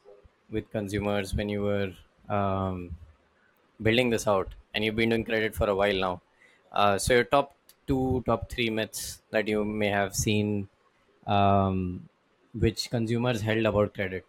with 0.49 0.69
consumers 0.71 1.33
when 1.35 1.49
you 1.49 1.61
were 1.61 1.93
um, 2.29 2.95
building 3.81 4.09
this 4.09 4.27
out? 4.27 4.49
And 4.73 4.83
you've 4.83 4.95
been 4.95 5.09
doing 5.09 5.23
credit 5.23 5.55
for 5.55 5.69
a 5.69 5.75
while 5.75 5.95
now. 5.95 6.21
Uh, 6.71 6.97
so 6.97 7.13
your 7.13 7.23
top 7.23 7.55
two, 7.85 8.23
top 8.25 8.49
three 8.49 8.69
myths 8.69 9.21
that 9.29 9.47
you 9.47 9.63
may 9.63 9.87
have 9.87 10.15
seen, 10.15 10.67
um, 11.27 12.09
which 12.53 12.89
consumers 12.89 13.41
held 13.41 13.65
about 13.65 13.93
credit. 13.93 14.25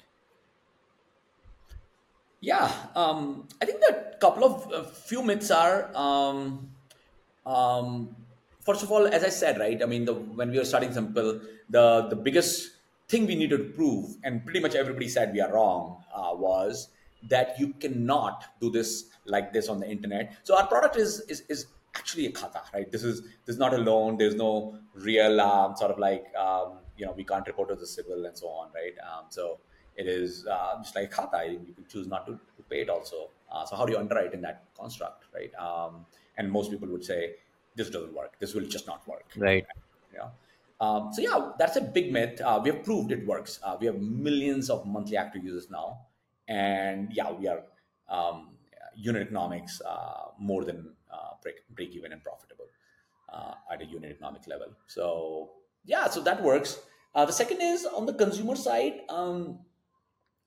Yeah, 2.40 2.70
um, 2.94 3.48
I 3.62 3.64
think 3.64 3.80
that 3.80 4.14
a 4.16 4.18
couple 4.18 4.44
of 4.44 4.70
uh, 4.70 4.82
few 4.84 5.22
myths 5.22 5.50
are 5.50 5.90
um, 5.96 6.70
um, 7.46 8.14
first 8.64 8.82
of 8.82 8.90
all, 8.90 9.06
as 9.06 9.22
I 9.24 9.28
said, 9.28 9.58
right? 9.58 9.82
I 9.82 9.86
mean, 9.86 10.04
the, 10.04 10.14
when 10.14 10.50
we 10.50 10.58
were 10.58 10.64
starting 10.64 10.90
Simpl, 10.90 11.42
the 11.68 12.06
the 12.08 12.16
biggest 12.16 12.70
thing 13.08 13.26
we 13.26 13.34
needed 13.34 13.58
to 13.58 13.64
prove, 13.64 14.16
and 14.24 14.44
pretty 14.44 14.60
much 14.60 14.74
everybody 14.74 15.08
said 15.08 15.32
we 15.32 15.40
are 15.40 15.52
wrong, 15.52 16.02
uh, 16.14 16.32
was 16.34 16.88
that 17.28 17.58
you 17.58 17.68
cannot 17.80 18.44
do 18.60 18.70
this 18.70 19.04
like 19.26 19.52
this 19.52 19.68
on 19.68 19.80
the 19.80 19.88
internet. 19.88 20.36
So 20.42 20.56
our 20.56 20.66
product 20.66 20.96
is 20.96 21.20
is, 21.28 21.42
is 21.48 21.66
actually 21.94 22.26
a 22.26 22.32
khata, 22.32 22.62
right? 22.72 22.90
This 22.90 23.04
is 23.04 23.22
this 23.22 23.54
is 23.54 23.58
not 23.58 23.74
a 23.74 23.78
loan. 23.78 24.18
There's 24.18 24.34
no 24.34 24.78
real 24.94 25.40
um, 25.40 25.76
sort 25.76 25.90
of 25.90 25.98
like 25.98 26.26
um, 26.36 26.78
you 26.96 27.06
know 27.06 27.12
we 27.12 27.24
can't 27.24 27.46
report 27.46 27.68
to 27.68 27.76
the 27.76 27.86
CIBIL 27.86 28.26
and 28.26 28.36
so 28.36 28.48
on, 28.48 28.68
right? 28.74 28.94
Um, 29.10 29.24
so 29.28 29.58
it 29.96 30.06
is 30.06 30.46
uh, 30.46 30.76
just 30.82 30.96
like 30.96 31.12
khata. 31.12 31.50
You 31.50 31.74
can 31.74 31.86
choose 31.88 32.06
not 32.06 32.26
to, 32.26 32.32
to 32.32 32.62
pay 32.68 32.80
it 32.82 32.90
also. 32.90 33.30
Uh, 33.50 33.64
so 33.64 33.76
how 33.76 33.86
do 33.86 33.92
you 33.92 33.98
underwrite 33.98 34.34
in 34.34 34.40
that 34.42 34.64
construct, 34.76 35.24
right? 35.32 35.54
Um, 35.54 36.06
and 36.36 36.50
most 36.50 36.70
people 36.70 36.88
would 36.88 37.04
say 37.04 37.34
this 37.74 37.90
doesn't 37.90 38.14
work. 38.14 38.38
This 38.38 38.54
will 38.54 38.66
just 38.66 38.86
not 38.86 39.06
work. 39.06 39.24
Right. 39.36 39.66
Yeah. 40.12 40.28
Um, 40.80 41.12
so 41.12 41.22
yeah, 41.22 41.52
that's 41.58 41.76
a 41.76 41.80
big 41.80 42.12
myth. 42.12 42.40
Uh, 42.40 42.60
we 42.62 42.70
have 42.70 42.82
proved 42.84 43.12
it 43.12 43.26
works. 43.26 43.60
Uh, 43.62 43.76
we 43.78 43.86
have 43.86 44.00
millions 44.00 44.70
of 44.70 44.86
monthly 44.86 45.16
active 45.16 45.44
users 45.44 45.70
now, 45.70 46.00
and 46.48 47.12
yeah, 47.12 47.30
we 47.30 47.46
are 47.46 47.62
um, 48.08 48.50
unit 48.96 49.22
economics 49.22 49.80
uh, 49.82 50.28
more 50.38 50.64
than 50.64 50.92
uh, 51.12 51.30
break, 51.42 51.56
break 51.70 51.90
even 51.90 52.12
and 52.12 52.22
profitable 52.22 52.66
uh, 53.32 53.54
at 53.70 53.82
a 53.82 53.84
unit 53.84 54.10
economic 54.10 54.46
level. 54.46 54.68
So 54.86 55.52
yeah, 55.84 56.08
so 56.08 56.20
that 56.22 56.42
works. 56.42 56.80
Uh, 57.14 57.24
the 57.24 57.32
second 57.32 57.60
is 57.60 57.86
on 57.86 58.06
the 58.06 58.14
consumer 58.14 58.56
side. 58.56 59.00
Um, 59.08 59.60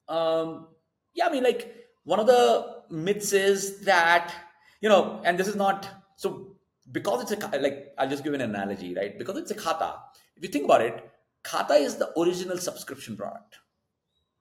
um, 0.10 0.68
yeah, 1.14 1.28
I 1.28 1.32
mean, 1.32 1.44
like 1.44 1.88
one 2.04 2.20
of 2.20 2.28
the 2.28 2.84
myths 2.90 3.34
is 3.34 3.82
that 3.82 4.34
you 4.82 4.90
know, 4.90 5.22
and 5.24 5.40
this 5.40 5.48
is 5.48 5.56
not 5.56 5.88
so 6.16 6.57
because 6.92 7.32
it's 7.32 7.44
a 7.44 7.60
like 7.60 7.94
I'll 7.98 8.10
just 8.10 8.24
give 8.24 8.34
an 8.34 8.42
analogy, 8.42 8.94
right? 8.96 9.18
Because 9.18 9.38
it's 9.38 9.52
a 9.52 9.56
khata. 9.56 9.96
If 10.36 10.44
you 10.44 10.50
think 10.50 10.66
about 10.66 10.82
it, 10.82 11.10
khata 11.44 11.80
is 11.80 11.96
the 11.98 12.18
original 12.20 12.58
subscription 12.58 13.18
product, 13.18 13.58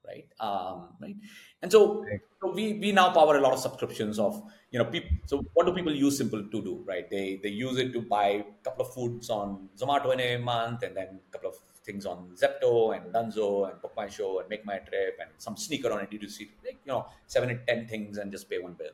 right? 0.06 0.28
Um, 0.40 0.90
right. 1.00 1.16
And 1.62 1.72
so, 1.72 2.04
so 2.40 2.52
we 2.52 2.74
we 2.74 2.92
now 2.92 3.10
power 3.10 3.36
a 3.36 3.40
lot 3.40 3.52
of 3.52 3.58
subscriptions 3.58 4.18
of 4.18 4.42
you 4.70 4.78
know 4.78 4.84
people. 4.84 5.10
So 5.26 5.44
what 5.54 5.66
do 5.66 5.72
people 5.72 5.94
use 5.94 6.20
Simpl 6.20 6.50
to 6.50 6.62
do, 6.62 6.84
right? 6.86 7.08
They 7.10 7.40
they 7.42 7.50
use 7.50 7.78
it 7.78 7.92
to 7.94 8.02
buy 8.02 8.28
a 8.28 8.44
couple 8.62 8.86
of 8.86 8.92
foods 8.92 9.30
on 9.30 9.68
Zomato 9.76 10.12
in 10.12 10.20
a 10.20 10.36
month, 10.38 10.82
and 10.82 10.96
then 10.96 11.20
a 11.28 11.32
couple 11.32 11.50
of 11.50 11.56
things 11.86 12.04
on 12.04 12.30
Zepto 12.34 12.96
and 12.96 13.14
Dunzo 13.14 13.70
and 13.70 13.80
BookMyShow 13.80 14.42
and 14.42 14.50
MakeMyTrip 14.50 15.14
and 15.20 15.30
some 15.38 15.56
sneaker 15.56 15.92
on 15.92 16.00
a 16.00 16.06
D2C, 16.06 16.48
like, 16.64 16.78
you 16.84 16.92
know, 16.92 17.06
seven 17.26 17.50
and 17.50 17.60
ten 17.66 17.86
things 17.86 18.18
and 18.18 18.30
just 18.32 18.50
pay 18.50 18.58
one 18.58 18.74
bill. 18.74 18.90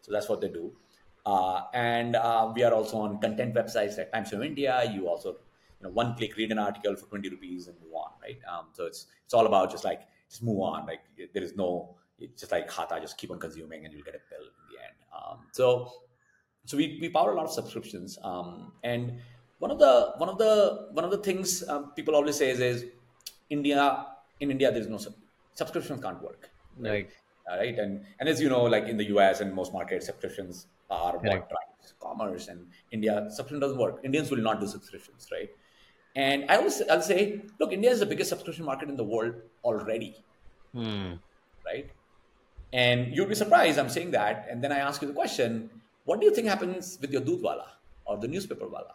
So 0.00 0.12
that's 0.12 0.28
what 0.28 0.40
they 0.40 0.48
do. 0.48 0.72
Uh, 1.26 1.62
and 1.74 2.14
uh, 2.14 2.52
we 2.54 2.62
are 2.62 2.72
also 2.72 2.98
on 2.98 3.18
content 3.18 3.52
websites 3.52 3.98
like 3.98 4.12
Times 4.12 4.32
of 4.32 4.42
India. 4.42 4.88
You 4.94 5.08
also, 5.08 5.30
you 5.30 5.82
know, 5.82 5.90
one 5.90 6.14
click 6.16 6.36
read 6.36 6.52
an 6.52 6.58
article 6.58 6.94
for 6.94 7.06
20 7.06 7.28
rupees 7.30 7.66
and 7.66 7.76
move 7.82 7.94
on, 7.94 8.12
right? 8.22 8.38
Um, 8.50 8.66
so 8.72 8.86
it's 8.86 9.06
it's 9.24 9.34
all 9.34 9.46
about 9.46 9.72
just 9.72 9.84
like 9.84 10.02
just 10.30 10.44
move 10.44 10.60
on. 10.60 10.86
Like 10.86 11.00
there 11.34 11.42
is 11.42 11.56
no, 11.56 11.96
it's 12.20 12.40
just 12.40 12.52
like 12.52 12.70
khata, 12.70 13.00
just 13.00 13.18
keep 13.18 13.32
on 13.32 13.40
consuming 13.40 13.84
and 13.84 13.92
you'll 13.92 14.04
get 14.04 14.14
a 14.14 14.20
bill 14.30 14.46
in 14.46 14.64
the 14.70 14.78
end. 14.84 14.94
Um, 15.12 15.38
so 15.50 15.92
so 16.64 16.76
we, 16.76 16.98
we 17.00 17.08
power 17.08 17.32
a 17.32 17.34
lot 17.34 17.46
of 17.46 17.52
subscriptions. 17.52 18.18
Um, 18.22 18.72
and 18.84 19.18
one 19.58 19.72
of 19.72 19.80
the 19.80 20.12
one 20.18 20.28
of 20.28 20.38
the 20.38 20.88
one 20.92 21.04
of 21.04 21.10
the 21.10 21.18
things 21.18 21.66
um, 21.68 21.90
people 21.96 22.14
always 22.14 22.36
say 22.36 22.50
is, 22.50 22.60
is 22.60 22.84
India 23.50 24.06
in 24.38 24.52
India 24.52 24.70
there's 24.70 24.86
no 24.86 25.00
subscriptions 25.54 26.00
can't 26.00 26.22
work. 26.22 26.50
Right. 26.78 26.90
right. 26.90 27.10
Uh, 27.50 27.56
right. 27.56 27.78
And 27.78 28.04
and 28.20 28.28
as 28.28 28.40
you 28.40 28.48
know, 28.48 28.62
like 28.62 28.86
in 28.86 28.96
the 28.96 29.06
US 29.16 29.40
and 29.40 29.52
most 29.52 29.72
markets, 29.72 30.06
subscriptions 30.06 30.66
are 30.90 31.14
what 31.14 31.22
drives 31.22 31.94
commerce 32.00 32.48
and 32.48 32.66
India 32.92 33.26
subscription 33.28 33.60
doesn't 33.60 33.78
work. 33.78 34.00
Indians 34.04 34.30
will 34.30 34.38
not 34.38 34.60
do 34.60 34.66
subscriptions, 34.66 35.28
right? 35.32 35.50
And 36.14 36.50
I 36.50 36.56
always 36.56 36.82
I'll 36.90 37.02
say, 37.02 37.42
look, 37.60 37.72
India 37.72 37.90
is 37.90 38.00
the 38.00 38.06
biggest 38.06 38.30
subscription 38.30 38.64
market 38.64 38.88
in 38.88 38.96
the 38.96 39.04
world 39.04 39.34
already, 39.64 40.16
hmm. 40.72 41.14
right? 41.64 41.90
And 42.72 43.14
you'd 43.14 43.28
be 43.28 43.34
surprised 43.34 43.78
I'm 43.78 43.88
saying 43.88 44.12
that. 44.12 44.46
And 44.50 44.62
then 44.62 44.72
I 44.72 44.78
ask 44.78 45.02
you 45.02 45.08
the 45.08 45.14
question, 45.14 45.70
what 46.04 46.20
do 46.20 46.26
you 46.26 46.34
think 46.34 46.48
happens 46.48 46.98
with 47.00 47.12
your 47.12 47.22
Dudwala 47.22 47.66
or 48.06 48.16
the 48.16 48.28
newspaper 48.28 48.66
wala 48.66 48.94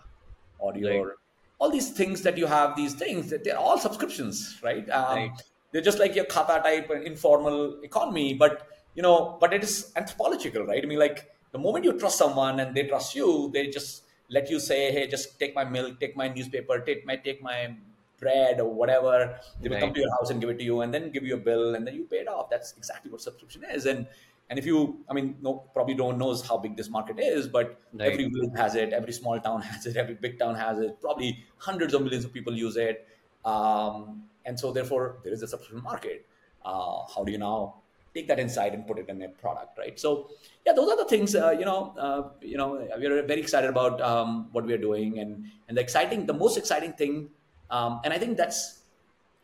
or 0.60 0.76
your 0.76 1.08
right. 1.08 1.16
all 1.60 1.70
these 1.70 1.92
things 1.92 2.22
that 2.24 2.38
you 2.38 2.48
have? 2.48 2.76
These 2.76 2.96
things 2.96 3.30
that 3.30 3.44
they're 3.44 3.58
all 3.58 3.78
subscriptions, 3.78 4.60
right? 4.64 4.90
Um, 4.90 5.16
right. 5.16 5.32
They're 5.72 5.82
just 5.82 6.00
like 6.00 6.16
your 6.16 6.26
khata 6.26 6.64
type 6.64 6.92
informal 6.92 7.80
economy, 7.84 8.34
but 8.34 8.68
you 8.96 9.02
know, 9.02 9.38
but 9.40 9.54
it 9.54 9.64
is 9.64 9.92
anthropological, 9.96 10.66
right? 10.66 10.84
I 10.84 10.86
mean, 10.86 11.00
like 11.00 11.32
the 11.52 11.60
moment 11.60 11.86
you 11.86 11.98
trust 12.00 12.18
someone 12.18 12.60
and 12.60 12.76
they 12.76 12.88
trust 12.88 13.16
you, 13.16 13.50
they 13.54 13.68
just 13.68 14.04
let 14.30 14.50
you 14.50 14.60
say, 14.60 14.92
"Hey, 14.92 15.08
just 15.08 15.40
take 15.40 15.54
my 15.54 15.66
milk, 15.66 16.00
take 16.00 16.16
my 16.16 16.28
newspaper, 16.28 16.80
take 16.80 17.06
my 17.06 17.16
take 17.18 17.42
my 17.42 17.76
bread 18.20 18.60
or 18.60 18.74
whatever." 18.74 19.40
They 19.60 19.70
will 19.70 19.76
right. 19.76 19.84
come 19.84 19.94
to 19.94 20.00
your 20.00 20.12
house 20.18 20.30
and 20.30 20.40
give 20.40 20.50
it 20.50 20.58
to 20.60 20.64
you, 20.64 20.82
and 20.82 20.94
then 20.94 21.12
give 21.12 21.24
you 21.24 21.36
a 21.36 21.44
bill, 21.50 21.76
and 21.76 21.86
then 21.86 21.96
you 21.96 22.06
pay 22.06 22.18
it 22.18 22.28
off. 22.28 22.50
That's 22.50 22.74
exactly 22.78 23.12
what 23.12 23.22
subscription 23.22 23.64
is. 23.70 23.86
And 23.86 24.08
and 24.50 24.60
if 24.60 24.66
you, 24.66 25.00
I 25.10 25.14
mean, 25.14 25.38
no, 25.42 25.64
probably 25.74 25.94
don't 25.94 26.18
knows 26.18 26.46
how 26.46 26.58
big 26.58 26.76
this 26.76 26.90
market 26.90 27.20
is, 27.20 27.48
but 27.48 27.80
right. 27.94 28.12
every 28.12 28.28
village 28.28 28.52
has 28.58 28.76
it, 28.76 28.92
every 28.92 29.14
small 29.14 29.40
town 29.40 29.62
has 29.74 29.86
it, 29.86 29.96
every 29.96 30.16
big 30.16 30.40
town 30.40 30.56
has 30.56 30.80
it. 30.80 31.00
Probably 31.02 31.44
hundreds 31.58 31.94
of 31.94 32.02
millions 32.02 32.26
of 32.26 32.34
people 32.34 32.54
use 32.54 32.76
it, 32.76 33.08
um, 33.46 34.24
and 34.46 34.60
so 34.60 34.72
therefore 34.72 35.20
there 35.24 35.34
is 35.34 35.42
a 35.42 35.48
subscription 35.48 35.84
market. 35.84 36.26
Uh, 36.64 37.04
how 37.16 37.24
do 37.26 37.32
you 37.32 37.38
now 37.38 37.81
take 38.14 38.28
that 38.28 38.40
insight 38.40 38.74
and 38.74 38.86
put 38.86 39.00
it 39.00 39.08
in 39.10 39.22
a 39.22 39.30
product, 39.30 39.78
right? 39.78 40.00
So 40.00 40.30
yeah, 40.66 40.74
those 40.74 40.90
are 40.92 40.98
the 40.98 41.06
things. 41.06 41.36
Uh, 41.36 41.52
you 41.52 41.66
know, 41.66 41.96
uh, 41.98 42.30
you 42.42 42.58
know, 42.58 42.88
we 43.00 43.06
are 43.06 43.24
very 43.24 43.42
excited 43.42 43.70
about 43.70 44.02
um, 44.02 44.50
what 44.52 44.66
we 44.66 44.74
are 44.74 44.78
doing, 44.90 45.20
and 45.20 45.46
and 45.68 45.78
the 45.78 45.82
exciting, 45.82 46.26
the 46.26 46.34
most 46.34 46.58
exciting 46.58 46.94
thing, 46.94 47.30
um, 47.70 48.02
and 48.04 48.14
I 48.14 48.18
think 48.18 48.38
that's, 48.38 48.82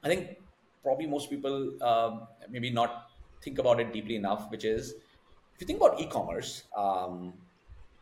I 0.03 0.07
think 0.09 0.38
probably 0.84 1.07
most 1.07 1.30
people 1.30 1.82
um, 1.84 2.28
maybe 2.49 2.70
not 2.70 3.09
think 3.41 3.59
about 3.59 3.80
it 3.80 3.93
deeply 3.93 4.15
enough, 4.15 4.49
which 4.51 4.65
is 4.65 4.91
if 5.55 5.61
you 5.61 5.68
think 5.68 5.80
about 5.80 5.99
e-commerce, 5.99 6.63
um, 6.76 7.34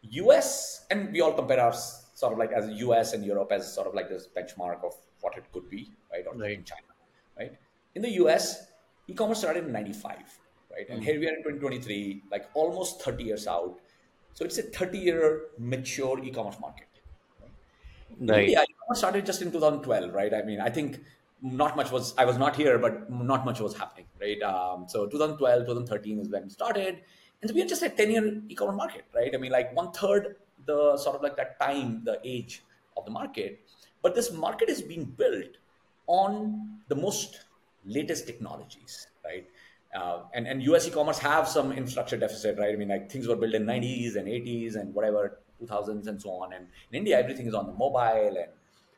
US, 0.02 0.86
and 0.92 1.12
we 1.12 1.22
all 1.22 1.34
compare 1.34 1.60
our 1.60 1.74
sort 1.74 2.34
of 2.34 2.40
like 2.40 2.52
as 2.52 2.70
US 2.82 3.14
and 3.14 3.26
Europe 3.26 3.52
as 3.52 3.72
sort 3.74 3.88
of 3.88 3.94
like 3.94 4.10
this 4.10 4.28
benchmark 4.28 4.84
of 4.84 4.94
what 5.22 5.38
it 5.38 5.46
could 5.52 5.70
be, 5.70 5.92
right? 6.12 6.26
Or 6.28 6.36
Right. 6.36 6.52
in 6.58 6.64
China, 6.64 6.92
right? 7.38 7.54
In 7.96 8.02
the 8.02 8.12
US, 8.24 8.68
e-commerce 9.08 9.40
started 9.40 9.66
in 9.66 9.72
95, 9.72 10.40
right? 10.76 10.88
And 10.90 11.04
here 11.04 11.20
we 11.20 11.28
are 11.28 11.36
in 11.36 11.44
2023, 11.44 12.24
like 12.32 12.50
almost 12.54 13.02
30 13.02 13.24
years 13.24 13.48
out. 13.48 13.80
So 14.34 14.46
it's 14.46 14.58
a 14.58 14.64
30 14.64 14.98
year 14.98 15.42
mature 15.58 16.24
e-commerce 16.24 16.60
market. 16.60 16.88
In 18.20 18.28
Right. 18.28 18.42
India, 18.44 18.64
e-commerce 18.64 19.00
started 19.00 19.26
just 19.26 19.42
in 19.42 19.52
2012, 19.52 20.14
right? 20.14 20.34
I 20.34 20.42
mean, 20.42 20.60
I 20.62 20.70
think 20.70 21.02
not 21.42 21.76
much 21.76 21.92
was, 21.92 22.14
I 22.18 22.26
was 22.26 22.38
not 22.38 22.56
here, 22.56 22.78
but 22.78 23.10
not 23.12 23.46
much 23.46 23.60
was 23.60 23.76
happening, 23.76 24.08
right? 24.20 24.42
Um, 24.42 24.86
so 24.88 25.06
2012, 25.08 25.66
2013 25.66 26.20
is 26.20 26.30
when 26.30 26.44
it 26.44 26.52
started. 26.52 27.04
And 27.42 27.50
so 27.50 27.56
we 27.56 27.62
are 27.62 27.68
just 27.68 27.84
a 27.84 27.90
10 27.90 28.12
year 28.12 28.42
e-commerce 28.48 28.76
market, 28.76 29.06
right? 29.14 29.34
I 29.34 29.38
mean, 29.38 29.52
like 29.52 29.76
one 29.76 29.92
third 29.92 30.38
the 30.66 30.98
sort 30.98 31.16
of 31.16 31.22
like 31.22 31.38
that 31.38 31.60
time, 31.60 32.04
the 32.04 32.20
age 32.24 32.64
of 32.98 33.06
the 33.06 33.12
market. 33.12 33.62
But 34.02 34.16
this 34.16 34.32
market 34.32 34.70
is 34.70 34.82
being 34.82 35.06
built 35.06 35.58
on 36.08 36.80
the 36.88 36.96
most 36.96 37.46
latest 37.84 38.26
technologies, 38.26 39.08
right? 39.24 39.48
Uh, 39.96 40.26
and, 40.34 40.48
and 40.48 40.62
US 40.64 40.88
e-commerce 40.88 41.20
have 41.20 41.48
some 41.48 41.72
infrastructure 41.72 42.18
deficit, 42.18 42.58
right? 42.60 42.74
I 42.74 42.76
mean, 42.76 42.90
like 42.90 43.10
things 43.10 43.28
were 43.28 43.36
built 43.38 43.54
in 43.54 43.66
90s 43.66 44.16
and 44.16 44.28
80s 44.28 44.76
and 44.76 44.94
whatever, 44.94 45.40
2000s 45.58 46.08
and 46.08 46.22
so 46.22 46.32
on. 46.32 46.54
And 46.54 46.68
in 46.92 46.98
India, 47.00 47.18
everything 47.18 47.48
is 47.48 47.54
on 47.54 47.66
the 47.68 47.74
mobile 47.74 48.38
and 48.38 48.52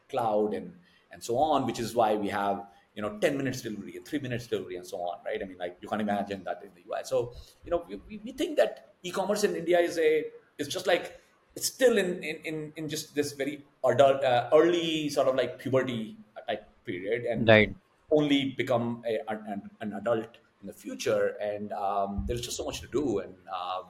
cloud 0.10 0.54
and, 0.54 0.74
and 1.12 1.24
so 1.24 1.38
on, 1.38 1.66
which 1.66 1.80
is 1.80 1.94
why 1.96 2.16
we 2.16 2.30
have, 2.30 2.66
you 2.96 3.02
know, 3.02 3.20
10 3.20 3.38
minutes 3.38 3.62
delivery 3.62 3.96
and 3.96 4.08
three 4.08 4.20
minutes 4.20 4.48
delivery 4.48 4.76
and 4.78 4.88
so 4.88 4.98
on, 4.98 5.24
right? 5.24 5.42
I 5.42 5.46
mean, 5.46 5.58
like 5.58 5.78
you 5.82 5.88
can't 5.88 6.02
imagine 6.02 6.44
that 6.46 6.64
in 6.64 6.72
the 6.74 6.82
US. 6.92 7.10
So, 7.10 7.34
you 7.64 7.72
know, 7.72 7.86
we, 7.88 8.18
we- 8.24 8.32
think 8.32 8.58
that 8.58 8.96
e-commerce 9.04 9.44
in 9.44 9.56
India 9.56 9.80
is 9.80 9.98
a, 10.00 10.26
is 10.58 10.68
just 10.68 10.88
like, 10.88 11.22
it's 11.56 11.68
still 11.68 11.98
in, 11.98 12.24
in, 12.24 12.36
in, 12.46 12.74
in 12.76 12.90
just 12.90 13.14
this 13.16 13.34
very 13.34 13.66
adult, 13.86 14.24
uh, 14.24 14.50
early 14.54 15.10
sort 15.10 15.28
of 15.28 15.36
like 15.36 15.60
puberty 15.60 16.18
type 16.48 16.68
period. 16.86 17.26
And 17.26 17.48
Right. 17.48 17.76
only 18.12 18.54
become 18.58 19.04
a, 19.06 19.20
an, 19.28 19.70
an 19.82 19.94
adult 19.94 20.38
in 20.62 20.68
the 20.68 20.74
future 20.74 21.36
and 21.42 21.72
um, 21.74 22.24
there's 22.28 22.42
just 22.42 22.58
so 22.58 22.66
much 22.66 22.82
to 22.82 22.88
do 22.88 23.20
and 23.20 23.34
uh, 23.54 23.82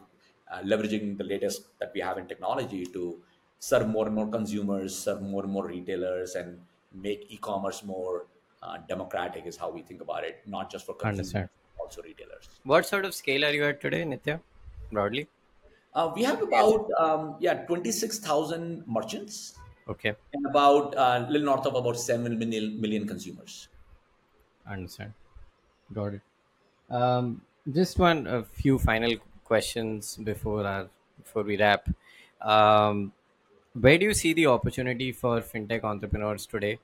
uh, 0.51 0.61
leveraging 0.63 1.17
the 1.17 1.23
latest 1.23 1.67
that 1.79 1.91
we 1.93 2.01
have 2.01 2.17
in 2.17 2.27
technology 2.27 2.85
to 2.85 3.19
serve 3.59 3.87
more 3.87 4.05
and 4.07 4.15
more 4.15 4.27
consumers 4.27 4.97
serve 4.97 5.21
more 5.21 5.43
and 5.43 5.51
more 5.51 5.67
retailers 5.67 6.35
and 6.35 6.59
make 6.93 7.25
e-commerce 7.29 7.83
more 7.83 8.27
uh, 8.63 8.77
democratic 8.87 9.45
is 9.45 9.55
how 9.57 9.69
we 9.69 9.81
think 9.81 10.01
about 10.01 10.23
it 10.23 10.41
not 10.45 10.69
just 10.71 10.85
for 10.85 10.93
consumers 10.93 11.33
Understand. 11.35 11.49
also 11.79 12.01
retailers 12.01 12.49
What 12.63 12.85
sort 12.85 13.05
of 13.05 13.13
scale 13.15 13.45
are 13.45 13.51
you 13.51 13.63
at 13.65 13.81
today, 13.81 14.03
Nitya? 14.03 14.39
Broadly. 14.91 15.27
uh, 15.95 16.11
we 16.15 16.23
have 16.23 16.41
about 16.41 16.87
um, 16.99 17.35
yeah 17.39 17.65
26000 17.65 18.83
merchants 18.87 19.57
Okay. 19.89 20.13
and 20.33 20.45
about 20.45 20.93
a 20.95 21.01
uh, 21.01 21.27
little 21.29 21.45
north 21.45 21.65
of 21.65 21.75
about 21.75 21.97
7 21.97 22.37
million, 22.37 22.79
million 22.81 23.07
consumers 23.07 23.69
Understand. 24.69 25.13
Got 25.93 26.15
it. 26.15 26.21
Um, 26.89 27.41
just 27.71 27.99
one, 27.99 28.27
a 28.27 28.43
few 28.43 28.79
final 28.79 29.15
questions 29.43 30.17
before 30.17 30.65
our 30.65 30.87
before 31.21 31.43
we 31.43 31.57
wrap. 31.57 31.89
Um, 32.41 33.11
where 33.73 33.97
do 33.97 34.05
you 34.05 34.13
see 34.13 34.33
the 34.33 34.47
opportunity 34.47 35.11
for 35.11 35.41
fintech 35.41 35.83
entrepreneurs 35.83 36.45
today? 36.45 36.79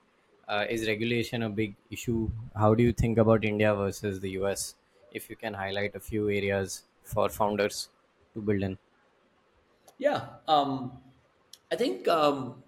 Uh, 0.47 0.66
is 0.70 0.88
regulation 0.88 1.43
a 1.43 1.49
big 1.49 1.76
issue? 1.89 2.30
How 2.56 2.74
do 2.74 2.84
you 2.84 2.91
think 2.91 3.18
about 3.18 3.45
India 3.45 3.74
versus 3.74 4.20
the 4.20 4.32
US? 4.32 4.76
If 5.12 5.30
you 5.30 5.36
can 5.36 5.54
highlight 5.54 5.95
a 5.95 5.99
few 5.99 6.30
areas 6.30 6.84
for 7.04 7.30
founders 7.30 7.89
to 8.34 8.41
build 8.41 8.64
in. 8.64 8.78
Yeah, 9.97 10.22
um, 10.47 10.91
I 11.72 11.76
think 11.76 12.08
um, 12.08 12.64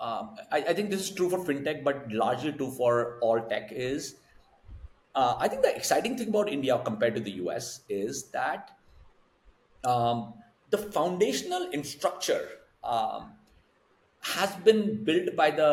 um, 0.00 0.36
I, 0.52 0.58
I 0.68 0.74
think 0.74 0.90
this 0.90 1.00
is 1.00 1.10
true 1.10 1.28
for 1.28 1.38
fintech, 1.38 1.82
but 1.82 2.10
largely 2.12 2.52
true 2.52 2.70
for 2.70 3.18
all 3.20 3.40
tech. 3.40 3.72
Is 3.72 4.16
uh, 5.18 5.34
I 5.44 5.48
think 5.48 5.62
the 5.62 5.74
exciting 5.74 6.16
thing 6.16 6.28
about 6.28 6.48
India 6.48 6.80
compared 6.84 7.14
to 7.16 7.20
the 7.20 7.32
US 7.42 7.80
is 7.88 8.30
that 8.36 8.70
um, 9.84 10.34
the 10.70 10.78
foundational 10.78 11.70
infrastructure 11.72 12.44
um, 12.84 13.32
has 14.20 14.54
been 14.68 15.04
built 15.04 15.34
by 15.34 15.50
the 15.50 15.70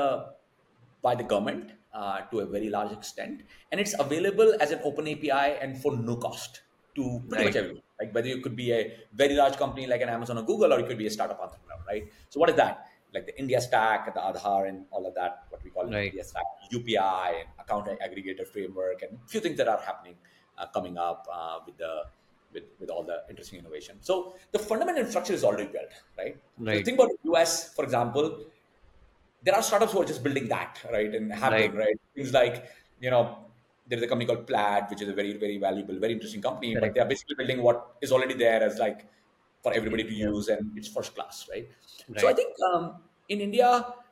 by 1.04 1.14
the 1.14 1.24
government 1.24 1.74
uh, 1.94 2.22
to 2.32 2.40
a 2.40 2.46
very 2.46 2.70
large 2.70 2.92
extent, 2.92 3.44
and 3.72 3.80
it's 3.80 3.94
available 4.00 4.56
as 4.60 4.72
an 4.72 4.80
open 4.84 5.08
API 5.08 5.48
and 5.62 5.78
for 5.78 5.96
no 5.96 6.16
cost 6.16 6.62
to 6.96 7.22
pretty 7.30 7.46
much 7.46 7.56
everyone. 7.56 7.84
Like 8.02 8.16
whether 8.16 8.28
you 8.28 8.42
could 8.42 8.56
be 8.56 8.72
a 8.74 8.82
very 9.14 9.36
large 9.36 9.58
company 9.58 9.86
like 9.86 10.02
an 10.02 10.10
Amazon 10.10 10.40
or 10.40 10.44
Google, 10.44 10.74
or 10.74 10.80
you 10.80 10.88
could 10.88 10.98
be 10.98 11.08
a 11.08 11.12
startup 11.12 11.40
entrepreneur, 11.40 11.84
right? 11.88 12.12
So 12.30 12.40
what 12.40 12.50
is 12.50 12.56
that? 12.56 12.88
Like 13.16 13.26
the 13.32 13.38
India 13.44 13.60
Stack, 13.68 14.14
the 14.14 14.20
Aadhaar, 14.20 14.68
and 14.70 14.86
all 14.92 15.06
of 15.10 15.16
that, 15.16 15.46
what 15.50 15.64
we 15.64 15.72
call 15.76 15.86
Right. 15.92 16.08
India 16.12 16.24
Stack, 16.24 16.46
UPI, 16.72 17.30
and 17.42 17.50
account 17.64 17.88
aggregator 18.08 18.46
framework, 18.54 19.02
and 19.04 19.20
a 19.26 19.28
few 19.34 19.42
things 19.46 19.58
that 19.58 19.68
are 19.68 19.82
happening 19.90 20.18
uh, 20.58 20.68
coming 20.78 20.98
up 20.98 21.28
uh, 21.32 21.60
with 21.66 21.78
the 21.78 21.94
with, 22.54 22.64
with 22.80 22.90
all 22.90 23.04
the 23.04 23.18
interesting 23.30 23.60
innovation. 23.60 23.98
So 24.02 24.36
the 24.52 24.60
fundamental 24.60 25.00
infrastructure 25.02 25.34
is 25.34 25.44
already 25.44 25.68
built, 25.78 25.94
right? 26.18 26.38
So 26.72 26.82
think 26.88 27.00
about 27.00 27.10
the 27.10 27.30
US, 27.32 27.74
for 27.76 27.84
example, 27.84 28.28
there 29.44 29.56
are 29.56 29.62
startups 29.62 29.94
who 29.94 30.02
are 30.02 30.06
just 30.06 30.24
building 30.24 30.48
that, 30.50 30.80
right? 30.92 31.14
And 31.14 31.32
happening, 31.32 31.72
Right. 31.74 31.86
right? 31.88 31.98
Things 32.16 32.34
like, 32.34 32.66
you 33.00 33.10
know, 33.12 33.24
there's 33.88 34.02
a 34.02 34.08
company 34.08 34.26
called 34.26 34.48
Plaid, 34.48 34.86
which 34.90 35.02
is 35.02 35.10
a 35.10 35.14
very, 35.14 35.34
very 35.38 35.58
valuable, 35.58 36.00
very 36.00 36.14
interesting 36.14 36.42
company, 36.42 36.76
but 36.76 36.94
they 36.94 37.02
are 37.02 37.06
basically 37.08 37.36
building 37.36 37.62
what 37.62 37.98
is 38.02 38.12
already 38.12 38.34
there 38.34 38.64
as 38.64 38.80
like 38.80 39.08
for 39.66 39.74
everybody 39.74 40.04
to 40.04 40.14
use 40.14 40.48
and 40.48 40.72
it's 40.78 40.88
first 40.88 41.16
class, 41.16 41.48
right? 41.52 41.68
So 42.18 42.28
I 42.30 42.34
think 42.34 42.54
um, 42.72 42.98
in 43.30 43.42
India, 43.42 43.70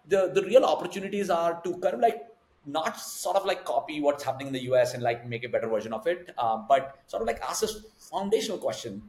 the, 0.08 0.32
the 0.34 0.42
real 0.42 0.66
opportunities 0.66 1.30
are 1.30 1.62
to 1.64 1.78
kind 1.78 1.94
of 1.94 2.00
like 2.00 2.24
not 2.66 3.00
sort 3.00 3.36
of 3.36 3.46
like 3.46 3.64
copy 3.64 4.02
what's 4.02 4.24
happening 4.24 4.48
in 4.48 4.54
the 4.54 4.64
US 4.72 4.96
and 4.96 5.04
like 5.04 5.28
make 5.28 5.44
a 5.44 5.50
better 5.50 5.68
version 5.68 5.94
of 5.94 6.08
it, 6.08 6.32
um, 6.40 6.66
but 6.68 6.98
sort 7.06 7.22
of 7.22 7.28
like 7.28 7.40
ask 7.42 7.62
this 7.62 7.86
foundational 8.12 8.58
question. 8.58 9.04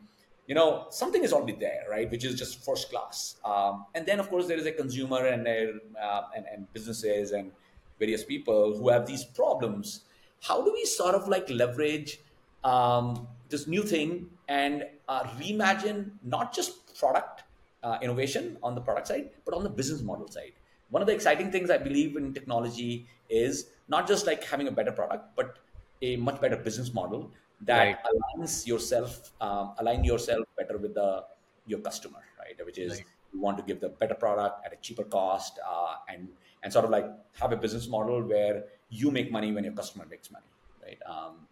You 0.47 0.55
know 0.55 0.87
something 0.91 1.25
is 1.25 1.33
already 1.33 1.57
there 1.59 1.85
right? 1.91 2.11
Which 2.11 2.25
is 2.25 2.35
just 2.39 2.63
first 2.63 2.91
class. 2.91 3.37
Um, 3.43 3.87
and 3.95 4.05
then 4.05 4.21
of 4.21 4.29
course 4.29 4.47
there 4.47 4.59
is 4.59 4.67
a 4.67 4.73
consumer 4.73 5.25
and, 5.25 5.47
a, 5.47 5.73
uh, 5.99 6.23
and 6.37 6.45
and 6.53 6.71
businesses 6.75 7.33
and 7.33 7.53
various 7.99 8.23
people 8.23 8.77
who 8.77 8.91
have 8.91 9.07
these 9.07 9.25
problems. 9.25 10.01
How 10.43 10.63
do 10.63 10.71
we 10.79 10.85
sort 10.85 11.15
of 11.15 11.27
like 11.27 11.49
leverage 11.49 12.21
um, 12.63 13.27
this 13.49 13.67
new 13.67 13.83
thing 13.83 14.29
and 14.49 14.85
uh, 15.09 15.25
reimagine 15.41 16.19
not 16.23 16.53
just 16.55 16.97
product 16.99 17.45
uh, 17.83 17.99
innovation 18.03 18.59
on 18.63 18.75
the 18.75 18.81
product 18.81 19.07
side 19.09 19.31
but 19.45 19.55
on 19.55 19.63
the 19.63 19.71
business 19.71 20.03
model 20.03 20.29
side 20.29 20.53
one 20.89 21.03
of 21.03 21.07
the 21.09 21.15
exciting 21.15 21.51
things 21.51 21.71
i 21.71 21.79
believe 21.79 22.17
in 22.17 22.33
technology 22.35 23.09
is 23.29 23.71
not 23.89 24.07
just 24.07 24.27
like 24.27 24.43
having 24.45 24.69
a 24.69 24.73
better 24.73 24.93
product 24.93 25.35
but 25.37 25.59
a 26.03 26.17
much 26.17 26.41
better 26.41 26.57
business 26.57 26.93
model 26.93 27.33
that 27.61 27.89
Right. 27.89 27.99
aligns 28.11 28.67
yourself 28.67 29.33
um, 29.41 29.75
align 29.79 30.05
yourself 30.05 30.45
better 30.57 30.79
with 30.79 30.95
the 30.95 31.25
your 31.67 31.81
customer 31.81 32.23
right 32.39 32.65
which 32.67 32.79
is 32.79 32.95
Right. 32.97 33.07
you 33.33 33.41
want 33.41 33.57
to 33.59 33.65
give 33.65 33.81
the 33.81 33.89
better 33.89 34.15
product 34.15 34.65
at 34.67 34.73
a 34.73 34.77
cheaper 34.77 35.05
cost 35.05 35.59
uh, 35.67 35.97
and 36.09 36.29
and 36.63 36.73
sort 36.73 36.85
of 36.85 36.91
like 36.91 37.07
have 37.33 37.53
a 37.53 37.57
business 37.57 37.89
model 37.89 38.23
where 38.23 38.65
you 38.89 39.11
make 39.11 39.31
money 39.33 39.53
when 39.53 39.65
your 39.65 39.73
customer 39.73 40.07
makes 40.07 40.31
money 40.31 40.53
right 40.83 40.99
um, 41.07 41.49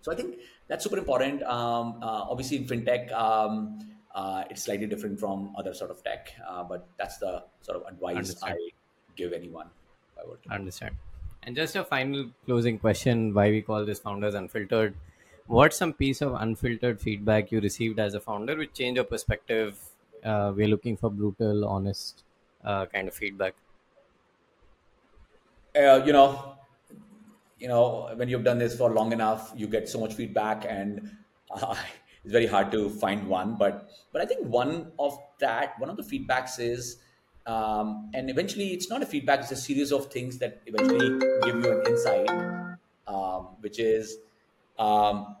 so 0.00 0.12
i 0.12 0.14
think 0.16 0.40
that's 0.68 0.84
super 0.84 0.98
important 0.98 1.42
um, 1.42 1.98
uh, 2.02 2.24
obviously 2.30 2.58
in 2.58 2.64
fintech 2.64 3.10
um, 3.12 3.78
uh, 4.14 4.44
it's 4.50 4.62
slightly 4.62 4.86
different 4.86 5.18
from 5.18 5.54
other 5.56 5.74
sort 5.74 5.90
of 5.90 6.02
tech 6.02 6.32
uh, 6.46 6.62
but 6.62 6.86
that's 6.98 7.18
the 7.18 7.42
sort 7.62 7.76
of 7.76 7.86
advice 7.86 8.16
Understand. 8.16 8.54
i 8.54 8.70
give 9.16 9.32
anyone 9.32 9.68
I 10.18 10.22
to. 10.22 10.50
Understand. 10.50 10.96
And 11.42 11.56
just 11.56 11.76
a 11.76 11.84
final 11.84 12.30
closing 12.44 12.78
question 12.78 13.32
why 13.32 13.50
we 13.50 13.62
call 13.62 13.84
this 13.84 14.00
Founders 14.00 14.34
Unfiltered. 14.34 14.94
What's 15.46 15.76
some 15.76 15.92
piece 15.92 16.20
of 16.20 16.34
unfiltered 16.34 17.00
feedback 17.00 17.50
you 17.50 17.60
received 17.60 17.98
as 17.98 18.14
a 18.14 18.20
founder 18.20 18.56
which 18.56 18.74
changed 18.74 18.96
your 18.96 19.04
perspective? 19.04 19.78
Uh, 20.22 20.52
we're 20.54 20.68
looking 20.68 20.96
for 20.96 21.10
brutal, 21.10 21.66
honest 21.66 22.24
uh, 22.64 22.86
kind 22.86 23.08
of 23.08 23.14
feedback. 23.14 23.54
uh, 25.76 26.02
you 26.04 26.12
know, 26.12 26.57
you 27.58 27.68
know, 27.68 28.10
when 28.14 28.28
you've 28.28 28.44
done 28.44 28.58
this 28.58 28.76
for 28.76 28.90
long 28.90 29.12
enough, 29.12 29.52
you 29.56 29.66
get 29.66 29.88
so 29.88 30.00
much 30.00 30.14
feedback, 30.14 30.64
and 30.68 31.10
uh, 31.50 31.74
it's 32.24 32.32
very 32.32 32.46
hard 32.46 32.70
to 32.72 32.88
find 32.88 33.26
one. 33.28 33.56
But 33.56 33.90
but 34.12 34.22
I 34.22 34.26
think 34.26 34.46
one 34.46 34.92
of 34.98 35.18
that, 35.40 35.78
one 35.78 35.90
of 35.90 35.96
the 35.96 36.02
feedbacks 36.02 36.58
is, 36.58 36.98
um, 37.46 38.10
and 38.14 38.30
eventually, 38.30 38.72
it's 38.72 38.88
not 38.88 39.02
a 39.02 39.06
feedback; 39.06 39.40
it's 39.40 39.52
a 39.52 39.56
series 39.56 39.92
of 39.92 40.06
things 40.06 40.38
that 40.38 40.62
eventually 40.66 41.18
give 41.44 41.64
you 41.64 41.80
an 41.80 41.86
insight, 41.86 42.30
um, 43.06 43.56
which 43.60 43.78
is. 43.78 44.16
Um, 44.78 45.34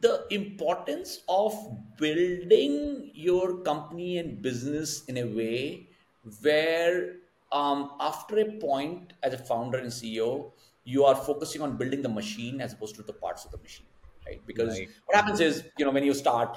the 0.00 0.26
importance 0.30 1.20
of 1.28 1.54
building 1.98 3.10
your 3.14 3.58
company 3.58 4.18
and 4.18 4.42
business 4.42 5.04
in 5.04 5.18
a 5.18 5.24
way 5.24 5.88
where 6.40 7.16
um, 7.60 7.80
after 8.00 8.38
a 8.40 8.46
point 8.66 9.12
as 9.22 9.34
a 9.34 9.38
founder 9.38 9.78
and 9.78 9.88
ceo 9.98 10.52
you 10.84 11.04
are 11.04 11.14
focusing 11.16 11.62
on 11.62 11.76
building 11.76 12.02
the 12.02 12.08
machine 12.20 12.60
as 12.60 12.72
opposed 12.74 12.96
to 12.96 13.02
the 13.02 13.12
parts 13.24 13.44
of 13.44 13.50
the 13.52 13.58
machine 13.58 13.86
right? 14.26 14.40
Because 14.46 14.80
Right. 14.80 14.88
what 15.06 15.16
happens 15.16 15.40
is 15.40 15.64
you 15.78 15.84
know 15.84 15.90
when 15.90 16.04
you 16.04 16.14
start 16.14 16.56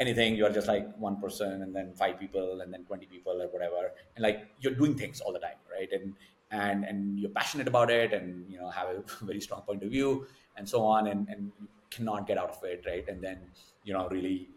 anything 0.00 0.34
you're 0.34 0.50
just 0.50 0.66
like 0.66 0.86
one 0.96 1.20
person 1.20 1.62
and 1.62 1.74
then 1.74 1.92
five 1.94 2.18
people 2.18 2.60
and 2.60 2.72
then 2.72 2.84
20 2.84 3.06
people 3.06 3.40
or 3.40 3.46
whatever. 3.48 3.92
And 4.16 4.22
like 4.22 4.48
you're 4.60 4.74
doing 4.74 4.96
things 4.96 5.20
all 5.20 5.32
the 5.32 5.38
time 5.38 5.58
right? 5.70 5.90
And 5.92 6.14
and 6.50 6.84
and 6.84 7.18
you're 7.20 7.30
passionate 7.30 7.68
about 7.68 7.90
it 7.90 8.12
and 8.12 8.50
you 8.50 8.58
know 8.58 8.68
have 8.70 8.88
a 8.88 9.04
very 9.24 9.40
strong 9.40 9.62
point 9.62 9.82
of 9.84 9.90
view 9.90 10.26
and 10.56 10.68
so 10.68 10.84
on 10.84 11.06
and 11.06 11.28
and 11.28 11.52
you 11.60 11.68
cannot 11.90 12.26
get 12.26 12.38
out 12.38 12.50
of 12.50 12.62
it 12.64 12.84
right? 12.86 13.08
And 13.08 13.22
then 13.22 13.52
you 13.84 13.92
know 13.92 14.08
really 14.08 14.50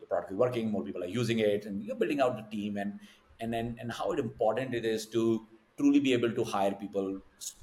the 0.00 0.06
product 0.06 0.32
is 0.32 0.36
working 0.36 0.70
more 0.70 0.82
people 0.82 1.02
are 1.02 1.14
using 1.22 1.38
it 1.38 1.64
and 1.66 1.82
you're 1.82 1.96
building 1.96 2.20
out 2.20 2.36
the 2.36 2.56
team 2.56 2.76
and 2.76 3.00
and 3.40 3.52
then 3.52 3.76
and 3.80 3.92
how 3.92 4.12
important 4.12 4.74
it 4.74 4.84
is 4.84 5.06
to 5.06 5.46
truly 5.76 6.00
be 6.00 6.12
able 6.12 6.32
to 6.32 6.44
hire 6.44 6.72
people 6.72 7.20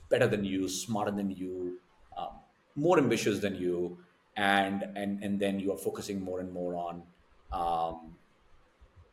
better 0.10 0.28
than 0.28 0.44
you 0.44 0.68
smarter 0.68 1.12
than 1.12 1.32
you 1.32 1.80
um, 2.18 2.30
more 2.76 2.98
ambitious 2.98 3.40
than 3.40 3.56
you 3.56 3.98
and 4.38 4.84
and 4.96 5.24
and 5.24 5.40
then 5.40 5.60
you 5.60 5.72
are 5.72 5.78
focusing 5.78 6.22
more 6.22 6.40
and 6.40 6.52
more 6.52 6.76
on 6.76 7.04
um, 7.52 8.16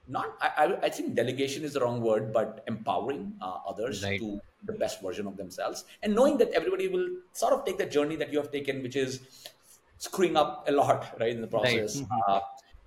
not 0.06 0.36
I, 0.40 0.76
I 0.82 0.88
think 0.88 1.14
delegation 1.14 1.64
is 1.64 1.74
the 1.74 1.80
wrong 1.80 2.00
word 2.00 2.32
but 2.32 2.64
empowering 2.66 3.34
uh, 3.42 3.58
others 3.66 4.02
Right. 4.02 4.18
to 4.20 4.40
the 4.64 4.72
best 4.72 5.02
version 5.02 5.26
of 5.26 5.36
themselves 5.36 5.84
and 6.02 6.14
knowing 6.14 6.38
that 6.38 6.50
everybody 6.50 6.88
will 6.88 7.08
sort 7.32 7.52
of 7.52 7.64
take 7.64 7.78
the 7.78 7.86
journey 7.86 8.16
that 8.16 8.32
you 8.32 8.38
have 8.38 8.50
taken 8.50 8.82
which 8.82 8.96
is 8.96 9.20
screwing 9.98 10.36
up 10.36 10.64
a 10.68 10.72
lot 10.72 11.14
right 11.20 11.32
in 11.34 11.40
the 11.40 11.46
process. 11.46 12.02
Uh, 12.26 12.40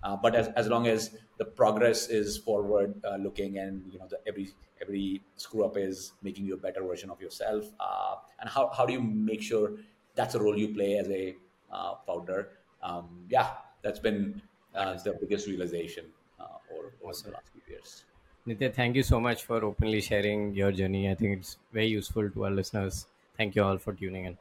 uh, 0.03 0.15
but 0.15 0.35
as, 0.35 0.47
as 0.49 0.67
long 0.67 0.87
as 0.87 1.17
the 1.37 1.45
progress 1.45 2.07
is 2.09 2.37
forward 2.37 2.93
uh, 3.05 3.15
looking 3.15 3.57
and 3.57 3.83
you 3.91 3.99
know 3.99 4.07
the, 4.09 4.19
every 4.27 4.49
every 4.81 5.21
screw 5.35 5.63
up 5.63 5.77
is 5.77 6.13
making 6.21 6.45
you 6.45 6.53
a 6.53 6.57
better 6.57 6.83
version 6.83 7.09
of 7.09 7.21
yourself 7.21 7.65
uh, 7.79 8.15
and 8.39 8.49
how, 8.49 8.69
how 8.75 8.85
do 8.85 8.93
you 8.93 9.01
make 9.01 9.41
sure 9.41 9.73
that's 10.15 10.35
a 10.35 10.39
role 10.39 10.57
you 10.57 10.73
play 10.73 10.97
as 10.97 11.09
a 11.09 11.35
uh, 11.71 11.95
founder 12.05 12.49
um, 12.83 13.07
yeah 13.29 13.51
that's 13.81 13.99
been 13.99 14.41
uh, 14.75 14.93
the 15.03 15.13
biggest 15.19 15.47
realization 15.47 16.05
uh, 16.39 16.45
over, 16.73 16.93
over 17.03 17.13
the 17.23 17.31
last 17.31 17.49
few 17.53 17.61
years 17.67 18.03
Nitya, 18.47 18.73
thank 18.73 18.95
you 18.95 19.03
so 19.03 19.19
much 19.19 19.43
for 19.43 19.63
openly 19.63 20.01
sharing 20.01 20.55
your 20.55 20.71
journey. 20.71 21.07
I 21.07 21.13
think 21.13 21.37
it's 21.37 21.57
very 21.71 21.85
useful 21.85 22.27
to 22.27 22.45
our 22.45 22.49
listeners. 22.49 23.05
Thank 23.37 23.55
you 23.55 23.63
all 23.63 23.77
for 23.77 23.93
tuning 23.93 24.25
in. 24.25 24.37